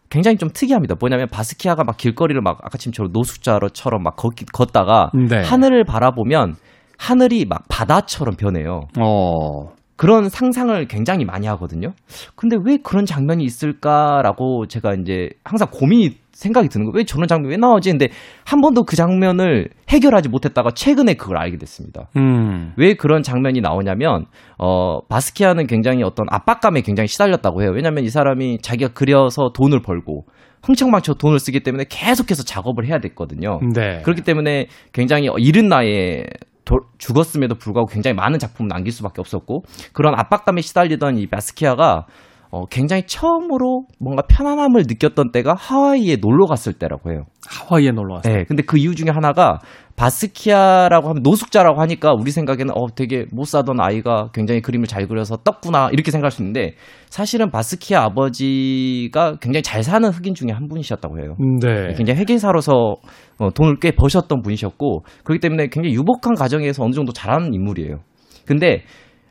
굉장히 0.09 0.37
좀 0.37 0.49
특이합니다. 0.51 0.95
뭐냐면 0.99 1.27
바스키아가 1.27 1.83
막 1.83 1.97
길거리를 1.97 2.41
막 2.41 2.57
아까 2.63 2.79
지금처럼 2.79 3.11
노숙자처럼 3.11 4.01
막 4.01 4.15
걷, 4.15 4.33
걷다가 4.51 5.11
네. 5.13 5.43
하늘을 5.43 5.83
바라보면 5.83 6.55
하늘이 6.97 7.45
막 7.45 7.65
바다처럼 7.69 8.35
변해요. 8.35 8.87
어. 8.99 9.75
그런 9.95 10.29
상상을 10.29 10.87
굉장히 10.87 11.23
많이 11.23 11.45
하거든요. 11.45 11.91
근데 12.35 12.57
왜 12.63 12.77
그런 12.77 13.05
장면이 13.05 13.43
있을까라고 13.43 14.65
제가 14.65 14.95
이제 14.95 15.29
항상 15.43 15.67
고민이 15.71 16.15
생각이 16.39 16.69
드는 16.69 16.85
거예요. 16.85 16.93
왜 16.95 17.03
저런 17.03 17.27
장면이 17.27 17.51
왜 17.51 17.57
나오지? 17.57 17.89
근데 17.91 18.09
한 18.45 18.61
번도 18.61 18.83
그 18.85 18.95
장면을 18.95 19.69
해결하지 19.89 20.29
못했다가 20.29 20.71
최근에 20.71 21.15
그걸 21.15 21.37
알게 21.37 21.57
됐습니다. 21.57 22.07
음. 22.15 22.71
왜 22.77 22.93
그런 22.93 23.23
장면이 23.23 23.59
나오냐면 23.59 24.25
어 24.57 25.01
바스키아는 25.09 25.67
굉장히 25.67 26.01
어떤 26.03 26.25
압박감에 26.29 26.81
굉장히 26.81 27.07
시달렸다고 27.07 27.61
해요. 27.61 27.71
왜냐하면 27.75 28.05
이 28.05 28.09
사람이 28.09 28.59
자기가 28.61 28.93
그려서 28.93 29.51
돈을 29.53 29.81
벌고 29.81 30.25
흥청망청 30.63 31.15
돈을 31.15 31.39
쓰기 31.39 31.59
때문에 31.61 31.85
계속해서 31.89 32.43
작업을 32.43 32.85
해야 32.85 32.99
됐거든요. 32.99 33.59
네. 33.73 34.01
그렇기 34.03 34.21
때문에 34.21 34.67
굉장히 34.93 35.29
이른 35.39 35.67
나이에 35.67 36.25
도- 36.65 36.81
죽었음에도 36.99 37.55
불구하고 37.55 37.89
굉장히 37.89 38.15
많은 38.15 38.39
작품을 38.39 38.69
남길 38.69 38.91
수밖에 38.93 39.19
없었고 39.19 39.63
그런 39.93 40.13
압박감에 40.17 40.61
시달리던 40.61 41.17
이 41.17 41.27
바스키아가 41.27 42.05
어, 42.51 42.65
굉장히 42.65 43.03
처음으로 43.05 43.83
뭔가 43.99 44.23
편안함을 44.27 44.85
느꼈던 44.87 45.31
때가 45.31 45.53
하와이에 45.55 46.15
놀러 46.15 46.47
갔을 46.47 46.73
때라고 46.73 47.11
해요. 47.11 47.25
하와이에 47.47 47.91
놀러 47.91 48.15
왔어요. 48.15 48.33
네, 48.33 48.43
근데 48.47 48.63
그 48.63 48.77
이유 48.79 48.95
중에 48.95 49.09
하나가 49.11 49.59
바스키아라고 49.95 51.09
하면 51.09 51.21
노숙자라고 51.21 51.79
하니까 51.81 52.13
우리 52.13 52.31
생각에는 52.31 52.73
어 52.75 52.87
되게 52.95 53.25
못 53.31 53.43
사던 53.43 53.79
아이가 53.79 54.29
굉장히 54.33 54.61
그림을 54.61 54.87
잘 54.87 55.07
그려서 55.07 55.37
떴구나 55.37 55.89
이렇게 55.91 56.09
생각할 56.09 56.31
수 56.31 56.41
있는데 56.41 56.73
사실은 57.09 57.51
바스키아 57.51 58.03
아버지가 58.05 59.35
굉장히 59.41 59.61
잘 59.61 59.83
사는 59.83 60.09
흑인 60.09 60.33
중에 60.33 60.51
한 60.51 60.69
분이셨다고 60.69 61.19
해요. 61.19 61.35
네. 61.61 61.93
굉장히 61.95 62.19
회계사로서 62.19 62.95
어, 63.39 63.49
돈을 63.51 63.77
꽤 63.79 63.91
버셨던 63.91 64.41
분이셨고 64.41 65.03
그렇기 65.23 65.39
때문에 65.39 65.67
굉장히 65.67 65.93
유복한 65.93 66.33
가정에서 66.33 66.83
어느 66.83 66.93
정도 66.93 67.11
잘하는 67.11 67.53
인물이에요. 67.53 67.99
근데 68.45 68.83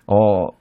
어 0.06 0.57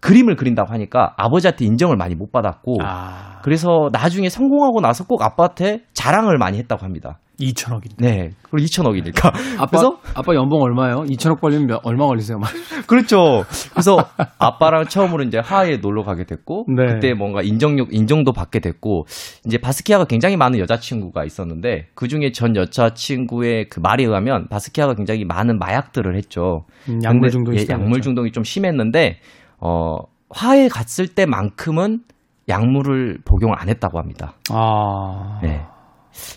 그림을 0.00 0.36
그린다고 0.36 0.72
하니까 0.72 1.14
아버지한테 1.16 1.64
인정을 1.64 1.96
많이 1.96 2.14
못 2.14 2.30
받았고 2.32 2.78
아, 2.82 3.40
그래서 3.42 3.88
나중에 3.92 4.28
성공하고 4.28 4.80
나서 4.80 5.04
꼭 5.04 5.22
아빠한테 5.22 5.80
자랑을 5.92 6.38
많이 6.38 6.58
했다고 6.58 6.84
합니다. 6.84 7.18
2천억인데. 7.40 7.94
네. 7.98 8.30
그리고 8.50 8.66
2천억이니까. 8.66 9.28
아빠, 9.58 9.66
그래서 9.66 9.98
아빠 10.14 10.34
연봉 10.34 10.60
얼마예요? 10.60 11.04
2천억 11.04 11.40
벌리면 11.40 11.66
몇- 11.68 11.80
얼마 11.84 12.06
걸리세요? 12.06 12.38
막. 12.38 12.50
그렇죠. 12.88 13.44
그래서 13.70 13.96
아빠랑 14.38 14.86
처음으로 14.86 15.22
이제 15.22 15.38
하와이에 15.38 15.76
놀러 15.76 16.02
가게 16.02 16.24
됐고 16.24 16.66
네. 16.68 16.94
그때 16.94 17.14
뭔가 17.14 17.42
인정력 17.42 17.94
인정도 17.94 18.32
받게 18.32 18.58
됐고 18.58 19.06
이제 19.46 19.58
바스키아가 19.58 20.06
굉장히 20.06 20.36
많은 20.36 20.58
여자친구가 20.58 21.24
있었는데 21.24 21.86
그 21.94 22.08
중에 22.08 22.32
전 22.32 22.56
여자친구의 22.56 23.68
그 23.68 23.78
말에 23.80 24.04
의하면 24.04 24.48
바스키아가 24.48 24.94
굉장히 24.94 25.24
많은 25.24 25.58
마약들을 25.58 26.16
했죠. 26.16 26.64
음, 26.88 27.00
약물 27.04 27.30
중독이 27.30 27.58
예. 27.58 27.66
약물 27.68 28.00
중독이 28.00 28.32
좀 28.32 28.42
심했는데 28.42 29.18
어 29.60 29.98
화에 30.30 30.68
갔을 30.68 31.08
때만큼은 31.08 32.00
약물을 32.48 33.18
복용을 33.24 33.56
안 33.58 33.68
했다고 33.68 33.98
합니다. 33.98 34.34
아. 34.50 35.38
네. 35.42 35.66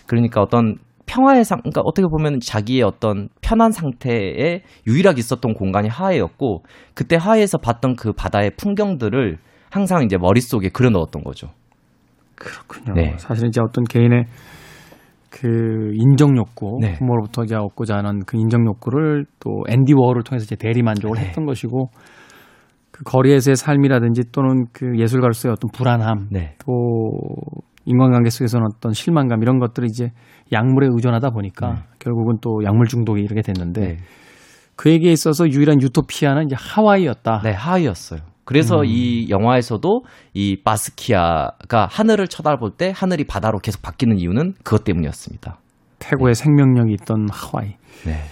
그러니까 0.06 0.42
어떤 0.42 0.76
평화의 1.06 1.44
상, 1.44 1.60
그러니까 1.60 1.82
어떻게 1.84 2.06
보면 2.06 2.40
자기의 2.40 2.82
어떤 2.82 3.28
편한 3.40 3.72
상태에 3.72 4.62
유일하게 4.86 5.18
있었던 5.18 5.54
공간이 5.54 5.88
하해였고 5.88 6.62
그때 6.94 7.16
하해에서 7.16 7.58
봤던 7.58 7.96
그 7.96 8.12
바다의 8.12 8.52
풍경들을 8.56 9.38
항상 9.70 10.04
이제 10.04 10.16
머릿속에 10.16 10.68
그려 10.68 10.90
넣었던 10.90 11.22
거죠. 11.24 11.48
그렇군요. 12.34 12.94
네. 12.94 13.14
사실 13.18 13.48
이제 13.48 13.60
어떤 13.60 13.84
개인의 13.84 14.24
그 15.30 15.92
인정 15.94 16.36
욕구, 16.36 16.78
네. 16.80 16.94
부모로부터 16.94 17.44
이제 17.44 17.56
얻고자 17.56 17.96
하는 17.96 18.20
그 18.26 18.36
인정 18.36 18.66
욕구를 18.66 19.24
또 19.40 19.64
앤디 19.68 19.94
워홀을 19.94 20.22
통해서 20.24 20.44
이제 20.44 20.56
대리 20.56 20.82
만족을 20.82 21.18
네. 21.18 21.26
했던 21.26 21.46
것이고 21.46 21.88
그 22.92 23.02
거리에서의 23.04 23.56
삶이라든지 23.56 24.30
또는 24.32 24.66
그 24.72 24.98
예술가로서의 24.98 25.52
어떤 25.52 25.70
불안함, 25.72 26.28
네. 26.30 26.54
또 26.64 27.10
인간관계 27.84 28.30
속에서는 28.30 28.66
어떤 28.66 28.92
실망감 28.92 29.42
이런 29.42 29.58
것들이 29.58 29.86
이제 29.86 30.10
약물에 30.52 30.88
의존하다 30.90 31.30
보니까 31.30 31.72
네. 31.72 31.78
결국은 31.98 32.36
또 32.40 32.60
약물 32.64 32.86
중독에 32.86 33.20
이르게 33.20 33.42
됐는데 33.42 33.80
네. 33.80 33.96
그에게 34.76 35.10
있어서 35.10 35.48
유일한 35.48 35.80
유토피아는 35.80 36.46
이제 36.46 36.56
하와이였다. 36.58 37.40
네, 37.42 37.52
하이였어요. 37.52 38.20
그래서 38.44 38.80
음. 38.80 38.86
이 38.86 39.30
영화에서도 39.30 40.02
이 40.34 40.62
바스키아가 40.62 41.86
하늘을 41.90 42.26
쳐다볼 42.26 42.72
때 42.76 42.92
하늘이 42.94 43.24
바다로 43.24 43.58
계속 43.58 43.82
바뀌는 43.82 44.18
이유는 44.18 44.54
그것 44.64 44.84
때문이었습니다. 44.84 45.58
태고의 45.98 46.34
생명력이 46.34 46.92
있던 46.94 47.28
하와이. 47.30 47.76
네. 48.04 48.24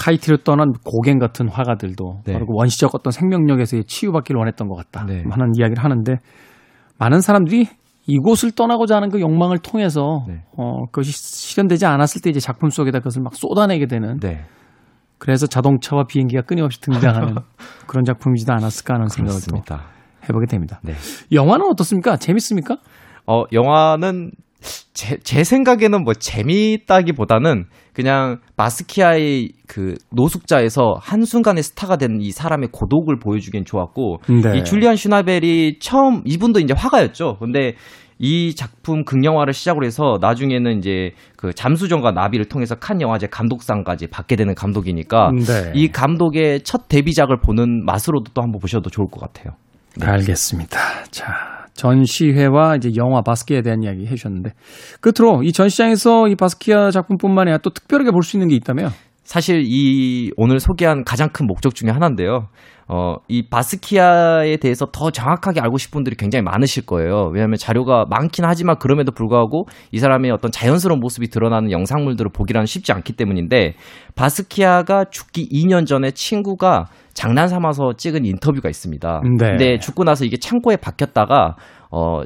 타이티를 0.00 0.38
떠난 0.44 0.72
고갱 0.84 1.18
같은 1.18 1.48
화가들도 1.48 2.22
네. 2.24 2.32
바로 2.32 2.46
그 2.46 2.52
원시적 2.54 2.94
어떤 2.94 3.10
생명력에서 3.10 3.82
치유받기를 3.86 4.38
원했던 4.38 4.66
것 4.68 4.74
같다 4.76 5.04
네. 5.04 5.22
하는 5.30 5.52
이야기를 5.56 5.84
하는데 5.84 6.16
많은 6.98 7.20
사람들이 7.20 7.68
이곳을 8.06 8.52
떠나고자 8.52 8.96
하는 8.96 9.10
그 9.10 9.20
욕망을 9.20 9.58
통해서 9.58 10.24
네. 10.26 10.42
어, 10.56 10.86
그것이 10.86 11.12
실현되지 11.12 11.84
않았을 11.84 12.22
때 12.22 12.30
이제 12.30 12.40
작품 12.40 12.70
속에다 12.70 12.98
그것을 13.00 13.22
막 13.22 13.34
쏟아내게 13.34 13.86
되는 13.86 14.18
네. 14.20 14.44
그래서 15.18 15.46
자동차와 15.46 16.04
비행기가 16.04 16.42
끊임없이 16.42 16.80
등장하는 16.80 17.34
그런 17.86 18.04
작품이지도 18.04 18.54
않았을까 18.54 18.94
하는 18.94 19.08
생각을 19.08 19.38
또 19.40 19.50
그렇습니다. 19.52 19.84
해보게 20.24 20.46
됩니다. 20.46 20.80
네. 20.82 20.94
영화는 21.30 21.66
어떻습니까? 21.70 22.16
재밌습니까? 22.16 22.78
어, 23.26 23.44
영화는 23.52 24.30
제, 24.92 25.16
제 25.22 25.42
생각에는 25.44 26.04
뭐 26.04 26.12
재미있다기보다는 26.14 27.64
그냥 27.92 28.38
바스키아의 28.56 29.50
그 29.66 29.94
노숙자에서 30.12 30.96
한순간에 31.00 31.62
스타가 31.62 31.96
된 31.96 32.10
이 32.20 32.32
사람의 32.32 32.68
고독을 32.72 33.18
보여주긴 33.18 33.64
좋았고 33.64 34.18
네. 34.42 34.58
이 34.58 34.64
줄리안 34.64 34.96
슈나벨이 34.96 35.78
처음 35.80 36.22
이분도 36.26 36.60
이제 36.60 36.74
화가였죠. 36.76 37.36
근데 37.38 37.74
이 38.18 38.54
작품 38.54 39.04
극영화를 39.04 39.54
시작으로 39.54 39.86
해서 39.86 40.18
나중에는 40.20 40.78
이제 40.78 41.12
그 41.36 41.54
잠수정과 41.54 42.10
나비를 42.12 42.46
통해서 42.46 42.74
칸 42.74 43.00
영화제 43.00 43.26
감독상까지 43.28 44.08
받게 44.08 44.36
되는 44.36 44.54
감독이니까 44.54 45.30
네. 45.32 45.72
이 45.74 45.88
감독의 45.88 46.62
첫 46.64 46.88
데뷔작을 46.88 47.38
보는 47.40 47.84
맛으로도 47.86 48.32
또 48.34 48.42
한번 48.42 48.60
보셔도 48.60 48.90
좋을 48.90 49.06
것 49.08 49.20
같아요. 49.20 49.54
알겠습니다. 50.00 50.78
자, 51.10 51.49
전시회와 51.74 52.76
이제 52.76 52.90
영화 52.96 53.22
바스키아에 53.22 53.62
대한 53.62 53.82
이야기 53.82 54.06
해주셨는데 54.06 54.52
끝으로 55.00 55.42
이 55.42 55.52
전시장에서 55.52 56.28
이 56.28 56.36
바스키아 56.36 56.90
작품뿐만 56.90 57.48
아니라 57.48 57.58
또 57.58 57.70
특별하게 57.70 58.10
볼 58.10 58.22
수 58.22 58.36
있는 58.36 58.48
게 58.48 58.54
있다면 58.56 58.90
사실 59.24 59.62
이 59.64 60.32
오늘 60.36 60.58
소개한 60.58 61.04
가장 61.04 61.28
큰 61.32 61.46
목적 61.46 61.74
중에 61.74 61.90
하나인데요. 61.90 62.48
어, 62.88 63.14
이 63.28 63.48
바스키아에 63.48 64.56
대해서 64.56 64.86
더 64.92 65.12
정확하게 65.12 65.60
알고 65.60 65.78
싶은 65.78 65.98
분들이 65.98 66.16
굉장히 66.16 66.42
많으실 66.42 66.84
거예요. 66.84 67.30
왜냐하면 67.32 67.56
자료가 67.56 68.06
많긴 68.10 68.44
하지만 68.44 68.76
그럼에도 68.80 69.12
불구하고 69.12 69.66
이 69.92 69.98
사람의 70.00 70.32
어떤 70.32 70.50
자연스러운 70.50 70.98
모습이 70.98 71.28
드러나는 71.28 71.70
영상물들을 71.70 72.32
보기란 72.34 72.66
쉽지 72.66 72.92
않기 72.92 73.12
때문인데 73.12 73.74
바스키아가 74.16 75.04
죽기 75.12 75.48
2년 75.48 75.86
전에 75.86 76.10
친구가 76.10 76.86
장난 77.20 77.48
삼아서 77.48 77.92
찍은 77.98 78.24
인터뷰가 78.24 78.70
있습니다. 78.70 79.20
네. 79.38 79.46
근데 79.50 79.78
죽고 79.78 80.04
나서 80.04 80.24
이게 80.24 80.38
창고에 80.38 80.76
박혔다가 80.76 81.54
어, 81.90 82.22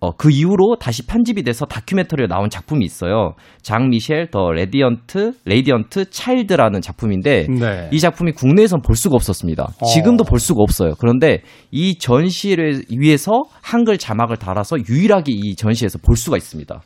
어, 0.00 0.10
그 0.16 0.28
이후로 0.28 0.74
다시 0.80 1.06
편집이 1.06 1.44
돼서 1.44 1.66
다큐멘터리로 1.66 2.26
나온 2.26 2.50
작품이 2.50 2.84
있어요. 2.84 3.34
장 3.62 3.90
미셸 3.90 4.32
the 4.32 4.50
radiant 4.50 5.34
radiant 5.44 6.10
child라는 6.10 6.80
작품인데 6.80 7.46
네. 7.46 7.90
이 7.92 8.00
작품이 8.00 8.32
국내에선 8.32 8.82
볼 8.82 8.96
수가 8.96 9.14
없었습니다. 9.14 9.68
어. 9.80 9.86
지금도 9.86 10.24
볼 10.24 10.40
수가 10.40 10.62
없어요. 10.62 10.94
그런데 10.98 11.42
이 11.70 11.96
전시를 11.96 12.82
위해서 12.90 13.30
한글 13.62 13.98
자막을 13.98 14.36
달아서 14.36 14.78
유일하게 14.88 15.30
이 15.32 15.54
전시에서 15.54 15.98
볼 16.04 16.16
수가 16.16 16.36
있습니다. 16.36 16.80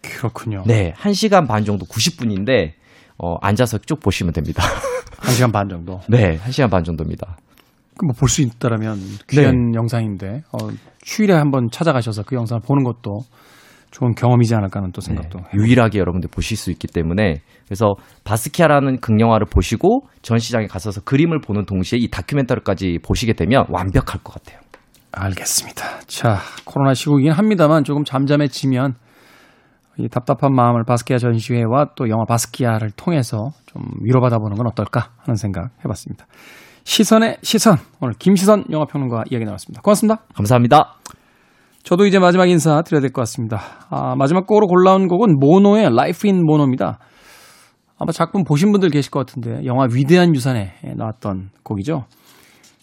그렇군요. 0.00 0.62
네, 0.66 0.94
1시간 0.96 1.46
반 1.46 1.66
정도 1.66 1.84
90분인데 1.84 2.70
어, 3.18 3.36
앉아서 3.40 3.78
쭉 3.78 4.00
보시면 4.00 4.32
됩니다. 4.32 4.62
한 5.18 5.32
시간 5.32 5.52
반 5.52 5.68
정도. 5.68 6.00
네, 6.08 6.38
1시간 6.38 6.70
반 6.70 6.82
정도입니다. 6.84 7.36
뭐볼 8.02 8.28
수 8.28 8.42
있다라면 8.42 8.98
귀한 9.28 9.74
영상인데 9.74 10.42
어, 10.52 10.68
휴일에 11.04 11.32
한번 11.34 11.68
찾아가셔서 11.70 12.24
그 12.24 12.34
영상을 12.34 12.60
보는 12.66 12.82
것도 12.82 13.20
좋은 13.92 14.14
경험이지 14.14 14.54
않을까 14.56 14.80
하는 14.80 14.90
또 14.90 15.00
생각도. 15.00 15.38
네, 15.38 15.44
유일하게 15.54 16.00
여러분들 16.00 16.28
보실 16.28 16.56
수 16.56 16.72
있기 16.72 16.88
때문에 16.88 17.36
그래서 17.66 17.94
바스키아라는 18.24 18.98
극영화를 18.98 19.46
보시고 19.48 20.00
전시장에 20.22 20.66
가셔서 20.66 21.02
그림을 21.02 21.40
보는 21.40 21.64
동시에 21.66 22.00
이 22.00 22.10
다큐멘터리까지 22.10 22.98
보시게 23.04 23.34
되면 23.34 23.64
완벽할 23.68 24.20
것 24.24 24.34
같아요. 24.34 24.58
알겠습니다. 25.12 26.00
자, 26.08 26.38
코로나 26.64 26.92
시국이긴 26.92 27.30
합니다만 27.30 27.84
조금 27.84 28.02
잠잠해지면 28.02 28.94
이 29.98 30.08
답답한 30.08 30.54
마음을 30.54 30.84
바스키아 30.84 31.18
전시회와 31.18 31.90
또 31.96 32.08
영화 32.08 32.24
바스키아를 32.24 32.90
통해서 32.96 33.50
좀 33.66 33.82
위로받아 34.02 34.38
보는 34.38 34.56
건 34.56 34.66
어떨까 34.66 35.10
하는 35.18 35.36
생각 35.36 35.70
해봤습니다. 35.84 36.26
시선의 36.84 37.38
시선 37.42 37.78
오늘 38.00 38.14
김시선 38.18 38.64
영화평론가 38.70 39.24
이야기 39.30 39.44
나눴습니다. 39.44 39.82
고맙습니다. 39.82 40.22
감사합니다. 40.34 40.96
저도 41.82 42.06
이제 42.06 42.18
마지막 42.18 42.48
인사 42.48 42.82
드려야 42.82 43.00
될 43.00 43.10
것 43.10 43.22
같습니다. 43.22 43.60
아, 43.90 44.14
마지막 44.16 44.46
곡으로 44.46 44.66
골라온 44.66 45.06
곡은 45.06 45.38
모노의 45.38 45.86
Life 45.86 46.28
in 46.30 46.44
모노입니다. 46.44 46.98
아마 47.98 48.10
작품 48.12 48.42
보신 48.42 48.72
분들 48.72 48.90
계실 48.90 49.10
것 49.10 49.24
같은데 49.26 49.64
영화 49.64 49.86
위대한 49.92 50.34
유산에 50.34 50.72
나왔던 50.96 51.50
곡이죠. 51.62 52.04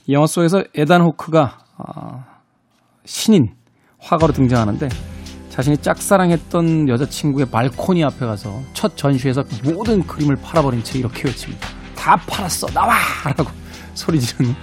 이 0.07 0.13
영화 0.13 0.25
속에서 0.27 0.63
에단 0.75 1.01
호크가 1.01 1.57
아, 1.77 2.25
신인 3.05 3.49
화가로 3.99 4.33
등장하는데 4.33 4.87
자신이 5.51 5.77
짝사랑했던 5.77 6.87
여자친구의 6.87 7.47
발코니 7.47 8.03
앞에 8.05 8.25
가서 8.25 8.61
첫 8.73 8.95
전시에서 8.95 9.43
모든 9.63 10.01
그림을 10.07 10.37
팔아버린 10.37 10.81
채 10.81 10.97
이렇게 10.97 11.27
외칩니다. 11.27 11.67
다 11.93 12.15
팔았어 12.15 12.67
나와! 12.67 12.95
라고 13.25 13.51
소리 13.93 14.19
지르는 14.19 14.55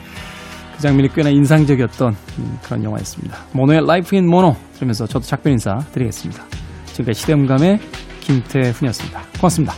그 0.74 0.82
장면이 0.82 1.12
꽤나 1.12 1.28
인상적이었던 1.28 2.16
음, 2.39 2.59
그런 2.62 2.82
영화였습니다. 2.82 3.36
모노의 3.53 3.80
Life 3.80 4.18
in 4.18 4.28
Mono 4.28 4.57
들으면서 4.74 5.07
저도 5.07 5.26
작별 5.26 5.53
인사 5.53 5.78
드리겠습니다. 5.93 6.43
지금까지 6.86 7.20
시대음감의 7.20 7.80
김태훈이었습니다. 8.20 9.22
고맙습니다. 9.39 9.74